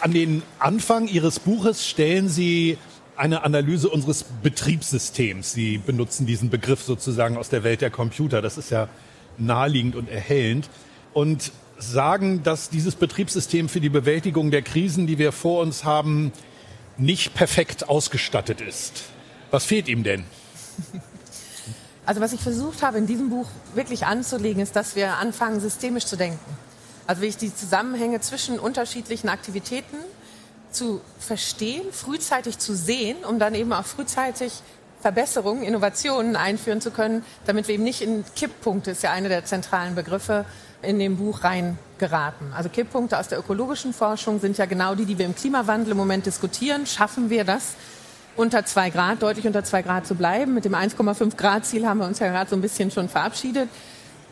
An 0.00 0.12
den 0.12 0.42
Anfang 0.60 1.08
Ihres 1.08 1.40
Buches 1.40 1.86
stellen 1.86 2.28
Sie 2.28 2.78
eine 3.16 3.42
Analyse 3.42 3.88
unseres 3.88 4.24
Betriebssystems. 4.42 5.52
Sie 5.52 5.78
benutzen 5.78 6.24
diesen 6.24 6.50
Begriff 6.50 6.82
sozusagen 6.82 7.36
aus 7.36 7.48
der 7.48 7.64
Welt 7.64 7.80
der 7.80 7.90
Computer. 7.90 8.40
Das 8.40 8.58
ist 8.58 8.70
ja 8.70 8.88
naheliegend 9.38 9.96
und 9.96 10.08
erhellend. 10.08 10.70
Und 11.14 11.50
sagen, 11.78 12.44
dass 12.44 12.70
dieses 12.70 12.94
Betriebssystem 12.94 13.68
für 13.68 13.80
die 13.80 13.88
Bewältigung 13.88 14.52
der 14.52 14.62
Krisen, 14.62 15.08
die 15.08 15.18
wir 15.18 15.32
vor 15.32 15.62
uns 15.62 15.82
haben, 15.82 16.32
nicht 16.96 17.34
perfekt 17.34 17.88
ausgestattet 17.88 18.60
ist. 18.60 19.04
Was 19.50 19.64
fehlt 19.64 19.88
ihm 19.88 20.04
denn? 20.04 20.24
Also 22.06 22.20
was 22.20 22.32
ich 22.32 22.40
versucht 22.40 22.82
habe 22.82 22.98
in 22.98 23.06
diesem 23.06 23.30
Buch 23.30 23.48
wirklich 23.74 24.06
anzulegen, 24.06 24.62
ist, 24.62 24.76
dass 24.76 24.96
wir 24.96 25.16
anfangen, 25.16 25.60
systemisch 25.60 26.06
zu 26.06 26.16
denken. 26.16 26.38
Also 27.08 27.22
wirklich 27.22 27.38
die 27.38 27.56
Zusammenhänge 27.56 28.20
zwischen 28.20 28.58
unterschiedlichen 28.58 29.30
Aktivitäten 29.30 29.96
zu 30.70 31.00
verstehen, 31.18 31.90
frühzeitig 31.90 32.58
zu 32.58 32.76
sehen, 32.76 33.24
um 33.24 33.38
dann 33.38 33.54
eben 33.54 33.72
auch 33.72 33.86
frühzeitig 33.86 34.52
Verbesserungen, 35.00 35.62
Innovationen 35.62 36.36
einführen 36.36 36.82
zu 36.82 36.90
können, 36.90 37.24
damit 37.46 37.66
wir 37.66 37.76
eben 37.76 37.84
nicht 37.84 38.02
in 38.02 38.26
Kipppunkte, 38.36 38.90
ist 38.90 39.02
ja 39.02 39.10
eine 39.10 39.30
der 39.30 39.46
zentralen 39.46 39.94
Begriffe, 39.94 40.44
in 40.82 40.98
dem 40.98 41.16
Buch 41.16 41.44
reingeraten. 41.44 42.52
Also 42.52 42.68
Kipppunkte 42.68 43.18
aus 43.18 43.28
der 43.28 43.38
ökologischen 43.38 43.94
Forschung 43.94 44.38
sind 44.38 44.58
ja 44.58 44.66
genau 44.66 44.94
die, 44.94 45.06
die 45.06 45.16
wir 45.16 45.24
im 45.24 45.34
Klimawandel 45.34 45.92
im 45.92 45.96
Moment 45.96 46.26
diskutieren. 46.26 46.84
Schaffen 46.84 47.30
wir 47.30 47.44
das, 47.44 47.72
unter 48.36 48.66
zwei 48.66 48.90
Grad, 48.90 49.22
deutlich 49.22 49.46
unter 49.46 49.64
zwei 49.64 49.80
Grad 49.80 50.06
zu 50.06 50.14
bleiben? 50.14 50.52
Mit 50.52 50.66
dem 50.66 50.74
1,5 50.74 51.36
Grad 51.36 51.64
Ziel 51.64 51.88
haben 51.88 52.00
wir 52.00 52.06
uns 52.06 52.18
ja 52.18 52.28
gerade 52.28 52.50
so 52.50 52.54
ein 52.54 52.60
bisschen 52.60 52.90
schon 52.90 53.08
verabschiedet. 53.08 53.70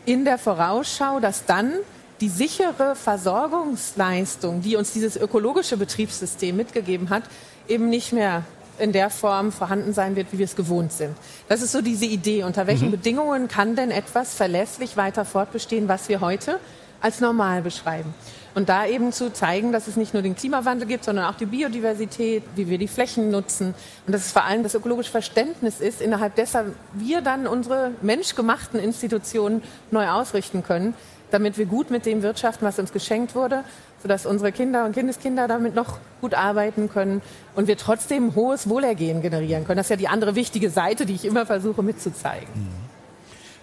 In 0.05 0.25
der 0.25 0.37
Vorausschau, 0.37 1.19
dass 1.19 1.43
dann 1.45 1.73
die 2.19 2.29
sichere 2.29 2.95
Versorgungsleistung, 2.95 4.61
die 4.61 4.75
uns 4.75 4.91
dieses 4.91 5.17
ökologische 5.17 5.77
Betriebssystem 5.77 6.55
mitgegeben 6.55 7.09
hat, 7.09 7.23
eben 7.67 7.89
nicht 7.89 8.13
mehr 8.13 8.43
in 8.79 8.91
der 8.91 9.09
Form 9.09 9.51
vorhanden 9.51 9.93
sein 9.93 10.15
wird, 10.15 10.27
wie 10.31 10.37
wir 10.37 10.45
es 10.45 10.55
gewohnt 10.55 10.91
sind. 10.91 11.15
Das 11.47 11.61
ist 11.61 11.71
so 11.71 11.81
diese 11.81 12.05
Idee. 12.05 12.43
Unter 12.43 12.67
welchen 12.67 12.87
mhm. 12.87 12.91
Bedingungen 12.91 13.47
kann 13.47 13.75
denn 13.75 13.91
etwas 13.91 14.33
verlässlich 14.33 14.97
weiter 14.97 15.25
fortbestehen, 15.25 15.87
was 15.87 16.09
wir 16.09 16.21
heute 16.21 16.59
als 17.01 17.19
normal 17.19 17.61
beschreiben? 17.61 18.13
Und 18.55 18.69
da 18.69 18.87
eben 18.87 19.11
zu 19.11 19.31
zeigen, 19.31 19.71
dass 19.71 19.87
es 19.87 19.97
nicht 19.97 20.15
nur 20.15 20.23
den 20.23 20.35
Klimawandel 20.35 20.87
gibt, 20.87 21.03
sondern 21.03 21.25
auch 21.25 21.35
die 21.35 21.45
Biodiversität, 21.45 22.41
wie 22.55 22.67
wir 22.67 22.79
die 22.79 22.87
Flächen 22.87 23.29
nutzen 23.29 23.75
und 24.07 24.13
dass 24.13 24.25
es 24.25 24.31
vor 24.31 24.45
allem 24.45 24.63
das 24.63 24.73
ökologische 24.73 25.11
Verständnis 25.11 25.79
ist, 25.79 26.01
innerhalb 26.01 26.33
dessen 26.35 26.73
wir 26.93 27.21
dann 27.21 27.45
unsere 27.45 27.91
menschgemachten 28.01 28.79
Institutionen 28.79 29.61
neu 29.91 30.07
ausrichten 30.09 30.63
können, 30.63 30.95
damit 31.31 31.57
wir 31.57 31.65
gut 31.65 31.91
mit 31.91 32.05
dem 32.05 32.21
wirtschaften, 32.23 32.65
was 32.65 32.79
uns 32.79 32.93
geschenkt 32.93 33.35
wurde, 33.35 33.63
sodass 34.01 34.25
unsere 34.25 34.51
Kinder 34.51 34.85
und 34.85 34.93
Kindeskinder 34.93 35.47
damit 35.47 35.75
noch 35.75 35.99
gut 36.21 36.33
arbeiten 36.33 36.89
können 36.89 37.21
und 37.55 37.67
wir 37.67 37.77
trotzdem 37.77 38.35
hohes 38.35 38.69
Wohlergehen 38.69 39.21
generieren 39.21 39.65
können. 39.65 39.77
Das 39.77 39.87
ist 39.87 39.91
ja 39.91 39.95
die 39.95 40.07
andere 40.07 40.35
wichtige 40.35 40.69
Seite, 40.69 41.05
die 41.05 41.13
ich 41.13 41.25
immer 41.25 41.45
versuche 41.45 41.83
mitzuzeigen. 41.83 42.47
Mhm. 42.53 42.87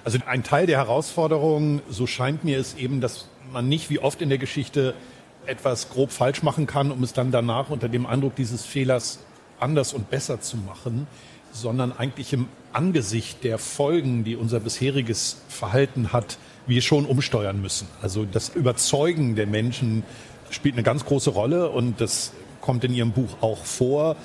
Also 0.04 0.18
ein 0.26 0.42
Teil 0.42 0.66
der 0.66 0.78
Herausforderung, 0.78 1.80
so 1.88 2.06
scheint 2.06 2.44
mir 2.44 2.58
es 2.58 2.74
eben, 2.74 3.00
dass 3.00 3.28
man 3.52 3.68
nicht 3.68 3.88
wie 3.88 4.00
oft 4.00 4.20
in 4.20 4.28
der 4.28 4.38
Geschichte 4.38 4.94
etwas 5.46 5.88
grob 5.88 6.10
falsch 6.10 6.42
machen 6.42 6.66
kann, 6.66 6.90
um 6.90 7.02
es 7.02 7.14
dann 7.14 7.30
danach 7.30 7.70
unter 7.70 7.88
dem 7.88 8.04
Eindruck 8.04 8.36
dieses 8.36 8.64
Fehlers 8.64 9.20
anders 9.58 9.94
und 9.94 10.10
besser 10.10 10.40
zu 10.40 10.56
machen, 10.58 11.06
sondern 11.52 11.92
eigentlich 11.92 12.32
im 12.32 12.48
Angesicht 12.72 13.44
der 13.44 13.58
Folgen, 13.58 14.24
die 14.24 14.36
unser 14.36 14.60
bisheriges 14.60 15.38
Verhalten 15.48 16.12
hat, 16.12 16.38
wir 16.66 16.82
schon 16.82 17.06
umsteuern 17.06 17.60
müssen. 17.60 17.88
Also 18.02 18.24
das 18.24 18.50
Überzeugen 18.50 19.36
der 19.36 19.46
Menschen 19.46 20.02
spielt 20.50 20.74
eine 20.74 20.82
ganz 20.82 21.04
große 21.04 21.30
Rolle 21.30 21.70
und 21.70 22.00
das 22.00 22.32
kommt 22.60 22.84
in 22.84 22.94
Ihrem 22.94 23.12
Buch 23.12 23.36
auch 23.40 23.64
vor. 23.64 24.16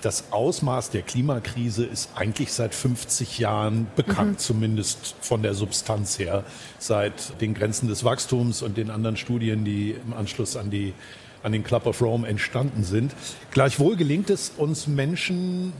Das 0.00 0.30
Ausmaß 0.30 0.90
der 0.90 1.02
Klimakrise 1.02 1.84
ist 1.84 2.10
eigentlich 2.14 2.52
seit 2.52 2.72
50 2.72 3.40
Jahren 3.40 3.88
bekannt, 3.96 4.32
mhm. 4.32 4.38
zumindest 4.38 5.16
von 5.20 5.42
der 5.42 5.54
Substanz 5.54 6.20
her, 6.20 6.44
seit 6.78 7.40
den 7.40 7.54
Grenzen 7.54 7.88
des 7.88 8.04
Wachstums 8.04 8.62
und 8.62 8.76
den 8.76 8.90
anderen 8.90 9.16
Studien, 9.16 9.64
die 9.64 9.96
im 10.06 10.12
Anschluss 10.12 10.56
an 10.56 10.70
die 10.70 10.94
an 11.42 11.52
den 11.52 11.62
Club 11.62 11.86
of 11.86 12.02
Rome 12.02 12.26
entstanden 12.26 12.84
sind. 12.84 13.14
Gleichwohl 13.52 13.96
gelingt 13.96 14.28
es 14.28 14.52
uns 14.56 14.86
Menschen 14.86 15.72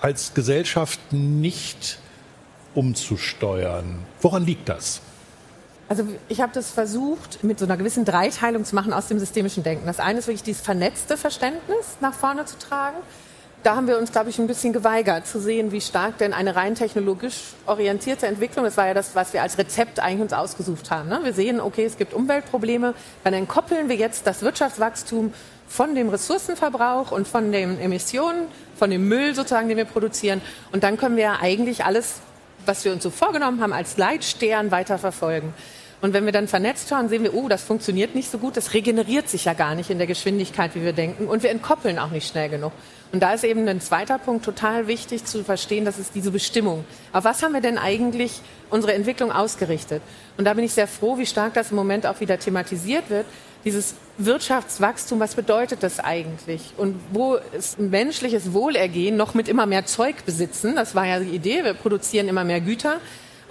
als 0.00 0.34
Gesellschaft 0.34 1.00
nicht 1.12 1.98
umzusteuern. 2.74 3.98
Woran 4.20 4.46
liegt 4.46 4.68
das? 4.68 5.00
Also 5.90 6.06
ich 6.28 6.40
habe 6.40 6.52
das 6.54 6.70
versucht, 6.70 7.42
mit 7.42 7.58
so 7.58 7.64
einer 7.64 7.76
gewissen 7.76 8.04
Dreiteilung 8.04 8.64
zu 8.64 8.76
machen 8.76 8.92
aus 8.92 9.08
dem 9.08 9.18
systemischen 9.18 9.64
Denken. 9.64 9.86
Das 9.86 9.98
eine 9.98 10.20
ist 10.20 10.28
wirklich 10.28 10.44
dieses 10.44 10.62
vernetzte 10.62 11.16
Verständnis 11.16 11.96
nach 12.00 12.14
vorne 12.14 12.44
zu 12.44 12.56
tragen. 12.58 12.96
Da 13.64 13.74
haben 13.74 13.88
wir 13.88 13.98
uns, 13.98 14.12
glaube 14.12 14.30
ich, 14.30 14.38
ein 14.38 14.46
bisschen 14.46 14.72
geweigert 14.72 15.26
zu 15.26 15.40
sehen, 15.40 15.72
wie 15.72 15.80
stark 15.80 16.16
denn 16.18 16.32
eine 16.32 16.54
rein 16.54 16.76
technologisch 16.76 17.54
orientierte 17.66 18.28
Entwicklung, 18.28 18.64
das 18.64 18.76
war 18.76 18.86
ja 18.86 18.94
das, 18.94 19.16
was 19.16 19.32
wir 19.32 19.42
als 19.42 19.58
Rezept 19.58 19.98
eigentlich 19.98 20.20
uns 20.20 20.32
ausgesucht 20.32 20.92
haben. 20.92 21.08
Ne? 21.08 21.22
Wir 21.24 21.32
sehen, 21.32 21.60
okay, 21.60 21.86
es 21.86 21.98
gibt 21.98 22.14
Umweltprobleme, 22.14 22.94
dann 23.24 23.34
entkoppeln 23.34 23.88
wir 23.88 23.96
jetzt 23.96 24.28
das 24.28 24.42
Wirtschaftswachstum 24.42 25.34
von 25.66 25.96
dem 25.96 26.08
Ressourcenverbrauch 26.08 27.10
und 27.10 27.26
von 27.26 27.50
den 27.50 27.80
Emissionen, 27.80 28.46
von 28.76 28.90
dem 28.90 29.08
Müll 29.08 29.34
sozusagen, 29.34 29.66
den 29.66 29.76
wir 29.76 29.86
produzieren. 29.86 30.40
Und 30.70 30.84
dann 30.84 30.96
können 30.96 31.16
wir 31.16 31.24
ja 31.24 31.38
eigentlich 31.40 31.84
alles, 31.84 32.20
was 32.64 32.84
wir 32.84 32.92
uns 32.92 33.02
so 33.02 33.10
vorgenommen 33.10 33.60
haben, 33.60 33.72
als 33.72 33.96
Leitstern 33.96 34.70
weiterverfolgen. 34.70 35.52
Und 36.00 36.14
wenn 36.14 36.24
wir 36.24 36.32
dann 36.32 36.48
vernetzt 36.48 36.88
schauen, 36.88 37.08
sehen 37.08 37.22
wir, 37.22 37.34
oh, 37.34 37.48
das 37.48 37.62
funktioniert 37.62 38.14
nicht 38.14 38.30
so 38.30 38.38
gut, 38.38 38.56
das 38.56 38.72
regeneriert 38.72 39.28
sich 39.28 39.44
ja 39.44 39.52
gar 39.52 39.74
nicht 39.74 39.90
in 39.90 39.98
der 39.98 40.06
Geschwindigkeit, 40.06 40.74
wie 40.74 40.82
wir 40.82 40.94
denken. 40.94 41.26
Und 41.26 41.42
wir 41.42 41.50
entkoppeln 41.50 41.98
auch 41.98 42.10
nicht 42.10 42.26
schnell 42.26 42.48
genug. 42.48 42.72
Und 43.12 43.20
da 43.22 43.34
ist 43.34 43.44
eben 43.44 43.68
ein 43.68 43.80
zweiter 43.80 44.18
Punkt 44.18 44.44
total 44.44 44.86
wichtig 44.86 45.24
zu 45.24 45.44
verstehen, 45.44 45.84
das 45.84 45.98
ist 45.98 46.14
diese 46.14 46.30
Bestimmung. 46.30 46.84
Auf 47.12 47.24
was 47.24 47.42
haben 47.42 47.52
wir 47.52 47.60
denn 47.60 47.76
eigentlich 47.76 48.40
unsere 48.70 48.94
Entwicklung 48.94 49.30
ausgerichtet? 49.32 50.00
Und 50.38 50.44
da 50.44 50.54
bin 50.54 50.64
ich 50.64 50.72
sehr 50.72 50.86
froh, 50.86 51.18
wie 51.18 51.26
stark 51.26 51.54
das 51.54 51.70
im 51.70 51.76
Moment 51.76 52.06
auch 52.06 52.20
wieder 52.20 52.38
thematisiert 52.38 53.10
wird. 53.10 53.26
Dieses 53.64 53.94
Wirtschaftswachstum, 54.16 55.20
was 55.20 55.34
bedeutet 55.34 55.82
das 55.82 56.00
eigentlich? 56.00 56.72
Und 56.78 56.98
wo 57.12 57.34
ist 57.34 57.78
menschliches 57.78 58.54
Wohlergehen 58.54 59.18
noch 59.18 59.34
mit 59.34 59.48
immer 59.48 59.66
mehr 59.66 59.84
Zeug 59.84 60.24
besitzen? 60.24 60.76
Das 60.76 60.94
war 60.94 61.04
ja 61.04 61.20
die 61.20 61.34
Idee. 61.34 61.64
Wir 61.64 61.74
produzieren 61.74 62.28
immer 62.28 62.44
mehr 62.44 62.62
Güter 62.62 63.00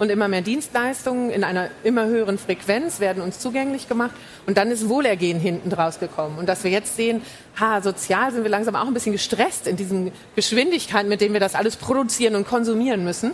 und 0.00 0.10
immer 0.10 0.28
mehr 0.28 0.40
Dienstleistungen 0.40 1.30
in 1.30 1.44
einer 1.44 1.68
immer 1.84 2.06
höheren 2.06 2.38
Frequenz 2.38 3.00
werden 3.00 3.22
uns 3.22 3.38
zugänglich 3.38 3.86
gemacht. 3.86 4.12
Und 4.46 4.56
dann 4.56 4.70
ist 4.70 4.88
Wohlergehen 4.88 5.38
hinten 5.38 5.68
draus 5.68 6.00
gekommen. 6.00 6.38
Und 6.38 6.48
dass 6.48 6.64
wir 6.64 6.70
jetzt 6.70 6.96
sehen, 6.96 7.20
ha, 7.60 7.82
sozial 7.82 8.32
sind 8.32 8.42
wir 8.42 8.50
langsam 8.50 8.74
auch 8.76 8.86
ein 8.86 8.94
bisschen 8.94 9.12
gestresst 9.12 9.66
in 9.66 9.76
diesen 9.76 10.10
Geschwindigkeiten, 10.36 11.10
mit 11.10 11.20
denen 11.20 11.34
wir 11.34 11.40
das 11.40 11.54
alles 11.54 11.76
produzieren 11.76 12.34
und 12.34 12.48
konsumieren 12.48 13.04
müssen. 13.04 13.32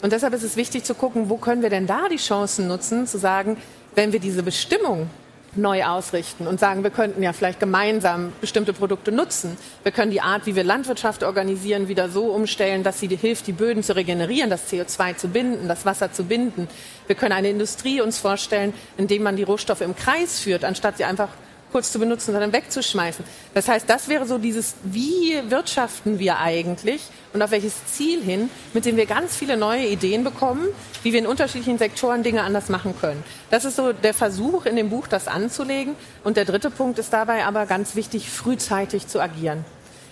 Und 0.00 0.12
deshalb 0.12 0.32
ist 0.32 0.44
es 0.44 0.56
wichtig 0.56 0.84
zu 0.84 0.94
gucken, 0.94 1.28
wo 1.28 1.36
können 1.36 1.60
wir 1.60 1.70
denn 1.70 1.86
da 1.86 2.08
die 2.08 2.16
Chancen 2.16 2.68
nutzen, 2.68 3.06
zu 3.06 3.18
sagen, 3.18 3.58
wenn 3.94 4.10
wir 4.10 4.20
diese 4.20 4.42
Bestimmung 4.42 5.10
neu 5.56 5.84
ausrichten 5.84 6.46
und 6.46 6.60
sagen, 6.60 6.82
wir 6.82 6.90
könnten 6.90 7.22
ja 7.22 7.32
vielleicht 7.32 7.60
gemeinsam 7.60 8.32
bestimmte 8.40 8.72
Produkte 8.72 9.12
nutzen. 9.12 9.56
Wir 9.82 9.92
können 9.92 10.10
die 10.10 10.20
Art, 10.20 10.46
wie 10.46 10.54
wir 10.54 10.64
Landwirtschaft 10.64 11.22
organisieren, 11.22 11.88
wieder 11.88 12.08
so 12.08 12.26
umstellen, 12.26 12.82
dass 12.82 13.00
sie 13.00 13.08
hilft, 13.08 13.46
die 13.46 13.52
Böden 13.52 13.82
zu 13.82 13.96
regenerieren, 13.96 14.50
das 14.50 14.70
CO2 14.70 15.16
zu 15.16 15.28
binden, 15.28 15.68
das 15.68 15.84
Wasser 15.86 16.12
zu 16.12 16.24
binden. 16.24 16.68
Wir 17.06 17.16
können 17.16 17.32
eine 17.32 17.50
Industrie 17.50 18.00
uns 18.00 18.18
vorstellen, 18.18 18.72
in 18.96 19.06
dem 19.06 19.22
man 19.22 19.36
die 19.36 19.42
Rohstoffe 19.42 19.80
im 19.80 19.96
Kreis 19.96 20.40
führt, 20.40 20.64
anstatt 20.64 20.98
sie 20.98 21.04
einfach 21.04 21.30
kurz 21.72 21.92
zu 21.92 21.98
benutzen, 21.98 22.32
sondern 22.32 22.52
wegzuschmeißen. 22.52 23.24
Das 23.54 23.68
heißt, 23.68 23.88
das 23.88 24.08
wäre 24.08 24.26
so 24.26 24.38
dieses, 24.38 24.74
wie 24.82 25.38
wirtschaften 25.48 26.18
wir 26.18 26.38
eigentlich 26.38 27.02
und 27.32 27.42
auf 27.42 27.50
welches 27.50 27.86
Ziel 27.86 28.22
hin, 28.22 28.50
mit 28.72 28.84
dem 28.84 28.96
wir 28.96 29.06
ganz 29.06 29.36
viele 29.36 29.56
neue 29.56 29.86
Ideen 29.86 30.24
bekommen, 30.24 30.68
wie 31.02 31.12
wir 31.12 31.20
in 31.20 31.26
unterschiedlichen 31.26 31.78
Sektoren 31.78 32.22
Dinge 32.22 32.42
anders 32.42 32.68
machen 32.68 32.94
können. 32.98 33.22
Das 33.50 33.64
ist 33.64 33.76
so 33.76 33.92
der 33.92 34.14
Versuch 34.14 34.66
in 34.66 34.76
dem 34.76 34.90
Buch, 34.90 35.06
das 35.06 35.28
anzulegen. 35.28 35.94
Und 36.24 36.36
der 36.36 36.44
dritte 36.44 36.70
Punkt 36.70 36.98
ist 36.98 37.12
dabei 37.12 37.44
aber 37.44 37.66
ganz 37.66 37.94
wichtig, 37.94 38.30
frühzeitig 38.30 39.06
zu 39.06 39.20
agieren. 39.20 39.64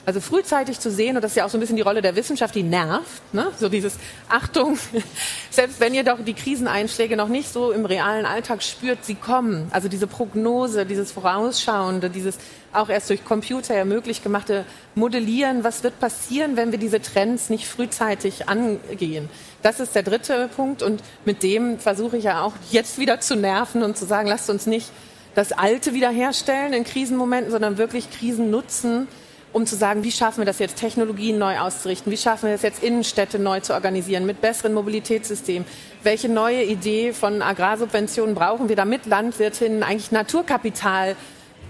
Also 0.06 0.20
frühzeitig 0.20 0.78
zu 0.78 0.88
sehen, 0.88 1.16
und 1.16 1.22
das 1.22 1.32
ist 1.32 1.36
ja 1.36 1.44
auch 1.44 1.50
so 1.50 1.58
ein 1.58 1.60
bisschen 1.60 1.74
die 1.74 1.82
Rolle 1.82 2.00
der 2.00 2.14
Wissenschaft, 2.14 2.54
die 2.54 2.62
nervt, 2.62 3.34
ne? 3.34 3.48
so 3.58 3.68
dieses 3.68 3.98
Achtung, 4.28 4.78
selbst 5.50 5.80
wenn 5.80 5.94
ihr 5.94 6.04
doch 6.04 6.18
die 6.24 6.32
Kriseneinschläge 6.34 7.16
noch 7.16 7.26
nicht 7.26 7.52
so 7.52 7.72
im 7.72 7.84
realen 7.84 8.24
Alltag 8.24 8.62
spürt, 8.62 9.04
sie 9.04 9.16
kommen. 9.16 9.66
Also 9.72 9.88
diese 9.88 10.06
Prognose, 10.06 10.86
dieses 10.86 11.10
Vorausschauende, 11.10 12.08
dieses 12.08 12.38
auch 12.72 12.88
erst 12.88 13.10
durch 13.10 13.24
Computer 13.24 13.74
ja 13.76 13.84
möglich 13.84 14.22
gemachte 14.22 14.64
Modellieren, 14.94 15.64
was 15.64 15.82
wird 15.82 15.98
passieren, 15.98 16.56
wenn 16.56 16.70
wir 16.70 16.78
diese 16.78 17.02
Trends 17.02 17.50
nicht 17.50 17.66
frühzeitig 17.66 18.48
angehen. 18.48 19.28
Das 19.62 19.80
ist 19.80 19.96
der 19.96 20.04
dritte 20.04 20.48
Punkt 20.54 20.84
und 20.84 21.02
mit 21.24 21.42
dem 21.42 21.80
versuche 21.80 22.16
ich 22.16 22.24
ja 22.24 22.42
auch 22.42 22.52
jetzt 22.70 22.98
wieder 22.98 23.18
zu 23.18 23.34
nerven 23.34 23.82
und 23.82 23.96
zu 23.96 24.04
sagen, 24.04 24.28
lasst 24.28 24.50
uns 24.50 24.66
nicht 24.66 24.88
das 25.34 25.50
Alte 25.50 25.94
wiederherstellen 25.94 26.72
in 26.72 26.84
Krisenmomenten, 26.84 27.50
sondern 27.50 27.76
wirklich 27.76 28.08
Krisen 28.12 28.50
nutzen, 28.50 29.08
um 29.56 29.64
zu 29.64 29.74
sagen, 29.74 30.04
wie 30.04 30.12
schaffen 30.12 30.42
wir 30.42 30.44
das 30.44 30.58
jetzt, 30.58 30.76
Technologien 30.76 31.38
neu 31.38 31.58
auszurichten, 31.58 32.12
wie 32.12 32.18
schaffen 32.18 32.44
wir 32.44 32.52
das 32.52 32.60
jetzt, 32.60 32.82
Innenstädte 32.82 33.38
neu 33.38 33.60
zu 33.60 33.72
organisieren 33.72 34.26
mit 34.26 34.42
besseren 34.42 34.74
Mobilitätssystemen, 34.74 35.66
welche 36.02 36.28
neue 36.28 36.62
Idee 36.62 37.14
von 37.14 37.40
Agrarsubventionen 37.40 38.34
brauchen 38.34 38.68
wir, 38.68 38.76
damit 38.76 39.06
Landwirtinnen 39.06 39.82
eigentlich 39.82 40.12
Naturkapital 40.12 41.16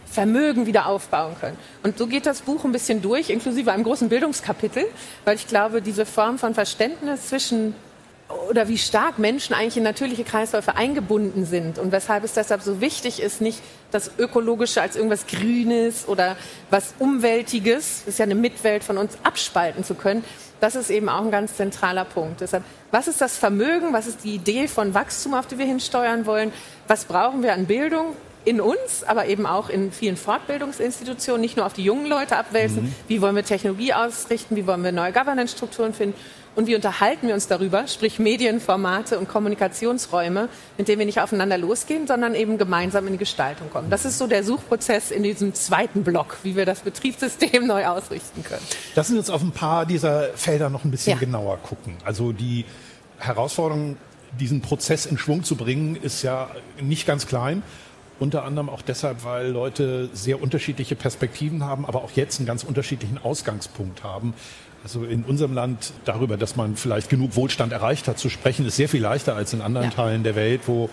Vermögen 0.05 0.67
wieder 0.67 0.87
aufbauen 0.87 1.37
können. 1.41 1.57
Und 1.85 1.97
so 1.97 2.09
geht 2.09 2.27
das 2.27 2.41
Buch 2.41 2.65
ein 2.65 2.73
bisschen 2.73 3.03
durch, 3.03 3.31
inklusive 3.31 3.71
einem 3.71 3.85
großen 3.85 4.09
Bildungskapitel, 4.09 4.85
weil 5.25 5.37
ich 5.37 5.47
glaube, 5.47 5.81
diese 5.81 6.07
Form 6.07 6.39
von 6.39 6.55
Verständnis 6.55 7.29
zwischen 7.29 7.73
oder 8.49 8.69
wie 8.69 8.79
stark 8.79 9.19
Menschen 9.19 9.55
eigentlich 9.55 9.77
in 9.77 9.83
natürliche 9.83 10.25
Kreisläufe 10.25 10.77
eingebunden 10.77 11.47
sind 11.47 11.79
und 11.79 11.93
weshalb 11.93 12.25
es 12.25 12.33
deshalb 12.33 12.63
so 12.63 12.81
wichtig 12.81 13.21
ist, 13.21 13.41
nicht 13.41 13.61
das 13.93 14.11
Ökologische 14.19 14.83
als 14.83 14.97
irgendwas 14.97 15.27
Grünes 15.27 16.09
oder 16.09 16.37
was 16.71 16.95
Umweltiges, 16.99 18.03
das 18.05 18.15
ist 18.15 18.19
ja 18.19 18.25
eine 18.25 18.35
Mitwelt 18.35 18.83
von 18.83 18.99
uns, 18.99 19.17
abspalten 19.23 19.85
zu 19.85 19.95
können. 19.95 20.25
Das 20.59 20.75
ist 20.75 20.91
eben 20.91 21.09
auch 21.09 21.23
ein 21.23 21.31
ganz 21.31 21.55
zentraler 21.55 22.05
Punkt. 22.05 22.41
Deshalb, 22.41 22.65
was 22.91 23.09
ist 23.09 23.21
das 23.21 23.37
Vermögen? 23.37 23.93
Was 23.93 24.07
ist 24.07 24.25
die 24.25 24.35
Idee 24.35 24.69
von 24.69 24.95
Wachstum, 24.95 25.35
auf 25.35 25.47
die 25.47 25.59
wir 25.59 25.67
hinsteuern 25.67 26.25
wollen? 26.25 26.53
Was 26.89 27.05
brauchen 27.05 27.43
wir 27.43 27.53
an 27.53 27.67
Bildung? 27.67 28.17
in 28.47 28.61
uns, 28.61 29.03
aber 29.05 29.27
eben 29.27 29.45
auch 29.45 29.69
in 29.69 29.91
vielen 29.91 30.17
Fortbildungsinstitutionen, 30.17 31.41
nicht 31.41 31.57
nur 31.57 31.67
auf 31.67 31.73
die 31.73 31.83
jungen 31.83 32.07
Leute 32.07 32.37
abwälzen. 32.37 32.85
Mhm. 32.85 32.95
Wie 33.09 33.21
wollen 33.21 33.35
wir 33.35 33.45
Technologie 33.45 33.93
ausrichten? 33.93 34.55
Wie 34.55 34.69
wollen 34.69 34.85
wir 34.85 34.93
neue 34.93 35.13
Governance-Strukturen 35.13 35.93
finden? 35.93 36.17
Und 36.57 36.67
wie 36.67 36.75
unterhalten 36.75 37.29
wir 37.29 37.35
uns 37.35 37.49
darüber, 37.49 37.87
sprich 37.87 38.19
Medienformate 38.19 39.19
und 39.19 39.29
Kommunikationsräume, 39.29 40.49
mit 40.79 40.89
denen 40.89 40.99
wir 40.99 41.07
nicht 41.07 41.21
aufeinander 41.21 41.59
losgehen, 41.59 42.07
sondern 42.07 42.35
eben 42.35 42.57
gemeinsam 42.57 43.07
in 43.07 43.13
die 43.13 43.19
Gestaltung 43.19 43.69
kommen. 43.69 43.91
Das 43.91 44.07
ist 44.07 44.17
so 44.17 44.27
der 44.27 44.43
Suchprozess 44.43 45.11
in 45.11 45.23
diesem 45.23 45.53
zweiten 45.53 46.03
Block, 46.03 46.39
wie 46.45 46.57
wir 46.57 46.65
das 46.65 46.81
Betriebssystem 46.81 47.67
neu 47.67 47.87
ausrichten 47.87 48.43
können. 48.43 48.63
Lassen 48.95 49.13
Sie 49.13 49.19
uns 49.19 49.29
auf 49.29 49.43
ein 49.43 49.53
paar 49.53 49.85
dieser 49.85 50.31
Felder 50.35 50.71
noch 50.71 50.85
ein 50.85 50.91
bisschen 50.91 51.13
ja. 51.13 51.19
genauer 51.19 51.59
gucken. 51.59 51.95
Also 52.07 52.33
die 52.33 52.65
Herausforderung, 53.19 53.99
diesen 54.41 54.63
Prozess 54.63 55.05
in 55.05 55.19
Schwung 55.19 55.45
zu 55.45 55.57
bringen, 55.57 55.95
ist 55.95 56.23
ja 56.23 56.49
nicht 56.81 57.07
ganz 57.07 57.27
klein. 57.27 57.63
Unter 58.19 58.45
anderem 58.45 58.71
auch 58.71 58.81
deshalb, 58.81 59.25
weil 59.25 59.49
Leute 59.49 60.09
sehr 60.15 60.41
unterschiedliche 60.41 60.97
Perspektiven 60.97 61.65
haben, 61.65 61.85
aber 61.85 62.03
auch 62.03 62.13
jetzt 62.13 62.39
einen 62.39 62.47
ganz 62.47 62.65
unterschiedlichen 62.65 63.19
Ausgangspunkt 63.23 64.05
haben. 64.05 64.33
Also 64.83 65.05
in 65.05 65.25
unserem 65.25 65.53
Land 65.53 65.93
darüber, 66.05 66.37
dass 66.37 66.57
man 66.57 66.77
vielleicht 66.77 67.11
genug 67.11 67.35
Wohlstand 67.35 67.73
erreicht 67.73 68.07
hat, 68.09 68.19
zu 68.19 68.29
sprechen, 68.29 68.67
ist 68.67 68.77
sehr 68.77 68.89
viel 68.89 69.03
leichter 69.03 69.35
als 69.35 69.53
in 69.53 69.61
anderen 69.61 69.89
ja. 69.89 69.93
Teilen 69.93 70.23
der 70.23 70.37
Welt, 70.37 70.63
wo 70.67 70.89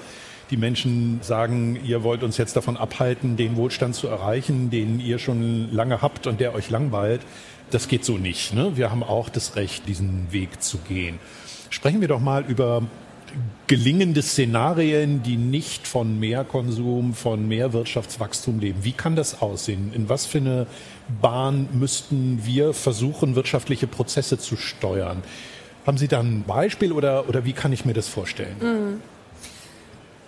die 0.50 0.58
Menschen 0.58 1.20
sagen, 1.22 1.80
ihr 1.84 2.04
wollt 2.04 2.24
uns 2.24 2.38
jetzt 2.38 2.56
davon 2.56 2.78
abhalten, 2.78 3.38
den 3.38 3.56
Wohlstand 3.56 3.96
zu 3.96 4.08
erreichen, 4.08 4.70
den 4.70 5.00
ihr 5.00 5.20
schon 5.20 5.72
lange 5.72 6.02
habt 6.02 6.28
und 6.28 6.40
der 6.40 6.54
euch 6.54 6.70
langweilt. 6.70 7.22
Das 7.72 7.88
geht 7.88 8.06
so 8.06 8.18
nicht. 8.18 8.54
Ne? 8.54 8.76
Wir 8.76 8.92
haben 8.92 9.04
auch 9.04 9.30
das 9.30 9.56
Recht, 9.56 9.88
diesen 9.88 10.32
Weg 10.32 10.62
zu 10.62 10.80
gehen. 10.80 11.20
Sprechen 11.70 12.02
wir 12.02 12.08
doch 12.08 12.20
mal 12.20 12.44
über 12.48 12.84
gelingende 13.68 14.22
Szenarien, 14.22 15.24
die 15.24 15.38
nicht 15.38 15.88
von 15.88 16.20
mehr 16.20 16.44
Konsum, 16.44 17.14
von 17.14 17.48
mehr 17.48 17.74
Wirtschaftswachstum 17.74 18.60
leben. 18.60 18.84
Wie 18.84 18.92
kann 18.92 19.16
das 19.16 19.42
aussehen? 19.42 19.92
In 19.94 20.10
was 20.10 20.26
für 20.26 20.38
eine 20.38 20.68
Bahn 21.22 21.68
müssten 21.74 22.42
wir 22.44 22.74
versuchen, 22.74 23.36
wirtschaftliche 23.36 23.88
Prozesse 23.88 24.38
zu 24.38 24.56
steuern? 24.56 25.24
Haben 25.86 25.98
Sie 25.98 26.08
da 26.08 26.20
ein 26.20 26.44
Beispiel 26.48 26.94
oder, 26.94 27.28
oder 27.28 27.46
wie 27.46 27.54
kann 27.54 27.74
ich 27.74 27.86
mir 27.86 27.94
das 27.94 28.08
vorstellen? 28.08 28.56
Mhm. 28.60 29.02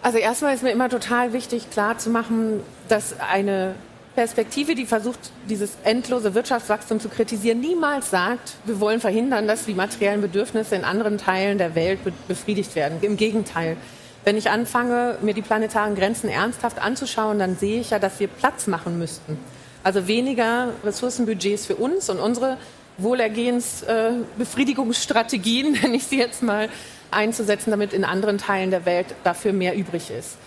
Also 0.02 0.20
erstmal 0.20 0.54
ist 0.54 0.62
mir 0.62 0.72
immer 0.72 0.90
total 0.90 1.34
wichtig, 1.34 1.72
klarzumachen, 1.72 2.60
dass 2.90 3.20
eine 3.20 3.74
Perspektive, 4.16 4.76
die 4.76 4.86
versucht, 4.86 5.20
dieses 5.50 5.72
endlose 5.84 6.36
Wirtschaftswachstum 6.36 7.00
zu 7.00 7.10
kritisieren, 7.10 7.60
niemals 7.60 8.12
sagt, 8.12 8.54
wir 8.66 8.80
wollen 8.80 9.00
verhindern, 9.00 9.48
dass 9.48 9.66
die 9.66 9.74
materiellen 9.74 10.22
Bedürfnisse 10.22 10.76
in 10.76 10.86
anderen 10.86 11.18
Teilen 11.18 11.58
der 11.58 11.76
Welt 11.76 12.00
befriedigt 12.28 12.76
werden. 12.76 13.00
Im 13.02 13.18
Gegenteil. 13.18 13.78
Wenn 14.24 14.38
ich 14.38 14.50
anfange, 14.50 15.18
mir 15.22 15.34
die 15.34 15.42
planetaren 15.42 15.96
Grenzen 15.96 16.30
ernsthaft 16.30 16.80
anzuschauen, 16.80 17.40
dann 17.40 17.58
sehe 17.58 17.82
ich 17.82 17.90
ja, 17.90 18.00
dass 18.00 18.20
wir 18.20 18.28
Platz 18.28 18.68
machen 18.68 18.98
müssten. 18.98 19.38
Also 19.86 20.08
weniger 20.08 20.74
Ressourcenbudgets 20.84 21.68
für 21.68 21.76
uns 21.76 22.10
und 22.10 22.20
unsere 22.20 22.58
Wohlergehensbefriedigungsstrategien, 22.98 25.78
wenn 25.84 25.94
ich 25.94 26.06
sie 26.06 26.18
jetzt 26.18 26.42
mal 26.42 26.70
einzusetzen, 27.12 27.70
damit 27.70 27.94
in 27.94 28.04
anderen 28.04 28.40
Teilen 28.40 28.72
der 28.72 28.88
Welt 28.88 29.06
dafür 29.24 29.54
mehr 29.54 29.76
übrig 29.76 30.10
ist. 30.10 30.38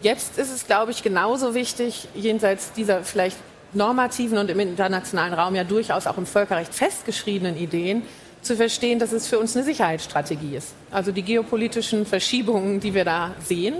Jetzt 0.00 0.38
ist 0.38 0.50
es, 0.50 0.66
glaube 0.66 0.92
ich, 0.92 1.02
genauso 1.02 1.54
wichtig, 1.54 2.08
jenseits 2.14 2.72
dieser 2.72 3.04
vielleicht 3.04 3.36
normativen 3.74 4.38
und 4.38 4.48
im 4.48 4.60
internationalen 4.60 5.34
Raum 5.34 5.54
ja 5.54 5.64
durchaus 5.64 6.06
auch 6.06 6.16
im 6.16 6.24
Völkerrecht 6.24 6.74
festgeschriebenen 6.74 7.58
Ideen, 7.58 8.00
zu 8.40 8.56
verstehen, 8.56 8.98
dass 8.98 9.12
es 9.12 9.26
für 9.26 9.38
uns 9.38 9.54
eine 9.54 9.66
Sicherheitsstrategie 9.66 10.56
ist. 10.56 10.72
Also 10.90 11.12
die 11.12 11.22
geopolitischen 11.22 12.06
Verschiebungen, 12.06 12.80
die 12.80 12.94
wir 12.94 13.04
da 13.04 13.34
sehen, 13.44 13.74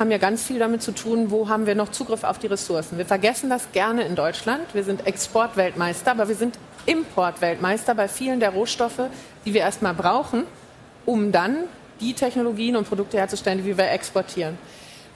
haben 0.00 0.10
ja 0.10 0.18
ganz 0.18 0.42
viel 0.42 0.58
damit 0.58 0.82
zu 0.82 0.92
tun, 0.92 1.30
wo 1.30 1.48
haben 1.50 1.66
wir 1.66 1.74
noch 1.74 1.90
Zugriff 1.90 2.24
auf 2.24 2.38
die 2.38 2.46
Ressourcen. 2.46 2.96
Wir 2.96 3.04
vergessen 3.04 3.50
das 3.50 3.70
gerne 3.72 4.02
in 4.04 4.16
Deutschland. 4.16 4.62
Wir 4.72 4.82
sind 4.82 5.06
Exportweltmeister, 5.06 6.12
aber 6.12 6.26
wir 6.26 6.34
sind 6.34 6.58
Importweltmeister 6.86 7.94
bei 7.94 8.08
vielen 8.08 8.40
der 8.40 8.50
Rohstoffe, 8.50 9.02
die 9.44 9.52
wir 9.52 9.60
erstmal 9.60 9.92
brauchen, 9.92 10.44
um 11.04 11.32
dann 11.32 11.58
die 12.00 12.14
Technologien 12.14 12.76
und 12.76 12.88
Produkte 12.88 13.18
herzustellen, 13.18 13.62
die 13.62 13.76
wir 13.76 13.90
exportieren. 13.90 14.56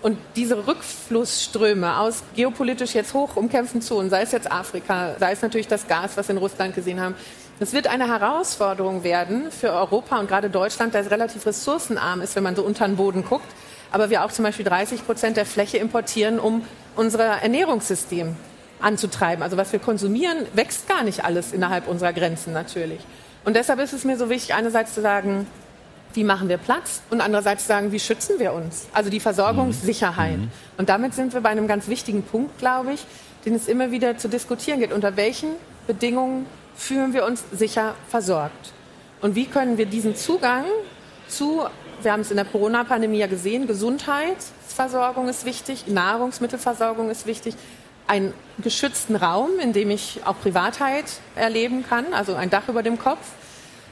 Und 0.02 0.18
diese 0.36 0.66
Rückflussströme 0.66 1.98
aus 1.98 2.22
geopolitisch 2.36 2.94
jetzt 2.94 3.14
hoch 3.14 3.36
umkämpften 3.36 3.80
Zonen, 3.80 4.10
sei 4.10 4.20
es 4.20 4.32
jetzt 4.32 4.52
Afrika, 4.52 5.14
sei 5.18 5.32
es 5.32 5.40
natürlich 5.40 5.66
das 5.66 5.88
Gas, 5.88 6.18
was 6.18 6.28
wir 6.28 6.34
in 6.34 6.38
Russland 6.38 6.74
gesehen 6.74 7.00
haben, 7.00 7.14
das 7.58 7.72
wird 7.72 7.86
eine 7.86 8.06
Herausforderung 8.06 9.02
werden 9.02 9.50
für 9.50 9.72
Europa 9.72 10.18
und 10.18 10.28
gerade 10.28 10.50
Deutschland, 10.50 10.94
das 10.94 11.10
relativ 11.10 11.46
ressourcenarm 11.46 12.20
ist, 12.20 12.36
wenn 12.36 12.42
man 12.42 12.54
so 12.54 12.62
unter 12.62 12.86
den 12.86 12.96
Boden 12.96 13.24
guckt, 13.24 13.46
aber 13.94 14.10
wir 14.10 14.24
auch 14.24 14.32
zum 14.32 14.42
Beispiel 14.42 14.64
30 14.64 15.06
Prozent 15.06 15.36
der 15.36 15.46
Fläche 15.46 15.78
importieren, 15.78 16.40
um 16.40 16.62
unser 16.96 17.24
Ernährungssystem 17.24 18.34
anzutreiben. 18.80 19.40
Also 19.40 19.56
was 19.56 19.72
wir 19.72 19.78
konsumieren, 19.78 20.38
wächst 20.52 20.88
gar 20.88 21.04
nicht 21.04 21.24
alles 21.24 21.52
innerhalb 21.52 21.86
unserer 21.86 22.12
Grenzen 22.12 22.52
natürlich. 22.52 22.98
Und 23.44 23.54
deshalb 23.54 23.78
ist 23.78 23.92
es 23.92 24.04
mir 24.04 24.18
so 24.18 24.28
wichtig, 24.28 24.52
einerseits 24.52 24.94
zu 24.94 25.00
sagen, 25.00 25.46
wie 26.12 26.24
machen 26.24 26.48
wir 26.48 26.58
Platz 26.58 27.02
und 27.10 27.20
andererseits 27.20 27.68
sagen, 27.68 27.92
wie 27.92 28.00
schützen 28.00 28.40
wir 28.40 28.52
uns? 28.52 28.88
Also 28.92 29.10
die 29.10 29.20
Versorgungssicherheit. 29.20 30.38
Mhm. 30.38 30.50
Und 30.76 30.88
damit 30.88 31.14
sind 31.14 31.32
wir 31.32 31.40
bei 31.40 31.50
einem 31.50 31.68
ganz 31.68 31.86
wichtigen 31.86 32.24
Punkt, 32.24 32.58
glaube 32.58 32.94
ich, 32.94 33.06
den 33.46 33.54
es 33.54 33.68
immer 33.68 33.92
wieder 33.92 34.18
zu 34.18 34.28
diskutieren 34.28 34.80
geht. 34.80 34.92
Unter 34.92 35.16
welchen 35.16 35.50
Bedingungen 35.86 36.46
fühlen 36.74 37.12
wir 37.14 37.24
uns 37.24 37.44
sicher 37.52 37.94
versorgt? 38.08 38.72
Und 39.20 39.36
wie 39.36 39.46
können 39.46 39.78
wir 39.78 39.86
diesen 39.86 40.16
Zugang 40.16 40.64
zu 41.28 41.62
wir 42.04 42.12
haben 42.12 42.20
es 42.20 42.30
in 42.30 42.36
der 42.36 42.44
Corona-Pandemie 42.44 43.18
ja 43.18 43.26
gesehen, 43.26 43.66
Gesundheitsversorgung 43.66 45.28
ist 45.28 45.44
wichtig, 45.44 45.86
Nahrungsmittelversorgung 45.86 47.10
ist 47.10 47.26
wichtig, 47.26 47.54
einen 48.06 48.34
geschützten 48.58 49.16
Raum, 49.16 49.58
in 49.60 49.72
dem 49.72 49.90
ich 49.90 50.20
auch 50.24 50.38
Privatheit 50.40 51.06
erleben 51.34 51.84
kann, 51.88 52.12
also 52.12 52.34
ein 52.34 52.50
Dach 52.50 52.68
über 52.68 52.82
dem 52.82 52.98
Kopf, 52.98 53.26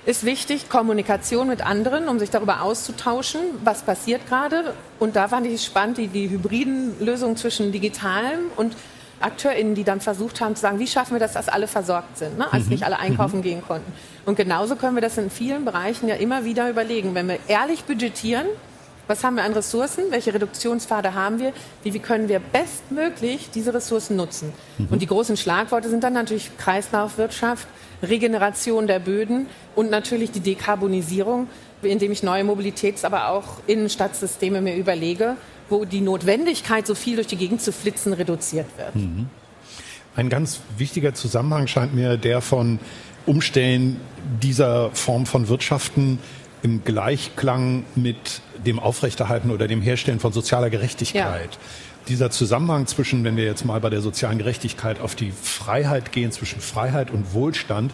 ist 0.04 0.24
wichtig, 0.24 0.68
Kommunikation 0.68 1.48
mit 1.48 1.64
anderen, 1.64 2.08
um 2.08 2.18
sich 2.18 2.28
darüber 2.28 2.62
auszutauschen, 2.62 3.40
was 3.62 3.82
passiert 3.82 4.26
gerade. 4.26 4.74
Und 4.98 5.14
da 5.14 5.28
fand 5.28 5.46
ich 5.46 5.54
es 5.54 5.64
spannend, 5.64 5.96
die, 5.96 6.08
die 6.08 6.28
hybriden 6.28 6.96
Lösungen 6.98 7.36
zwischen 7.36 7.70
digitalem 7.70 8.40
und 8.56 8.74
AkteurInnen, 9.22 9.74
die 9.74 9.84
dann 9.84 10.00
versucht 10.00 10.40
haben 10.40 10.54
zu 10.54 10.62
sagen, 10.62 10.78
wie 10.78 10.86
schaffen 10.86 11.14
wir 11.14 11.20
das, 11.20 11.32
dass 11.32 11.48
alle 11.48 11.66
versorgt 11.66 12.18
sind, 12.18 12.38
ne? 12.38 12.52
als 12.52 12.64
mhm. 12.64 12.70
nicht 12.70 12.84
alle 12.84 12.98
einkaufen 12.98 13.38
mhm. 13.38 13.42
gehen 13.42 13.62
konnten. 13.66 13.92
Und 14.24 14.36
genauso 14.36 14.76
können 14.76 14.94
wir 14.94 15.02
das 15.02 15.18
in 15.18 15.30
vielen 15.30 15.64
Bereichen 15.64 16.08
ja 16.08 16.14
immer 16.16 16.44
wieder 16.44 16.68
überlegen. 16.70 17.14
Wenn 17.14 17.28
wir 17.28 17.38
ehrlich 17.48 17.84
budgetieren, 17.84 18.46
was 19.08 19.24
haben 19.24 19.34
wir 19.36 19.44
an 19.44 19.52
Ressourcen, 19.52 20.04
welche 20.10 20.32
Reduktionspfade 20.32 21.14
haben 21.14 21.40
wir, 21.40 21.52
wie, 21.82 21.92
wie 21.92 21.98
können 21.98 22.28
wir 22.28 22.40
bestmöglich 22.40 23.50
diese 23.52 23.74
Ressourcen 23.74 24.16
nutzen. 24.16 24.52
Mhm. 24.78 24.88
Und 24.90 25.02
die 25.02 25.06
großen 25.06 25.36
Schlagworte 25.36 25.88
sind 25.88 26.04
dann 26.04 26.12
natürlich 26.12 26.56
Kreislaufwirtschaft, 26.58 27.66
Regeneration 28.02 28.86
der 28.86 28.98
Böden 28.98 29.46
und 29.74 29.90
natürlich 29.90 30.30
die 30.30 30.40
Dekarbonisierung, 30.40 31.48
indem 31.82 32.12
ich 32.12 32.22
neue 32.22 32.44
Mobilitäts-, 32.44 33.04
aber 33.04 33.28
auch 33.28 33.44
Innenstadtsysteme 33.66 34.60
mir 34.60 34.76
überlege 34.76 35.36
wo 35.72 35.84
die 35.84 36.00
Notwendigkeit, 36.00 36.86
so 36.86 36.94
viel 36.94 37.16
durch 37.16 37.26
die 37.26 37.36
Gegend 37.36 37.60
zu 37.60 37.72
flitzen, 37.72 38.12
reduziert 38.12 38.66
wird. 38.76 38.94
Mhm. 38.94 39.28
Ein 40.14 40.28
ganz 40.28 40.60
wichtiger 40.76 41.14
Zusammenhang 41.14 41.66
scheint 41.66 41.94
mir 41.94 42.16
der 42.16 42.42
von 42.42 42.78
Umstellen 43.26 43.96
dieser 44.42 44.90
Form 44.90 45.26
von 45.26 45.48
Wirtschaften 45.48 46.18
im 46.62 46.84
Gleichklang 46.84 47.84
mit 47.94 48.42
dem 48.64 48.78
Aufrechterhalten 48.78 49.50
oder 49.50 49.66
dem 49.66 49.80
Herstellen 49.80 50.20
von 50.20 50.32
sozialer 50.32 50.70
Gerechtigkeit. 50.70 51.52
Ja. 51.52 51.58
Dieser 52.08 52.30
Zusammenhang 52.30 52.86
zwischen, 52.86 53.24
wenn 53.24 53.36
wir 53.36 53.44
jetzt 53.44 53.64
mal 53.64 53.80
bei 53.80 53.90
der 53.90 54.00
sozialen 54.00 54.38
Gerechtigkeit 54.38 55.00
auf 55.00 55.14
die 55.14 55.30
Freiheit 55.30 56.12
gehen, 56.12 56.30
zwischen 56.32 56.60
Freiheit 56.60 57.10
und 57.10 57.32
Wohlstand, 57.32 57.92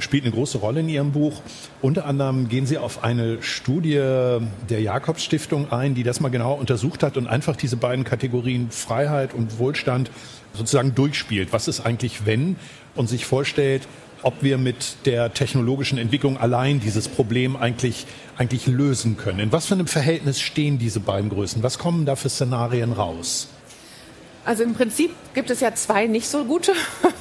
spielt 0.00 0.24
eine 0.24 0.32
große 0.32 0.58
Rolle 0.58 0.80
in 0.80 0.88
Ihrem 0.88 1.12
Buch. 1.12 1.40
Unter 1.82 2.06
anderem 2.06 2.48
gehen 2.48 2.66
Sie 2.66 2.78
auf 2.78 3.04
eine 3.04 3.42
Studie 3.42 3.94
der 3.94 4.80
Jakobs 4.80 5.24
Stiftung 5.24 5.72
ein, 5.72 5.94
die 5.94 6.02
das 6.02 6.20
mal 6.20 6.28
genau 6.28 6.54
untersucht 6.54 7.02
hat 7.02 7.16
und 7.16 7.26
einfach 7.26 7.56
diese 7.56 7.76
beiden 7.76 8.04
Kategorien 8.04 8.70
Freiheit 8.70 9.34
und 9.34 9.58
Wohlstand 9.58 10.10
sozusagen 10.54 10.94
durchspielt. 10.94 11.52
Was 11.52 11.68
ist 11.68 11.80
eigentlich 11.80 12.26
wenn? 12.26 12.56
Und 12.94 13.08
sich 13.08 13.26
vorstellt, 13.26 13.86
ob 14.22 14.42
wir 14.42 14.58
mit 14.58 15.06
der 15.06 15.32
technologischen 15.32 15.98
Entwicklung 15.98 16.38
allein 16.38 16.80
dieses 16.80 17.08
Problem 17.08 17.56
eigentlich, 17.56 18.06
eigentlich 18.36 18.66
lösen 18.66 19.16
können. 19.16 19.38
In 19.38 19.52
was 19.52 19.66
für 19.66 19.74
einem 19.74 19.86
Verhältnis 19.86 20.40
stehen 20.40 20.78
diese 20.78 21.00
beiden 21.00 21.30
Größen? 21.30 21.62
Was 21.62 21.78
kommen 21.78 22.04
da 22.06 22.16
für 22.16 22.28
Szenarien 22.28 22.92
raus? 22.92 23.48
Also 24.44 24.62
im 24.62 24.74
Prinzip 24.74 25.14
gibt 25.34 25.50
es 25.50 25.60
ja 25.60 25.74
zwei 25.74 26.06
nicht 26.06 26.28
so 26.28 26.44
gute. 26.44 26.72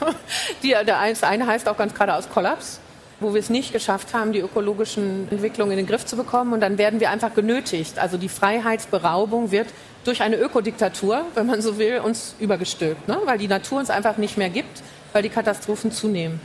Die, 0.63 0.69
der 0.69 0.99
eine 0.99 1.47
heißt 1.47 1.67
auch 1.67 1.77
ganz 1.77 1.93
geradeaus 1.93 2.29
Kollaps, 2.29 2.79
wo 3.19 3.33
wir 3.33 3.39
es 3.39 3.49
nicht 3.49 3.73
geschafft 3.73 4.13
haben, 4.13 4.31
die 4.31 4.39
ökologischen 4.39 5.27
Entwicklungen 5.31 5.71
in 5.71 5.77
den 5.77 5.87
Griff 5.87 6.05
zu 6.05 6.15
bekommen. 6.15 6.53
Und 6.53 6.61
dann 6.61 6.77
werden 6.77 6.99
wir 6.99 7.09
einfach 7.09 7.33
genötigt. 7.33 7.99
Also 7.99 8.17
die 8.17 8.29
Freiheitsberaubung 8.29 9.51
wird 9.51 9.67
durch 10.03 10.21
eine 10.21 10.37
Ökodiktatur, 10.37 11.25
wenn 11.35 11.47
man 11.47 11.61
so 11.61 11.77
will, 11.77 11.99
uns 11.99 12.35
übergestülpt, 12.39 13.07
ne? 13.07 13.19
weil 13.25 13.37
die 13.37 13.47
Natur 13.47 13.79
uns 13.79 13.89
einfach 13.89 14.17
nicht 14.17 14.37
mehr 14.37 14.49
gibt, 14.49 14.81
weil 15.11 15.23
die 15.23 15.29
Katastrophen 15.29 15.91
zunehmen 15.91 16.39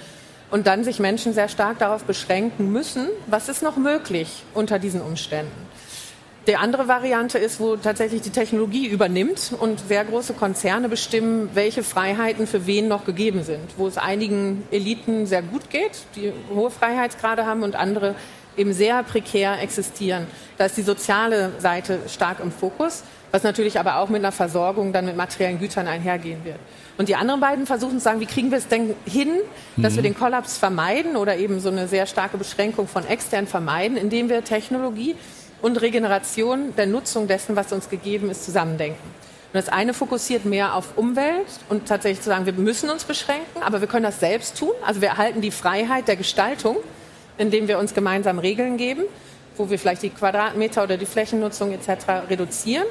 und 0.53 0.67
dann 0.67 0.85
sich 0.85 1.01
Menschen 1.01 1.33
sehr 1.33 1.49
stark 1.49 1.79
darauf 1.79 2.05
beschränken 2.05 2.71
müssen, 2.71 3.09
was 3.27 3.49
ist 3.49 3.63
noch 3.63 3.77
möglich 3.77 4.45
unter 4.53 4.79
diesen 4.79 5.01
Umständen. 5.01 5.51
Die 6.49 6.57
andere 6.57 6.89
Variante 6.89 7.39
ist, 7.39 7.61
wo 7.61 7.77
tatsächlich 7.77 8.21
die 8.23 8.31
Technologie 8.31 8.89
übernimmt 8.89 9.53
und 9.61 9.79
sehr 9.87 10.05
große 10.05 10.35
Konzerne 10.35 10.89
bestimmen, 10.89 11.51
welche 11.55 11.85
Freiheiten 11.85 12.49
für 12.49 12.67
wen 12.67 12.89
noch 12.89 13.05
gegeben 13.05 13.45
sind. 13.45 13.61
Wo 13.77 13.87
es 13.87 13.97
einigen 13.97 14.65
Eliten 14.73 15.27
sehr 15.27 15.43
gut 15.43 15.71
geht, 15.71 15.93
die 16.17 16.33
hohe 16.53 16.73
Freiheitsgrade 16.73 17.47
haben 17.47 17.63
und 17.63 17.77
andere 17.77 18.17
eben 18.57 18.73
sehr 18.73 19.05
prekär 19.05 19.63
existieren. 19.63 20.27
Da 20.59 20.67
ist 20.67 20.77
die 20.77 20.83
soziale 20.83 21.53
Seite 21.59 22.01
stark 22.09 22.41
im 22.41 22.51
Fokus, 22.51 23.05
was 23.31 23.45
natürlich 23.45 23.79
aber 23.79 23.99
auch 23.99 24.09
mit 24.09 24.21
einer 24.21 24.33
Versorgung 24.33 24.93
dann 24.93 25.07
mit 25.07 25.17
materiellen 25.17 25.61
Gütern 25.61 25.87
einhergehen 25.87 26.45
wird. 26.45 26.59
Und 26.99 27.09
die 27.09 27.15
anderen 27.15 27.41
beiden 27.41 27.67
versuchen 27.67 27.99
zu 27.99 28.01
sagen, 28.01 28.21
wie 28.21 28.27
kriegen 28.27 28.51
wir 28.51 28.59
es 28.59 28.69
denn 28.69 28.95
hin, 29.07 29.31
dass 29.77 29.93
mhm. 29.93 29.97
wir 29.97 30.03
den 30.03 30.19
Kollaps 30.19 30.59
vermeiden 30.59 31.17
oder 31.17 31.37
eben 31.37 31.61
so 31.61 31.71
eine 31.71 31.87
sehr 31.87 32.07
starke 32.07 32.37
Beschränkung 32.37 32.89
von 32.89 33.07
extern 33.07 33.47
vermeiden, 33.47 33.97
indem 33.97 34.29
wir 34.29 34.45
Technologie 34.45 35.15
und 35.63 35.81
Regeneration 35.81 36.75
der 36.77 36.87
Nutzung 36.87 37.29
dessen, 37.29 37.57
was 37.57 37.73
uns 37.73 37.89
gegeben 37.89 38.31
ist, 38.31 38.45
zusammendenken. 38.45 39.03
Und 39.53 39.59
das 39.59 39.69
eine 39.69 39.95
fokussiert 39.95 40.45
mehr 40.45 40.75
auf 40.75 40.97
Umwelt 40.97 41.47
und 41.69 41.87
tatsächlich 41.87 42.21
zu 42.23 42.31
sagen, 42.31 42.47
wir 42.47 42.53
müssen 42.53 42.91
uns 42.91 43.05
beschränken, 43.05 43.63
aber 43.63 43.81
wir 43.81 43.89
können 43.89 44.05
das 44.05 44.21
selbst 44.21 44.59
tun. 44.59 44.73
Also 44.85 45.01
wir 45.01 45.09
erhalten 45.09 45.41
die 45.41 45.51
Freiheit 45.51 46.09
der 46.09 46.17
Gestaltung, 46.17 46.77
indem 47.39 47.69
wir 47.69 47.79
uns 47.79 47.95
gemeinsam 47.95 48.39
Regeln 48.39 48.77
geben, 48.77 49.05
wo 49.57 49.71
wir 49.71 49.79
vielleicht 49.79 50.03
die 50.03 50.11
Quadratmeter 50.11 50.83
oder 50.83 50.97
die 50.97 51.07
Flächennutzung 51.07 51.73
etc. 51.73 52.29
reduzieren 52.29 52.87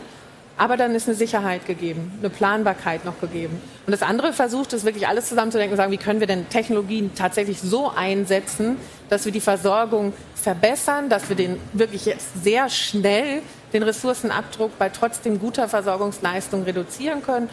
aber 0.61 0.77
dann 0.77 0.93
ist 0.93 1.07
eine 1.07 1.17
Sicherheit 1.17 1.65
gegeben, 1.65 2.11
eine 2.19 2.29
Planbarkeit 2.29 3.03
noch 3.03 3.19
gegeben. 3.19 3.59
Und 3.87 3.91
das 3.91 4.03
andere 4.03 4.31
versucht 4.31 4.73
es 4.73 4.85
wirklich 4.85 5.07
alles 5.07 5.27
zusammenzudenken 5.27 5.73
und 5.73 5.77
sagen, 5.77 5.91
wie 5.91 5.97
können 5.97 6.19
wir 6.19 6.27
denn 6.27 6.47
Technologien 6.49 7.15
tatsächlich 7.15 7.59
so 7.59 7.89
einsetzen, 7.89 8.77
dass 9.09 9.25
wir 9.25 9.31
die 9.31 9.41
Versorgung 9.41 10.13
verbessern, 10.35 11.09
dass 11.09 11.29
wir 11.29 11.35
den 11.35 11.59
wirklich 11.73 12.05
jetzt 12.05 12.43
sehr 12.43 12.69
schnell 12.69 13.41
den 13.73 13.81
Ressourcenabdruck 13.81 14.77
bei 14.77 14.89
trotzdem 14.89 15.39
guter 15.39 15.67
Versorgungsleistung 15.67 16.61
reduzieren 16.61 17.23
können. 17.23 17.49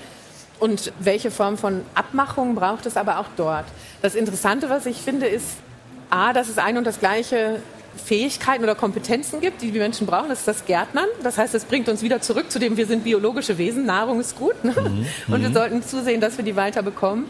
Und 0.60 0.92
welche 0.98 1.30
Form 1.30 1.56
von 1.56 1.80
Abmachung 1.94 2.54
braucht 2.56 2.84
es 2.84 2.98
aber 2.98 3.20
auch 3.20 3.28
dort? 3.38 3.64
Das 4.02 4.16
Interessante, 4.16 4.68
was 4.68 4.84
ich 4.84 4.98
finde, 4.98 5.28
ist, 5.28 5.46
A, 6.10 6.34
dass 6.34 6.50
es 6.50 6.58
ein 6.58 6.76
und 6.76 6.86
das 6.86 7.00
gleiche 7.00 7.62
Fähigkeiten 7.98 8.64
oder 8.64 8.74
Kompetenzen 8.74 9.40
gibt, 9.40 9.62
die 9.62 9.70
die 9.70 9.78
Menschen 9.78 10.06
brauchen. 10.06 10.28
Das 10.28 10.40
ist 10.40 10.48
das 10.48 10.64
Gärtnern. 10.64 11.06
Das 11.22 11.38
heißt, 11.38 11.54
es 11.54 11.64
bringt 11.64 11.88
uns 11.88 12.02
wieder 12.02 12.20
zurück 12.20 12.50
zu 12.50 12.58
dem, 12.58 12.76
wir 12.76 12.86
sind 12.86 13.04
biologische 13.04 13.58
Wesen, 13.58 13.86
Nahrung 13.86 14.20
ist 14.20 14.36
gut. 14.36 14.64
Ne? 14.64 14.72
Mhm. 14.72 15.34
Und 15.34 15.42
wir 15.42 15.50
mhm. 15.50 15.54
sollten 15.54 15.82
zusehen, 15.82 16.20
dass 16.20 16.36
wir 16.36 16.44
die 16.44 16.56
weiter 16.56 16.82
bekommen. 16.82 17.26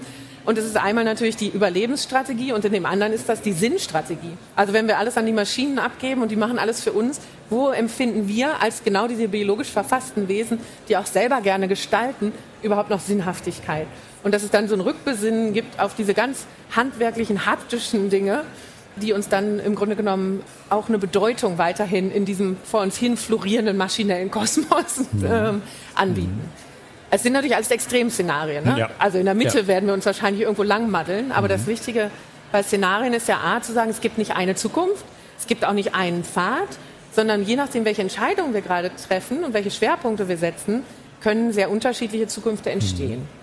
Und 0.48 0.56
es 0.56 0.64
ist 0.64 0.78
einmal 0.78 1.04
natürlich 1.04 1.36
die 1.36 1.48
Überlebensstrategie 1.48 2.52
und 2.52 2.64
in 2.64 2.72
dem 2.72 2.86
anderen 2.86 3.12
ist 3.12 3.28
das 3.28 3.42
die 3.42 3.52
Sinnstrategie. 3.52 4.32
Also 4.56 4.72
wenn 4.72 4.86
wir 4.86 4.96
alles 4.96 5.18
an 5.18 5.26
die 5.26 5.32
Maschinen 5.32 5.78
abgeben 5.78 6.22
und 6.22 6.30
die 6.30 6.36
machen 6.36 6.58
alles 6.58 6.82
für 6.82 6.92
uns, 6.92 7.20
wo 7.50 7.68
empfinden 7.68 8.28
wir 8.28 8.62
als 8.62 8.82
genau 8.82 9.08
diese 9.08 9.28
biologisch 9.28 9.68
verfassten 9.68 10.26
Wesen, 10.28 10.58
die 10.88 10.96
auch 10.96 11.04
selber 11.04 11.42
gerne 11.42 11.68
gestalten, 11.68 12.32
überhaupt 12.62 12.88
noch 12.88 13.00
Sinnhaftigkeit? 13.00 13.86
Und 14.24 14.32
dass 14.32 14.42
es 14.42 14.50
dann 14.50 14.68
so 14.68 14.74
ein 14.74 14.80
Rückbesinnen 14.80 15.52
gibt 15.52 15.78
auf 15.78 15.94
diese 15.94 16.14
ganz 16.14 16.46
handwerklichen, 16.74 17.44
haptischen 17.44 18.08
Dinge, 18.08 18.44
die 18.98 19.12
uns 19.12 19.28
dann 19.28 19.58
im 19.58 19.74
Grunde 19.74 19.96
genommen 19.96 20.42
auch 20.70 20.88
eine 20.88 20.98
Bedeutung 20.98 21.58
weiterhin 21.58 22.10
in 22.10 22.24
diesem 22.24 22.56
vor 22.64 22.80
uns 22.82 22.96
hin 22.96 23.16
florierenden 23.16 23.76
maschinellen 23.76 24.30
Kosmos 24.30 25.00
ähm, 25.24 25.62
anbieten. 25.94 26.40
Mhm. 26.42 26.68
Es 27.10 27.22
sind 27.22 27.32
natürlich 27.32 27.56
alles 27.56 27.70
Extremszenarien. 27.70 28.64
Ne? 28.64 28.78
Ja. 28.78 28.90
Also 28.98 29.18
in 29.18 29.24
der 29.24 29.34
Mitte 29.34 29.60
ja. 29.60 29.66
werden 29.66 29.86
wir 29.86 29.94
uns 29.94 30.04
wahrscheinlich 30.04 30.42
irgendwo 30.42 30.62
langmaddeln. 30.62 31.32
Aber 31.32 31.46
mhm. 31.46 31.52
das 31.52 31.66
Wichtige 31.66 32.10
bei 32.52 32.62
Szenarien 32.62 33.14
ist 33.14 33.28
ja 33.28 33.38
A, 33.42 33.62
zu 33.62 33.72
sagen, 33.72 33.90
es 33.90 34.00
gibt 34.00 34.18
nicht 34.18 34.36
eine 34.36 34.54
Zukunft, 34.54 35.04
es 35.38 35.46
gibt 35.46 35.64
auch 35.64 35.72
nicht 35.72 35.94
einen 35.94 36.24
Pfad, 36.24 36.68
sondern 37.12 37.42
je 37.42 37.56
nachdem, 37.56 37.84
welche 37.84 38.02
Entscheidungen 38.02 38.54
wir 38.54 38.60
gerade 38.60 38.90
treffen 39.08 39.44
und 39.44 39.54
welche 39.54 39.70
Schwerpunkte 39.70 40.28
wir 40.28 40.36
setzen, 40.36 40.82
können 41.20 41.52
sehr 41.52 41.70
unterschiedliche 41.70 42.26
Zukünfte 42.26 42.70
entstehen. 42.70 43.20
Mhm. 43.20 43.37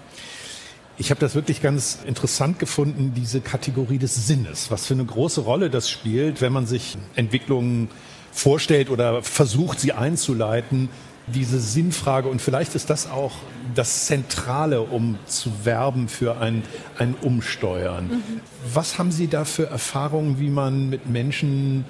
Ich 0.97 1.09
habe 1.09 1.19
das 1.19 1.35
wirklich 1.35 1.61
ganz 1.61 1.99
interessant 2.05 2.57
gefunden, 2.57 3.13
diese 3.15 3.41
Kategorie 3.41 3.97
des 3.97 4.27
Sinnes, 4.27 4.71
was 4.71 4.85
für 4.85 4.93
eine 4.93 5.03
große 5.03 5.41
Rolle 5.41 5.69
das 5.69 5.89
spielt, 5.89 6.39
wenn 6.39 6.53
man 6.53 6.65
sich 6.65 6.97
Entwicklungen 7.15 7.89
vorstellt 8.31 8.89
oder 8.89 9.21
versucht, 9.21 9.79
sie 9.79 9.91
einzuleiten, 9.91 10.89
diese 11.27 11.59
Sinnfrage. 11.59 12.29
Und 12.29 12.41
vielleicht 12.41 12.75
ist 12.75 12.89
das 12.89 13.09
auch 13.09 13.33
das 13.73 14.05
Zentrale, 14.05 14.81
um 14.81 15.17
zu 15.25 15.65
werben 15.65 16.07
für 16.07 16.37
ein, 16.37 16.63
ein 16.97 17.15
Umsteuern. 17.21 18.07
Mhm. 18.07 18.41
Was 18.73 18.97
haben 18.97 19.11
Sie 19.11 19.27
da 19.27 19.43
für 19.43 19.67
Erfahrungen, 19.67 20.39
wie 20.39 20.49
man 20.49 20.89
mit 20.89 21.09
Menschen 21.09 21.83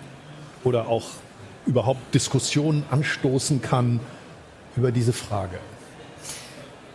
oder 0.63 0.87
auch 0.87 1.09
überhaupt 1.67 2.13
Diskussionen 2.13 2.83
anstoßen 2.89 3.61
kann 3.61 3.99
über 4.75 4.91
diese 4.91 5.13
Frage? 5.13 5.59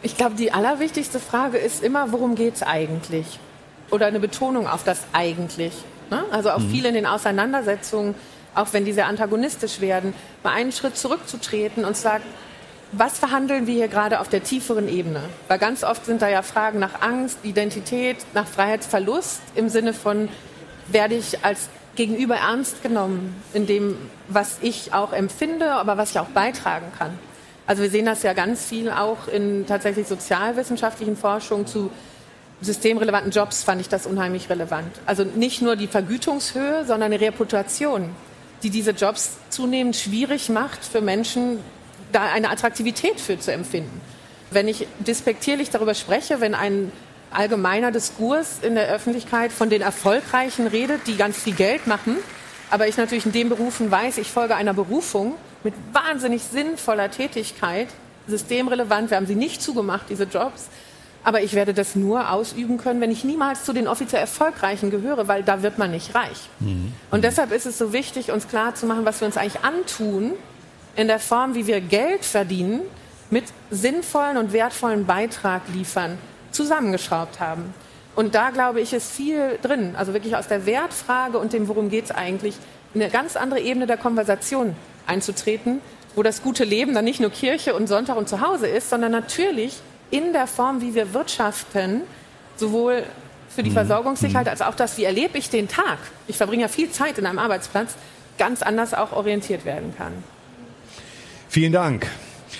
Ich 0.03 0.16
glaube, 0.16 0.34
die 0.34 0.53
allerwichtigste 0.53 1.20
Frage 1.20 1.59
ist 1.59 1.82
immer, 1.82 2.12
worum 2.12 2.34
geht 2.34 2.57
es 2.57 2.62
eigentlich? 2.62 3.38
Oder 3.90 4.07
eine 4.07 4.20
Betonung 4.20 4.66
auf 4.66 4.82
das 4.82 5.05
eigentlich. 5.12 5.74
Ne? 6.11 6.24
Also 6.30 6.51
auch 6.51 6.61
mhm. 6.61 6.70
viel 6.70 6.84
in 6.86 6.94
den 6.94 7.07
Auseinandersetzungen, 7.07 8.14
auch 8.55 8.68
wenn 8.72 8.84
diese 8.84 9.05
antagonistisch 9.05 9.80
werden, 9.80 10.14
mal 10.42 10.53
einen 10.53 10.72
Schritt 10.72 10.96
zurückzutreten 10.96 11.84
und 11.84 11.96
sagen, 11.96 12.24
was 12.92 13.18
verhandeln 13.18 13.66
wir 13.66 13.74
hier 13.74 13.88
gerade 13.88 14.20
auf 14.20 14.28
der 14.28 14.42
tieferen 14.42 14.88
Ebene? 14.88 15.20
Weil 15.48 15.59
ganz 15.59 15.84
oft 15.84 16.07
sind 16.07 16.22
da 16.22 16.28
ja 16.28 16.42
Fragen 16.42 16.78
nach 16.80 17.03
Angst, 17.03 17.38
Identität, 17.44 18.16
nach 18.34 18.46
Freiheitsverlust 18.46 19.40
im 19.55 19.68
Sinne 19.68 19.92
von, 19.92 20.28
werde 20.88 21.14
ich 21.14 21.44
als 21.44 21.68
Gegenüber 21.94 22.36
ernst 22.36 22.82
genommen 22.82 23.40
in 23.53 23.66
dem, 23.66 23.96
was 24.28 24.59
ich 24.62 24.92
auch 24.92 25.12
empfinde, 25.12 25.72
aber 25.72 25.98
was 25.98 26.11
ich 26.11 26.18
auch 26.18 26.28
beitragen 26.28 26.86
kann. 26.98 27.16
Also 27.71 27.85
wir 27.85 27.91
sehen 27.91 28.07
das 28.07 28.25
ja 28.25 28.33
ganz 28.33 28.64
viel 28.64 28.91
auch 28.91 29.29
in 29.29 29.64
tatsächlich 29.64 30.09
sozialwissenschaftlichen 30.09 31.16
Forschungen 31.16 31.68
zu 31.68 31.93
systemrelevanten 32.61 33.31
Jobs 33.31 33.62
fand 33.62 33.81
ich 33.81 33.89
das 33.89 34.07
unheimlich 34.07 34.51
relevant. 34.51 34.91
Also 35.07 35.23
nicht 35.23 35.62
nur 35.62 35.77
die 35.77 35.87
Vergütungshöhe, 35.87 36.85
sondern 36.85 37.12
eine 37.12 37.21
Reputation, 37.21 38.11
die 38.64 38.71
diese 38.71 38.91
Jobs 38.91 39.37
zunehmend 39.51 39.95
schwierig 39.95 40.49
macht 40.49 40.85
für 40.85 41.01
Menschen, 41.01 41.61
da 42.11 42.25
eine 42.33 42.51
Attraktivität 42.51 43.21
für 43.21 43.39
zu 43.39 43.53
empfinden. 43.53 44.01
Wenn 44.51 44.66
ich 44.66 44.89
despektierlich 44.99 45.71
darüber 45.71 45.95
spreche, 45.95 46.41
wenn 46.41 46.57
ein 46.57 46.91
allgemeiner 47.31 47.93
Diskurs 47.93 48.59
in 48.62 48.75
der 48.75 48.89
Öffentlichkeit 48.89 49.53
von 49.53 49.71
den 49.71 49.81
Erfolgreichen 49.81 50.66
redet, 50.66 51.07
die 51.07 51.16
ganz 51.16 51.37
viel 51.37 51.55
Geld 51.55 51.87
machen, 51.87 52.16
aber 52.68 52.89
ich 52.89 52.97
natürlich 52.97 53.27
in 53.27 53.33
den 53.33 53.49
Berufen 53.49 53.93
weiß, 53.93 54.18
ich 54.18 54.33
folge 54.33 54.57
einer 54.57 54.75
Berufung 54.75 55.37
mit 55.62 55.74
wahnsinnig 55.92 56.42
sinnvoller 56.42 57.11
Tätigkeit, 57.11 57.88
systemrelevant. 58.26 59.11
Wir 59.11 59.16
haben 59.16 59.26
sie 59.26 59.34
nicht 59.34 59.62
zugemacht, 59.62 60.06
diese 60.08 60.24
Jobs. 60.24 60.68
Aber 61.22 61.42
ich 61.42 61.52
werde 61.52 61.74
das 61.74 61.96
nur 61.96 62.30
ausüben 62.30 62.78
können, 62.78 63.00
wenn 63.00 63.11
ich 63.11 63.24
niemals 63.24 63.64
zu 63.64 63.74
den 63.74 63.86
offiziell 63.86 64.22
Erfolgreichen 64.22 64.90
gehöre, 64.90 65.28
weil 65.28 65.42
da 65.42 65.62
wird 65.62 65.76
man 65.76 65.90
nicht 65.90 66.14
reich. 66.14 66.48
Mhm. 66.61 66.94
Und 67.11 67.24
deshalb 67.24 67.52
ist 67.52 67.66
es 67.66 67.76
so 67.76 67.92
wichtig, 67.92 68.32
uns 68.32 68.48
klar 68.48 68.74
zu 68.74 68.86
machen, 68.86 69.04
was 69.04 69.20
wir 69.20 69.26
uns 69.26 69.36
eigentlich 69.36 69.62
antun 69.62 70.32
in 70.96 71.08
der 71.08 71.18
Form, 71.18 71.54
wie 71.54 71.66
wir 71.66 71.82
Geld 71.82 72.24
verdienen, 72.24 72.80
mit 73.28 73.44
sinnvollen 73.70 74.38
und 74.38 74.52
wertvollen 74.52 75.04
Beitrag 75.04 75.62
liefern, 75.72 76.18
zusammengeschraubt 76.52 77.38
haben. 77.38 77.74
Und 78.16 78.34
da 78.34 78.50
glaube 78.50 78.80
ich, 78.80 78.92
ist 78.92 79.12
viel 79.12 79.58
drin. 79.62 79.94
Also 79.96 80.14
wirklich 80.14 80.36
aus 80.36 80.48
der 80.48 80.66
Wertfrage 80.66 81.38
und 81.38 81.52
dem, 81.52 81.68
worum 81.68 81.90
geht 81.90 82.06
es 82.06 82.11
eigentlich, 82.11 82.56
eine 82.94 83.08
ganz 83.08 83.36
andere 83.36 83.61
Ebene 83.61 83.86
der 83.86 83.98
Konversation 83.98 84.74
einzutreten, 85.11 85.80
wo 86.14 86.22
das 86.22 86.42
gute 86.42 86.64
Leben 86.64 86.94
dann 86.94 87.04
nicht 87.04 87.20
nur 87.20 87.30
Kirche 87.30 87.74
und 87.74 87.86
Sonntag 87.88 88.16
und 88.16 88.28
zu 88.28 88.40
Hause 88.40 88.66
ist, 88.66 88.90
sondern 88.90 89.12
natürlich 89.12 89.80
in 90.11 90.32
der 90.32 90.46
Form, 90.46 90.80
wie 90.80 90.94
wir 90.94 91.12
wirtschaften, 91.12 92.02
sowohl 92.56 93.04
für 93.48 93.62
die 93.62 93.70
mhm. 93.70 93.74
Versorgungssicherheit 93.74 94.48
als 94.48 94.62
auch 94.62 94.74
das, 94.74 94.96
wie 94.96 95.04
erlebe 95.04 95.38
ich 95.38 95.50
den 95.50 95.68
Tag. 95.68 95.98
Ich 96.28 96.36
verbringe 96.36 96.62
ja 96.62 96.68
viel 96.68 96.90
Zeit 96.90 97.18
in 97.18 97.26
einem 97.26 97.38
Arbeitsplatz, 97.38 97.94
ganz 98.38 98.62
anders 98.62 98.94
auch 98.94 99.12
orientiert 99.12 99.64
werden 99.64 99.94
kann. 99.96 100.12
Vielen 101.48 101.72
Dank. 101.72 102.06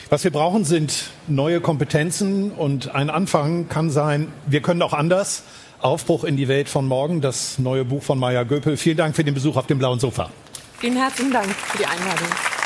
Was 0.09 0.25
wir 0.25 0.33
brauchen, 0.33 0.65
sind 0.65 1.11
neue 1.29 1.61
Kompetenzen 1.61 2.51
und 2.53 2.93
ein 2.95 3.11
Anfang 3.11 3.69
kann 3.69 3.91
sein, 3.91 4.33
wir 4.47 4.61
können 4.61 4.83
auch 4.83 4.93
anders. 4.93 5.45
Aufbruch 5.81 6.25
in 6.25 6.37
die 6.37 6.47
Welt 6.49 6.69
von 6.69 6.87
morgen, 6.87 7.23
das 7.23 7.59
neue 7.59 7.87
Buch 7.87 8.03
von 8.03 8.19
Maya 8.19 8.43
Göpel. 8.43 8.77
Vielen 8.77 8.99
Dank 8.99 9.17
für 9.17 9.25
den 9.25 9.33
Besuch 9.33 9.57
auf 9.57 9.67
dem 9.67 9.79
blauen 9.79 9.99
Sofa. 9.99 10.31
Vielen 10.81 10.97
herzlichen 10.97 11.31
Dank 11.31 11.47
für 11.47 11.77
die 11.77 11.85
Einladung. 11.85 12.60